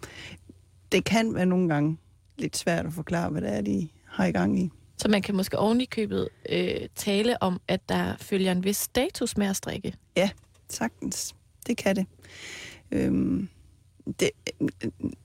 det 0.92 1.04
kan 1.04 1.34
være 1.34 1.46
nogle 1.46 1.70
gange 1.70 1.98
lidt 2.38 2.58
svært 2.58 2.86
at 2.86 2.94
forklare, 2.94 3.30
hvad 3.30 3.42
det 3.42 3.54
er, 3.54 3.62
de 3.62 3.88
har 4.06 4.26
i 4.26 4.32
gang 4.32 4.60
i. 4.60 4.72
Så 4.98 5.08
man 5.08 5.22
kan 5.22 5.36
måske 5.36 5.60
oven 5.60 5.82
i 5.82 5.86
købet 5.86 6.30
øh, 6.50 6.88
tale 6.96 7.44
om, 7.44 7.62
at 7.68 7.90
der 7.90 8.16
følger 8.20 8.52
en 8.52 8.64
vis 8.64 8.78
status 8.78 9.38
med 9.38 9.48
at 9.48 9.56
strikke. 9.56 9.96
Sagtens. 10.70 11.36
Det 11.68 11.78
kan 11.78 11.96
det. 11.96 12.06
Øhm, 12.92 13.50
det 14.20 14.30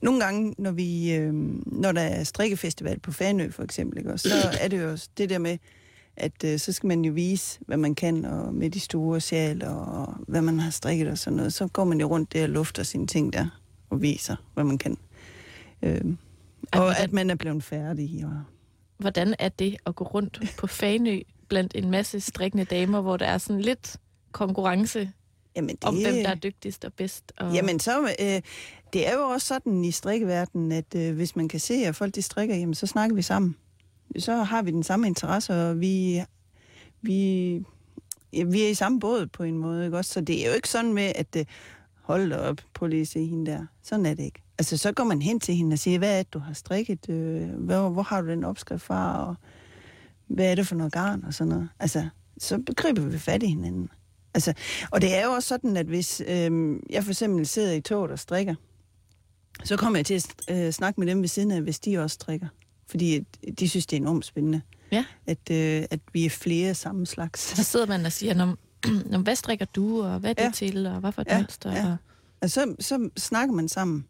nogle 0.01 0.23
gange, 0.23 0.55
når, 0.57 0.71
vi, 0.71 1.13
øhm, 1.13 1.63
når 1.65 1.91
der 1.91 2.01
er 2.01 2.23
strikkefestival 2.23 2.99
på 2.99 3.11
Fanø 3.11 3.51
for 3.51 3.63
eksempel, 3.63 3.97
ikke, 3.97 4.17
så 4.17 4.29
er 4.61 4.67
det 4.67 4.81
jo 4.81 4.91
også 4.91 5.09
det 5.17 5.29
der 5.29 5.37
med, 5.37 5.57
at 6.15 6.43
øh, 6.45 6.59
så 6.59 6.71
skal 6.71 6.87
man 6.87 7.05
jo 7.05 7.13
vise, 7.13 7.59
hvad 7.67 7.77
man 7.77 7.95
kan, 7.95 8.25
og 8.25 8.53
med 8.53 8.69
de 8.69 8.79
store 8.79 9.19
sjaler, 9.19 9.69
og 9.69 10.15
hvad 10.27 10.41
man 10.41 10.59
har 10.59 10.69
strikket 10.69 11.07
og 11.07 11.17
sådan 11.17 11.37
noget. 11.37 11.53
Så 11.53 11.67
går 11.67 11.83
man 11.83 11.99
jo 11.99 12.07
rundt 12.07 12.33
der 12.33 12.43
og 12.43 12.49
lufter 12.49 12.83
sine 12.83 13.07
ting 13.07 13.33
der, 13.33 13.47
og 13.89 14.01
viser, 14.01 14.35
hvad 14.53 14.63
man 14.63 14.77
kan. 14.77 14.97
Ej, 16.73 16.81
og 16.81 16.99
at 16.99 17.13
man 17.13 17.29
er 17.29 17.35
blevet 17.35 17.63
færdig. 17.63 18.25
Og, 18.25 18.43
Hvordan 19.01 19.35
er 19.39 19.49
det 19.49 19.77
at 19.85 19.95
gå 19.95 20.03
rundt 20.03 20.39
på 20.57 20.67
Fanø 20.67 21.19
blandt 21.47 21.75
en 21.75 21.91
masse 21.91 22.19
strikkende 22.19 22.65
damer, 22.65 23.01
hvor 23.01 23.17
der 23.17 23.25
er 23.25 23.37
sådan 23.37 23.61
lidt 23.61 23.97
konkurrence 24.31 25.11
jamen, 25.55 25.75
det, 25.75 25.83
om, 25.83 25.95
hvem 25.95 26.13
der 26.13 26.29
er 26.29 26.35
dygtigst 26.35 26.85
og 26.85 26.93
bedst? 26.93 27.31
Og... 27.37 27.53
Jamen, 27.53 27.79
så, 27.79 28.01
øh, 28.01 28.41
det 28.93 29.07
er 29.07 29.13
jo 29.13 29.21
også 29.21 29.47
sådan 29.47 29.85
i 29.85 29.91
strikkeverdenen, 29.91 30.71
at 30.71 30.95
øh, 30.95 31.15
hvis 31.15 31.35
man 31.35 31.47
kan 31.47 31.59
se, 31.59 31.73
at 31.73 31.95
folk 31.95 32.15
de 32.15 32.21
strikker, 32.21 32.55
jamen, 32.55 32.73
så 32.73 32.87
snakker 32.87 33.15
vi 33.15 33.21
sammen. 33.21 33.55
Så 34.17 34.33
har 34.35 34.61
vi 34.61 34.71
den 34.71 34.83
samme 34.83 35.07
interesse, 35.07 35.53
og 35.53 35.79
vi, 35.79 36.21
vi, 37.01 37.53
ja, 38.33 38.43
vi 38.43 38.61
er 38.61 38.69
i 38.69 38.73
samme 38.73 38.99
båd 38.99 39.25
på 39.25 39.43
en 39.43 39.57
måde. 39.57 39.85
Ikke? 39.85 39.97
Også, 39.97 40.13
så 40.13 40.21
det 40.21 40.43
er 40.43 40.49
jo 40.49 40.55
ikke 40.55 40.69
sådan 40.69 40.93
med, 40.93 41.11
at 41.15 41.35
øh, 41.37 41.45
hold 42.01 42.33
op, 42.33 42.57
på 42.73 42.87
lige 42.87 43.01
at 43.01 43.07
se 43.07 43.25
hende 43.25 43.51
der. 43.51 43.65
Sådan 43.83 44.05
er 44.05 44.13
det 44.13 44.23
ikke. 44.23 44.41
Altså, 44.61 44.77
så 44.77 44.91
går 44.91 45.03
man 45.03 45.21
hen 45.21 45.39
til 45.39 45.55
hende 45.55 45.73
og 45.73 45.79
siger, 45.79 45.97
hvad 45.97 46.13
er 46.19 46.23
det, 46.23 46.33
du 46.33 46.39
har 46.39 46.53
strikket? 46.53 47.09
Øh, 47.09 47.49
hvor, 47.49 47.89
hvor 47.89 48.01
har 48.01 48.21
du 48.21 48.27
den 48.27 48.43
opskrift 48.43 48.83
fra? 48.83 49.27
Og 49.27 49.35
hvad 50.27 50.51
er 50.51 50.55
det 50.55 50.67
for 50.67 50.75
noget 50.75 50.93
garn? 50.93 51.23
Og 51.23 51.33
sådan 51.33 51.49
noget. 51.49 51.69
Altså, 51.79 52.07
så 52.37 52.57
begriber 52.65 53.01
vi 53.01 53.17
fat 53.19 53.43
i 53.43 53.45
hinanden. 53.47 53.89
Altså, 54.33 54.53
og 54.91 55.01
det 55.01 55.15
er 55.15 55.25
jo 55.25 55.31
også 55.31 55.47
sådan, 55.47 55.77
at 55.77 55.85
hvis 55.85 56.21
øh, 56.27 56.79
jeg 56.89 57.03
for 57.03 57.11
eksempel 57.11 57.45
sidder 57.47 57.71
i 57.73 57.81
toget 57.81 58.11
og 58.11 58.19
strikker, 58.19 58.55
så 59.63 59.77
kommer 59.77 59.97
jeg 59.99 60.05
til 60.05 60.13
at 60.13 60.35
øh, 60.49 60.71
snakke 60.71 60.99
med 60.99 61.07
dem 61.07 61.21
ved 61.21 61.27
siden 61.27 61.51
af, 61.51 61.61
hvis 61.61 61.79
de 61.79 61.97
også 61.97 62.13
strikker. 62.13 62.47
Fordi 62.89 63.19
de 63.59 63.69
synes, 63.69 63.85
det 63.85 63.97
er 63.97 64.01
enormt 64.01 64.25
spændende, 64.25 64.61
Ja. 64.91 65.05
at, 65.27 65.51
øh, 65.51 65.83
at 65.91 65.99
vi 66.13 66.25
er 66.25 66.29
flere 66.29 66.73
samme 66.73 67.05
slags. 67.05 67.41
Så 67.57 67.63
sidder 67.63 67.85
man 67.85 68.05
og 68.05 68.11
siger, 68.11 68.33
"Nå, 68.33 69.17
hvad 69.23 69.35
strikker 69.35 69.65
du, 69.65 70.03
og 70.03 70.19
hvad 70.19 70.29
er 70.29 70.33
det 70.33 70.43
Ja. 70.43 70.51
til, 70.53 70.85
og 70.87 70.99
hvad 70.99 71.11
for 71.11 71.23
Ja, 71.27 71.37
mønster? 71.37 71.71
ja. 71.71 71.85
Og... 71.91 71.95
Og 72.41 72.49
så, 72.49 72.75
så 72.79 73.09
snakker 73.17 73.55
man 73.55 73.69
sammen. 73.69 74.05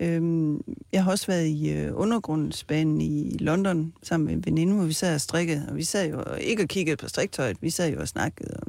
Øhm, 0.00 0.60
jeg 0.92 1.04
har 1.04 1.10
også 1.10 1.26
været 1.26 1.46
i 1.46 1.70
øh, 1.72 1.92
undergrundsbanen 1.94 3.00
i 3.00 3.36
London 3.38 3.92
sammen 4.02 4.26
med 4.26 4.34
en 4.34 4.46
veninde, 4.46 4.74
hvor 4.74 4.84
vi 4.84 4.92
sad 4.92 5.14
og 5.14 5.20
strikkede. 5.20 5.66
Og 5.68 5.76
vi 5.76 5.84
sad 5.84 6.10
jo 6.10 6.24
ikke 6.40 6.62
og 6.62 6.68
kiggede 6.68 6.96
på 6.96 7.08
striktøjet, 7.08 7.56
vi 7.60 7.70
sad 7.70 7.92
jo 7.92 8.00
og 8.00 8.08
snakkede. 8.08 8.56
Og, 8.56 8.66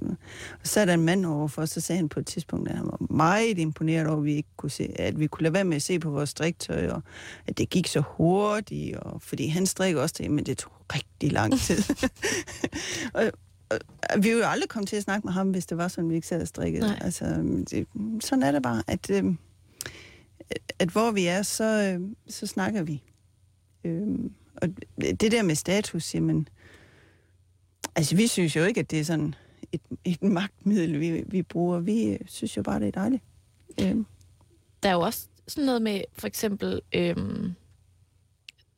Og 0.62 0.68
så 0.68 0.80
er 0.80 0.86
der 0.86 0.94
en 0.94 1.06
mand 1.06 1.26
overfor, 1.26 1.66
så 1.66 1.82
sagde 1.82 1.98
han 1.98 2.10
på 2.10 2.20
et 2.20 2.26
tidspunkt, 2.26 2.70
at 2.70 2.78
han 2.78 2.86
var 2.86 3.14
meget 3.14 3.58
imponeret 3.58 4.08
over, 4.08 4.18
at 4.18 4.26
vi, 4.26 4.36
ikke 4.36 4.50
kunne 4.58 4.70
se, 4.70 4.92
at 4.96 5.20
vi 5.20 5.28
kunne 5.28 5.44
lade 5.44 5.54
være 5.54 5.64
med 5.64 5.76
at 5.76 5.82
se 5.82 6.00
på 6.00 6.10
vores 6.10 6.30
striktøj, 6.30 6.88
og 6.88 7.02
at 7.48 7.58
det 7.58 7.70
gik 7.70 7.88
så 7.88 8.04
hurtigt, 8.08 8.98
og, 8.98 9.22
fordi 9.22 9.48
han 9.48 9.66
strikker 9.66 10.02
også 10.02 10.16
det, 10.18 10.32
men 10.32 10.46
det 10.46 10.58
tog 10.58 10.72
rigtig 10.94 11.32
lang 11.32 11.60
tid. 11.60 11.78
og, 13.14 13.32
og, 13.70 13.80
og, 14.10 14.18
vi 14.18 14.22
ville 14.22 14.38
jo 14.38 14.50
aldrig 14.50 14.70
komme 14.70 14.86
til 14.86 14.96
at 14.96 15.04
snakke 15.04 15.28
med 15.28 15.34
ham, 15.34 15.50
hvis 15.50 15.66
det 15.66 15.78
var 15.78 15.88
sådan, 15.88 16.10
vi 16.10 16.16
ikke 16.16 16.28
sad 16.28 16.42
og 16.42 16.48
strikkede. 16.48 16.88
Nej. 16.88 17.00
Altså, 17.02 17.26
det, 17.70 17.88
sådan 18.24 18.44
er 18.44 18.52
det 18.52 18.64
bare, 18.64 18.84
at, 18.88 19.10
øh, 19.10 19.26
at 20.80 20.90
hvor 20.90 21.12
vi 21.12 21.26
er, 21.26 21.42
så, 21.42 21.64
øh, 21.64 22.10
så 22.28 22.48
snakker 22.48 22.84
vi. 22.84 23.04
Øh, 23.84 24.08
og 24.56 24.70
det 25.02 25.32
der 25.32 25.44
med 25.44 25.56
status, 25.56 26.16
jamen, 26.16 26.48
altså 27.96 28.16
vi 28.16 28.28
synes 28.28 28.56
jo 28.56 28.64
ikke, 28.64 28.80
at 28.80 28.92
det 28.92 29.00
er 29.00 29.04
sådan 29.04 29.36
et, 29.72 29.82
et 30.06 30.24
magtmiddel, 30.24 31.00
vi, 31.00 31.24
vi 31.28 31.42
bruger. 31.42 31.80
Vi 31.80 32.04
øh, 32.04 32.20
synes 32.26 32.58
jo 32.58 32.64
bare, 32.64 32.80
det 32.80 32.88
er 32.88 32.92
dejligt. 32.92 33.24
Øh, 33.82 33.96
Der 34.84 34.90
er 34.90 34.94
jo 34.94 35.02
også 35.02 35.28
sådan 35.48 35.66
noget 35.66 35.82
med, 35.82 36.02
for 36.14 36.28
eksempel, 36.28 36.82
øhm, 36.96 37.54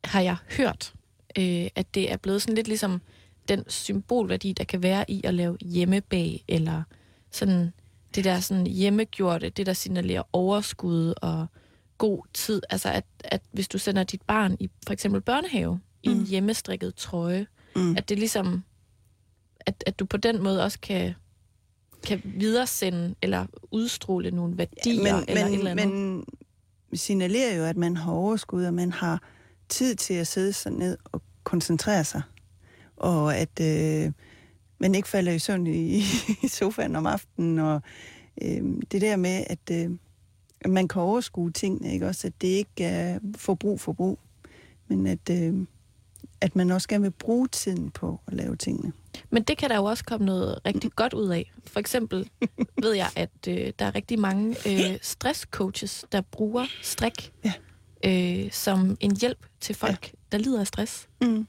har 0.03 0.21
jeg 0.21 0.37
hørt, 0.57 0.93
øh, 1.37 1.67
at 1.75 1.95
det 1.95 2.11
er 2.11 2.17
blevet 2.17 2.41
sådan 2.41 2.55
lidt 2.55 2.67
ligesom 2.67 3.01
den 3.47 3.63
symbolværdi, 3.67 4.53
der 4.53 4.63
kan 4.63 4.83
være 4.83 5.11
i 5.11 5.21
at 5.23 5.33
lave 5.33 5.57
hjemmebag, 5.61 6.43
eller 6.47 6.83
sådan 7.31 7.71
det 8.15 8.23
der 8.23 8.39
sådan 8.39 8.67
hjemmegjorte, 8.67 9.49
det 9.49 9.65
der 9.65 9.73
signalerer 9.73 10.23
overskud 10.33 11.13
og 11.21 11.47
god 11.99 12.23
tid. 12.33 12.61
Altså 12.69 12.89
at, 12.91 13.05
at 13.23 13.41
hvis 13.51 13.67
du 13.67 13.77
sender 13.77 14.03
dit 14.03 14.21
barn 14.21 14.57
i 14.59 14.69
for 14.87 14.93
eksempel 14.93 15.21
børnehave 15.21 15.73
mm. 15.73 15.81
i 16.03 16.07
en 16.09 16.17
Mm. 16.17 16.25
hjemmestrikket 16.25 16.95
trøje, 16.95 17.47
mm. 17.75 17.97
at 17.97 18.09
det 18.09 18.19
ligesom, 18.19 18.63
at, 19.59 19.83
at 19.87 19.99
du 19.99 20.05
på 20.05 20.17
den 20.17 20.43
måde 20.43 20.63
også 20.63 20.79
kan, 20.79 21.13
kan 22.07 22.21
videresende 22.23 23.15
eller 23.21 23.45
udstråle 23.71 24.31
nogle 24.31 24.57
værdier 24.57 25.03
men, 25.03 25.23
eller 25.27 25.45
et 25.45 25.51
men, 25.51 25.59
eller 25.59 25.71
andet. 25.71 25.95
men 25.95 26.25
signalerer 26.93 27.55
jo, 27.57 27.63
at 27.63 27.77
man 27.77 27.97
har 27.97 28.11
overskud, 28.11 28.65
og 28.65 28.73
man 28.73 28.91
har 28.91 29.23
tid 29.69 29.95
til 29.95 30.13
at 30.13 30.27
sidde 30.27 30.53
sig 30.53 30.71
ned 30.71 30.97
og 31.05 31.21
koncentrere 31.43 32.03
sig. 32.03 32.21
Og 32.97 33.37
at 33.37 33.59
øh, 33.61 34.11
man 34.79 34.95
ikke 34.95 35.07
falder 35.07 35.31
i 35.31 35.39
søvn 35.39 35.67
i, 35.67 35.97
i 36.43 36.47
sofaen 36.47 36.95
om 36.95 37.05
aftenen. 37.05 37.59
Og 37.59 37.81
øh, 38.41 38.63
det 38.91 39.01
der 39.01 39.15
med, 39.15 39.43
at 39.49 39.71
øh, 39.71 39.91
man 40.65 40.87
kan 40.87 41.01
overskue 41.01 41.51
tingene, 41.51 41.93
ikke 41.93 42.07
også? 42.07 42.27
At 42.27 42.33
det 42.41 42.47
ikke 42.47 42.83
er 42.83 43.19
forbrug, 43.37 43.79
forbrug. 43.79 44.19
Men 44.87 45.07
at, 45.07 45.29
øh, 45.31 45.53
at 46.41 46.55
man 46.55 46.71
også 46.71 46.87
gerne 46.87 47.01
vil 47.01 47.11
bruge 47.11 47.47
tiden 47.47 47.91
på 47.91 48.19
at 48.27 48.33
lave 48.33 48.55
tingene. 48.55 48.93
Men 49.29 49.43
det 49.43 49.57
kan 49.57 49.69
der 49.69 49.75
jo 49.75 49.83
også 49.83 50.03
komme 50.05 50.25
noget 50.25 50.59
rigtig 50.65 50.91
godt 50.91 51.13
ud 51.13 51.29
af. 51.29 51.51
For 51.65 51.79
eksempel 51.79 52.29
ved 52.83 52.93
jeg, 52.93 53.09
at 53.15 53.29
øh, 53.47 53.73
der 53.79 53.85
er 53.85 53.95
rigtig 53.95 54.19
mange 54.19 54.55
øh, 54.67 54.97
stresscoaches, 55.01 56.05
der 56.11 56.21
bruger 56.21 56.65
strik 56.81 57.33
Ja. 57.45 57.53
øh, 58.05 58.51
som 58.51 58.97
en 58.99 59.17
hjælp 59.17 59.45
til 59.59 59.75
folk, 59.75 60.07
ja. 60.13 60.17
der 60.31 60.37
lider 60.37 60.59
af 60.59 60.67
stress. 60.67 61.09
Mm. 61.21 61.47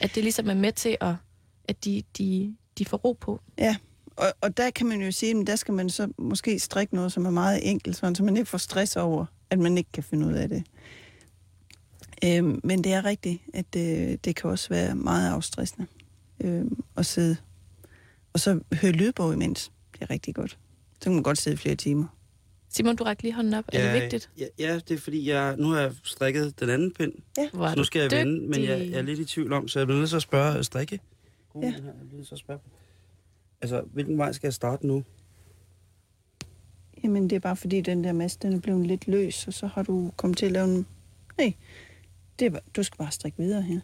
At 0.00 0.14
det 0.14 0.22
ligesom 0.22 0.50
er 0.50 0.54
med 0.54 0.72
til, 0.72 0.96
at, 1.00 1.14
at 1.68 1.84
de, 1.84 2.02
de, 2.18 2.56
de 2.78 2.84
får 2.84 2.96
ro 2.96 3.12
på. 3.12 3.40
Ja, 3.58 3.76
og, 4.16 4.26
og 4.40 4.56
der 4.56 4.70
kan 4.70 4.86
man 4.86 5.00
jo 5.00 5.12
sige, 5.12 5.40
at 5.40 5.46
der 5.46 5.56
skal 5.56 5.74
man 5.74 5.90
så 5.90 6.08
måske 6.18 6.58
strikke 6.58 6.94
noget, 6.94 7.12
som 7.12 7.26
er 7.26 7.30
meget 7.30 7.70
enkelt, 7.70 7.96
sådan, 7.96 8.14
så 8.14 8.22
man 8.24 8.36
ikke 8.36 8.48
får 8.48 8.58
stress 8.58 8.96
over, 8.96 9.26
at 9.50 9.58
man 9.58 9.78
ikke 9.78 9.92
kan 9.92 10.02
finde 10.02 10.26
ud 10.26 10.32
af 10.32 10.48
det. 10.48 10.64
Øhm, 12.24 12.60
men 12.64 12.84
det 12.84 12.92
er 12.92 13.04
rigtigt, 13.04 13.42
at 13.54 13.64
det, 13.72 14.24
det 14.24 14.36
kan 14.36 14.50
også 14.50 14.68
være 14.68 14.94
meget 14.94 15.30
afstressende 15.30 15.86
øhm, 16.40 16.82
at 16.96 17.06
sidde 17.06 17.36
og 18.32 18.40
så 18.40 18.60
høre 18.72 18.92
lydbog 18.92 19.32
imens. 19.32 19.72
Det 19.92 20.02
er 20.02 20.10
rigtig 20.10 20.34
godt. 20.34 20.58
Så 20.94 21.00
kan 21.02 21.12
man 21.12 21.22
godt 21.22 21.38
sidde 21.38 21.56
flere 21.56 21.74
timer. 21.74 22.06
Simon, 22.68 22.96
du 22.96 23.04
rækker 23.04 23.22
lige 23.22 23.34
hånden 23.34 23.54
op. 23.54 23.64
Er 23.72 23.92
det 23.92 24.02
vigtigt? 24.02 24.30
Ja, 24.38 24.46
ja, 24.58 24.74
det 24.88 24.94
er 24.94 24.98
fordi, 24.98 25.30
jeg, 25.30 25.56
nu 25.56 25.68
har 25.68 25.80
jeg 25.80 25.92
strikket 26.04 26.60
den 26.60 26.70
anden 26.70 26.92
pind, 26.92 27.12
Hvor 27.52 27.66
er 27.66 27.70
så 27.70 27.76
nu 27.76 27.84
skal 27.84 28.00
jeg 28.00 28.10
vende, 28.10 28.48
men 28.48 28.64
jeg, 28.64 28.90
jeg 28.90 28.98
er 28.98 29.02
lidt 29.02 29.18
i 29.18 29.24
tvivl 29.24 29.52
om, 29.52 29.68
så 29.68 29.78
jeg 29.78 29.86
bliver 29.86 29.98
nødt 29.98 30.08
til 30.08 30.16
at 30.16 30.22
spørge 30.22 30.58
øh, 30.58 30.64
strikke. 30.64 31.00
Ja. 31.54 31.60
ja. 31.60 31.66
her, 31.66 31.76
jeg 31.76 31.94
bliver 32.06 32.16
nødt 32.16 32.28
til 32.28 32.34
at 32.34 32.38
spørge. 32.38 32.60
Altså, 33.64 33.82
hvilken 33.92 34.18
vej 34.18 34.32
skal 34.32 34.46
jeg 34.46 34.54
starte 34.54 34.86
nu? 34.86 35.04
Jamen, 37.04 37.30
det 37.30 37.36
er 37.36 37.40
bare 37.40 37.56
fordi, 37.56 37.80
den 37.80 38.04
der 38.04 38.12
masse, 38.12 38.38
den 38.42 38.52
er 38.52 38.60
blevet 38.60 38.86
lidt 38.86 39.08
løs, 39.08 39.46
og 39.46 39.54
så 39.54 39.66
har 39.66 39.82
du 39.82 40.10
kommet 40.16 40.38
til 40.38 40.46
at 40.46 40.52
lave 40.52 40.64
en... 40.64 40.86
Nej, 41.38 41.52
det 42.38 42.46
er, 42.46 42.50
bare- 42.50 42.60
du 42.76 42.82
skal 42.82 42.98
bare 42.98 43.10
strikke 43.12 43.38
videre 43.38 43.62
her. 43.62 43.80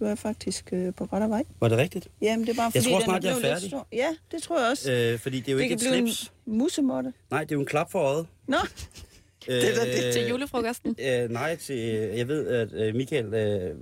Du 0.00 0.04
er 0.04 0.14
faktisk 0.14 0.72
øh, 0.72 0.94
på 0.94 1.04
rette 1.04 1.28
vej. 1.28 1.44
Var 1.60 1.68
det 1.68 1.78
rigtigt? 1.78 2.08
Jamen, 2.22 2.46
det 2.46 2.52
er 2.52 2.56
bare 2.56 2.70
Jeg 2.74 2.82
fordi, 2.82 2.92
tror 2.92 2.98
den 2.98 3.04
snart, 3.04 3.24
jeg 3.24 3.30
er 3.30 3.34
blevet 3.34 3.42
lidt 3.42 3.52
færdig. 3.54 3.68
stor. 3.70 3.86
Ja, 3.92 4.08
det 4.30 4.42
tror 4.42 4.60
jeg 4.60 4.70
også. 4.70 4.92
Øh, 4.92 5.18
fordi 5.18 5.40
det 5.40 5.48
er 5.48 5.52
jo 5.52 5.58
det 5.58 5.64
ikke 5.64 5.76
kan 5.76 5.86
et 5.88 5.92
blive 6.02 6.08
slips. 6.14 6.32
en 6.46 6.58
musemotte. 6.58 7.12
Nej, 7.30 7.40
det 7.44 7.50
er 7.52 7.56
jo 7.56 7.60
en 7.60 7.66
klap 7.66 7.90
for 7.90 7.98
øjet. 7.98 8.26
Nå, 8.46 8.56
Det 9.46 9.80
er 9.80 9.84
det. 9.84 10.14
Til 10.14 10.28
julefrokosten? 10.28 10.96
Øh, 11.00 11.30
nej, 11.30 11.56
til, 11.56 11.76
jeg 12.16 12.28
ved, 12.28 12.46
at 12.46 12.72
øh, 12.72 12.94
Michael 12.94 13.26
øh, 13.34 13.76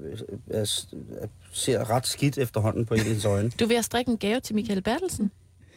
er, 0.50 0.86
er, 1.20 1.26
ser 1.52 1.90
ret 1.90 2.06
skidt 2.06 2.38
efterhånden 2.38 2.86
på 2.86 2.94
en 2.94 3.00
af 3.00 3.06
hans 3.06 3.24
øjne. 3.24 3.50
Du 3.50 3.64
er 3.64 3.68
ved 3.68 3.76
at 3.76 3.84
strikke 3.84 4.10
en 4.10 4.18
gave 4.18 4.40
til 4.40 4.54
Michael 4.54 4.82
Bertelsen? 4.82 5.30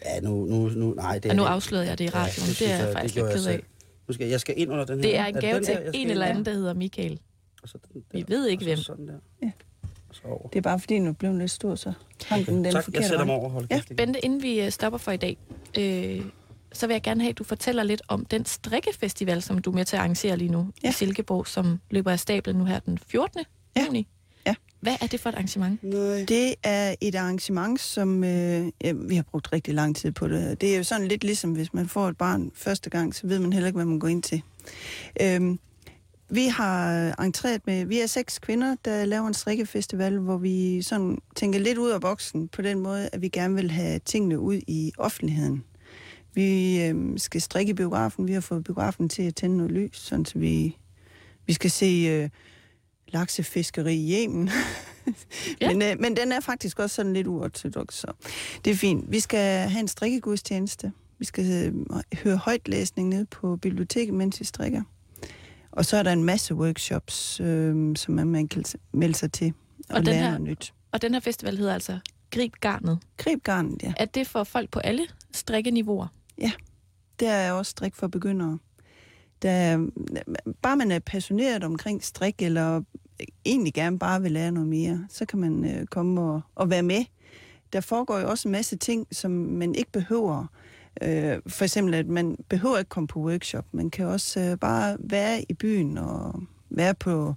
Ja, 0.05 0.19
nu, 0.19 0.45
nu, 0.45 0.69
nu, 0.69 0.93
nej, 0.93 1.13
det 1.19 1.25
Og 1.25 1.31
er 1.31 1.35
nu 1.35 1.43
det. 1.43 1.49
afslørede 1.49 1.87
jeg 1.87 1.97
det 1.97 2.03
i 2.03 2.07
Ja, 2.07 2.17
radioen. 2.19 2.47
det, 2.47 2.55
synes 2.55 2.61
er 2.61 2.75
jeg 2.77 2.87
det 2.87 2.93
faktisk 2.93 3.15
lidt 3.15 3.25
ked 3.33 3.43
jeg 3.45 3.53
af. 3.53 3.63
Nu 4.07 4.13
skal, 4.13 4.27
jeg 4.27 4.39
skal 4.39 4.53
ind 4.57 4.71
under 4.71 4.85
den 4.85 4.95
her. 4.95 5.01
Det 5.01 5.17
er 5.17 5.25
en 5.25 5.33
det 5.33 5.41
gave 5.43 5.55
den 5.55 5.63
til 5.65 5.75
der, 5.75 5.81
jeg 5.81 5.91
en 5.95 6.09
eller 6.09 6.25
anden, 6.25 6.45
der 6.45 6.53
hedder 6.53 6.73
Michael. 6.73 7.19
Og 7.63 7.69
så 7.69 7.77
den 7.93 8.03
Vi 8.11 8.19
der, 8.21 8.25
ved 8.27 8.47
ikke, 8.47 8.61
og 8.61 8.63
så 8.63 8.69
hvem. 8.69 8.77
Sådan 8.77 9.07
der. 9.07 9.13
Ja. 9.43 9.51
Og 10.09 10.15
så 10.15 10.21
over. 10.25 10.47
det 10.49 10.57
er 10.57 10.61
bare 10.61 10.79
fordi, 10.79 10.93
den 10.95 11.07
er 11.07 11.11
blevet 11.13 11.37
lidt 11.37 11.51
stor, 11.51 11.75
så 11.75 11.93
hang 12.25 12.45
den 12.45 12.63
den 12.65 12.71
tak, 12.73 12.85
jeg 12.93 13.03
sætter 13.05 13.25
mig 13.25 13.35
over. 13.35 13.49
Hold 13.49 13.67
Ja. 13.71 13.81
Bente, 13.97 14.25
inden 14.25 14.43
vi 14.43 14.61
øh, 14.61 14.71
stopper 14.71 14.97
for 14.99 15.11
i 15.11 15.17
dag, 15.17 15.37
øh, 15.77 16.21
så 16.73 16.87
vil 16.87 16.93
jeg 16.93 17.01
gerne 17.01 17.21
have, 17.21 17.29
at 17.29 17.37
du 17.37 17.43
fortæller 17.43 17.83
lidt 17.83 18.01
om 18.07 18.25
den 18.25 18.45
strikkefestival, 18.45 19.41
som 19.41 19.57
du 19.57 19.71
er 19.71 19.75
med 19.75 19.85
til 19.85 19.95
at 19.95 19.99
arrangere 19.99 20.37
lige 20.37 20.51
nu 20.51 20.59
ja. 20.59 20.87
Ja. 20.87 20.89
i 20.89 20.93
Silkeborg, 20.93 21.47
som 21.47 21.79
løber 21.89 22.11
af 22.11 22.19
stablen 22.19 22.55
nu 22.55 22.65
her 22.65 22.79
den 22.79 22.97
14. 23.07 23.39
Ja. 23.75 23.85
juni. 23.85 24.07
Ja. 24.47 24.55
Hvad 24.79 24.95
er 25.01 25.07
det 25.07 25.19
for 25.19 25.29
et 25.29 25.35
arrangement? 25.35 25.83
Nej. 25.83 26.25
Det 26.27 26.55
er 26.63 26.95
et 27.01 27.15
arrangement, 27.15 27.81
som 27.81 28.23
øh, 28.23 28.67
ja, 28.83 28.91
vi 28.91 29.15
har 29.15 29.23
brugt 29.23 29.53
rigtig 29.53 29.73
lang 29.73 29.95
tid 29.95 30.11
på 30.11 30.27
det. 30.27 30.61
Det 30.61 30.73
er 30.73 30.77
jo 30.77 30.83
sådan 30.83 31.07
lidt 31.07 31.23
ligesom, 31.23 31.51
hvis 31.51 31.73
man 31.73 31.87
får 31.87 32.09
et 32.09 32.17
barn 32.17 32.51
første 32.55 32.89
gang, 32.89 33.15
så 33.15 33.27
ved 33.27 33.39
man 33.39 33.53
heller 33.53 33.67
ikke, 33.67 33.77
hvad 33.77 33.85
man 33.85 33.99
går 33.99 34.07
ind 34.07 34.23
til. 34.23 34.41
Øhm, 35.21 35.59
vi 36.29 36.45
har 36.45 37.11
entreret 37.21 37.61
med, 37.65 37.85
vi 37.85 37.99
er 37.99 38.05
seks 38.05 38.39
kvinder, 38.39 38.75
der 38.85 39.05
laver 39.05 39.27
en 39.27 39.33
strikkefestival, 39.33 40.19
hvor 40.19 40.37
vi 40.37 40.81
sådan 40.81 41.17
tænker 41.35 41.59
lidt 41.59 41.77
ud 41.77 41.89
af 41.89 42.01
boksen 42.01 42.47
på 42.47 42.61
den 42.61 42.79
måde, 42.79 43.09
at 43.13 43.21
vi 43.21 43.29
gerne 43.29 43.55
vil 43.55 43.71
have 43.71 43.99
tingene 43.99 44.39
ud 44.39 44.61
i 44.67 44.91
offentligheden. 44.97 45.63
Vi 46.33 46.81
øh, 46.83 46.95
skal 47.19 47.41
strikke 47.41 47.73
biografen. 47.73 48.27
Vi 48.27 48.33
har 48.33 48.41
fået 48.41 48.63
biografen 48.63 49.09
til 49.09 49.23
at 49.23 49.35
tænde 49.35 49.57
noget 49.57 49.71
lys, 49.71 49.97
sådan 49.97 50.25
så 50.25 50.39
vi, 50.39 50.77
vi 51.45 51.53
skal 51.53 51.71
se 51.71 51.85
øh, 51.85 52.29
laksefiskeri 53.13 53.95
i 53.95 54.23
Yemen. 54.23 54.49
Ja. 55.61 55.67
men, 55.67 55.81
øh, 55.81 55.99
men 55.99 56.15
den 56.17 56.31
er 56.31 56.39
faktisk 56.39 56.79
også 56.79 56.95
sådan 56.95 57.13
lidt 57.13 57.27
uortodox, 57.27 57.93
så 57.93 58.07
det 58.65 58.71
er 58.71 58.75
fint. 58.75 59.11
Vi 59.11 59.19
skal 59.19 59.69
have 59.69 59.79
en 59.79 59.87
strikkegudstjeneste. 59.87 60.91
Vi 61.19 61.25
skal 61.25 61.65
øh, 61.67 62.01
høre 62.23 62.37
højtlæsning 62.37 63.09
ned 63.09 63.25
på 63.25 63.55
biblioteket, 63.55 64.13
mens 64.13 64.39
vi 64.39 64.45
strikker. 64.45 64.81
Og 65.71 65.85
så 65.85 65.97
er 65.97 66.03
der 66.03 66.11
en 66.11 66.23
masse 66.23 66.55
workshops, 66.55 67.39
øh, 67.39 67.95
som 67.95 68.13
man 68.15 68.47
kan 68.47 68.63
melde 68.93 69.15
sig 69.15 69.31
til 69.31 69.53
og, 69.89 69.95
Og 69.95 69.95
den 69.95 70.05
lære 70.05 70.15
her- 70.17 70.25
noget 70.29 70.41
nyt. 70.41 70.73
Og 70.91 71.01
den 71.01 71.13
her 71.13 71.19
festival 71.19 71.57
hedder 71.57 71.73
altså 71.73 71.99
Grib 72.31 72.53
Garnet. 72.61 72.99
Grib 73.17 73.43
garnet, 73.43 73.83
ja. 73.83 73.93
Er 73.97 74.05
det 74.05 74.27
for 74.27 74.43
folk 74.43 74.69
på 74.71 74.79
alle 74.79 75.05
strikkeniveauer? 75.33 76.07
Der 77.19 77.31
er 77.31 77.51
også 77.51 77.69
strik 77.69 77.95
for 77.95 78.07
begyndere. 78.07 78.59
Der, 79.43 79.87
bare 80.61 80.77
man 80.77 80.91
er 80.91 80.99
passioneret 80.99 81.63
omkring 81.63 82.03
strik, 82.03 82.41
eller 82.41 82.81
egentlig 83.45 83.73
gerne 83.73 83.99
bare 83.99 84.21
vil 84.21 84.31
lære 84.31 84.51
noget 84.51 84.69
mere, 84.69 85.05
så 85.09 85.25
kan 85.25 85.39
man 85.39 85.65
øh, 85.65 85.85
komme 85.85 86.21
og, 86.21 86.41
og 86.55 86.69
være 86.69 86.83
med. 86.83 87.05
Der 87.73 87.81
foregår 87.81 88.19
jo 88.19 88.29
også 88.29 88.47
en 88.47 88.51
masse 88.51 88.75
ting, 88.77 89.07
som 89.11 89.31
man 89.31 89.75
ikke 89.75 89.91
behøver. 89.91 90.45
Øh, 91.01 91.37
for 91.47 91.63
eksempel, 91.63 91.93
at 91.93 92.07
man 92.07 92.37
behøver 92.49 92.77
ikke 92.77 92.89
komme 92.89 93.07
på 93.07 93.19
workshop. 93.19 93.65
Man 93.71 93.89
kan 93.89 94.05
også 94.05 94.39
øh, 94.39 94.57
bare 94.57 94.97
være 94.99 95.45
i 95.49 95.53
byen 95.53 95.97
og 95.97 96.43
være 96.69 96.93
på 96.93 97.33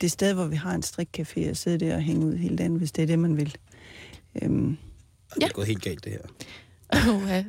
det 0.00 0.10
sted, 0.10 0.34
hvor 0.34 0.44
vi 0.46 0.56
har 0.56 0.74
en 0.74 0.82
strikcafé 0.84 1.50
og 1.50 1.56
sidde 1.56 1.78
der 1.86 1.94
og 1.94 2.02
hænge 2.02 2.26
ud 2.26 2.36
hele 2.36 2.56
dagen, 2.56 2.76
hvis 2.76 2.92
det 2.92 3.02
er 3.02 3.06
det, 3.06 3.18
man 3.18 3.36
vil. 3.36 3.56
Øhm, 4.42 4.76
Det 5.34 5.42
er 5.42 5.48
gået 5.48 5.66
helt 5.66 5.82
galt, 5.82 6.04
det 6.04 6.12
her. 6.12 7.12
Uha. 7.14 7.42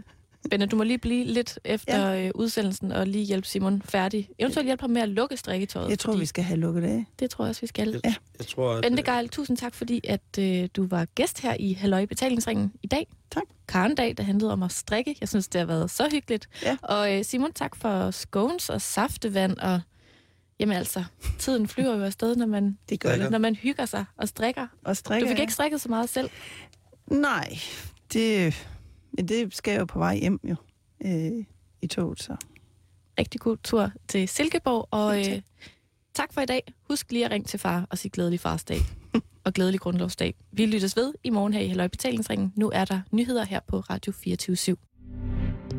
Benne, 0.49 0.65
du 0.65 0.75
må 0.75 0.83
lige 0.83 0.97
blive 0.97 1.25
lidt 1.25 1.59
efter 1.65 2.09
ja. 2.13 2.31
udsendelsen 2.35 2.91
og 2.91 3.07
lige 3.07 3.25
hjælpe 3.25 3.47
Simon 3.47 3.81
færdig. 3.85 4.29
Eventuelt 4.39 4.65
hjælpe 4.65 4.81
ham 4.81 4.89
med 4.89 5.01
at 5.01 5.09
lukke 5.09 5.37
strikketøjet. 5.37 5.89
jeg 5.89 5.99
tror, 5.99 6.11
fordi 6.13 6.19
vi 6.19 6.25
skal 6.25 6.43
have 6.43 6.59
lukket 6.59 6.83
af. 6.83 7.05
Det 7.19 7.29
tror 7.29 7.45
jeg 7.45 7.49
også, 7.49 7.61
vi 7.61 7.67
skal. 7.67 7.89
Jeg, 7.91 8.01
Ja. 8.05 8.13
jeg 8.39 8.47
tror, 8.47 8.73
at... 8.73 8.81
Bente 8.83 9.03
Geil, 9.03 9.29
tusind 9.29 9.57
tak, 9.57 9.75
fordi 9.75 10.01
at 10.03 10.21
øh, 10.39 10.69
du 10.75 10.87
var 10.87 11.05
gæst 11.05 11.41
her 11.41 11.55
i 11.59 11.73
Halløj 11.73 12.05
Betalingsringen 12.05 12.73
i 12.83 12.87
dag. 12.87 13.07
Tak. 13.31 13.43
Karen 13.67 13.95
dag, 13.95 14.17
der 14.17 14.23
handlede 14.23 14.51
om 14.53 14.63
at 14.63 14.71
strikke. 14.71 15.15
Jeg 15.21 15.29
synes, 15.29 15.47
det 15.47 15.59
har 15.59 15.65
været 15.65 15.91
så 15.91 16.09
hyggeligt. 16.11 16.49
Ja. 16.63 16.77
Og 16.81 17.17
øh, 17.17 17.25
Simon, 17.25 17.53
tak 17.53 17.75
for 17.75 18.11
scones 18.11 18.69
og 18.69 18.81
saftevand. 18.81 19.57
Og 19.57 19.81
jamen 20.59 20.77
altså, 20.77 21.03
tiden 21.39 21.67
flyver 21.67 21.95
jo 21.95 22.03
afsted, 22.03 22.35
når 22.35 22.45
man, 22.45 22.77
Det 22.89 22.99
gør 22.99 23.15
det. 23.15 23.31
når 23.31 23.37
man 23.37 23.55
hygger 23.55 23.85
sig 23.85 24.05
og 24.17 24.27
strikker. 24.27 24.67
Og 24.85 24.97
strikker, 24.97 25.25
Du 25.27 25.29
fik 25.29 25.37
ja. 25.37 25.41
ikke 25.41 25.53
strikket 25.53 25.81
så 25.81 25.89
meget 25.89 26.09
selv. 26.09 26.29
Nej, 27.07 27.57
det... 28.13 28.53
men 29.11 29.27
det 29.27 29.55
skal 29.55 29.71
jeg 29.71 29.79
jo 29.79 29.85
på 29.85 29.99
vej 29.99 30.17
hjem 30.17 30.39
jo, 30.43 30.55
øh, 31.05 31.45
i 31.81 31.87
toget, 31.87 32.21
så. 32.23 32.35
Rigtig 33.19 33.41
god 33.41 33.57
tur 33.63 33.91
til 34.07 34.27
Silkeborg, 34.27 34.87
og 34.91 35.19
øh, 35.19 35.41
tak 36.13 36.33
for 36.33 36.41
i 36.41 36.45
dag. 36.45 36.73
Husk 36.89 37.11
lige 37.11 37.25
at 37.25 37.31
ringe 37.31 37.45
til 37.45 37.59
far 37.59 37.87
og 37.89 37.97
sige 37.97 38.11
glædelig 38.11 38.39
farsdag 38.39 38.77
og 39.45 39.53
glædelig 39.53 39.79
grundlovsdag. 39.79 40.35
Vi 40.51 40.65
lyttes 40.65 40.95
ved 40.95 41.13
i 41.23 41.29
morgen 41.29 41.53
her 41.53 41.61
i 41.61 41.67
Halløj 41.67 41.87
Betalingsringen. 41.87 42.53
Nu 42.55 42.69
er 42.73 42.85
der 42.85 43.01
nyheder 43.11 43.45
her 43.45 43.59
på 43.67 43.79
Radio 43.79 44.11
24 44.11 44.55
/7. 44.55 45.78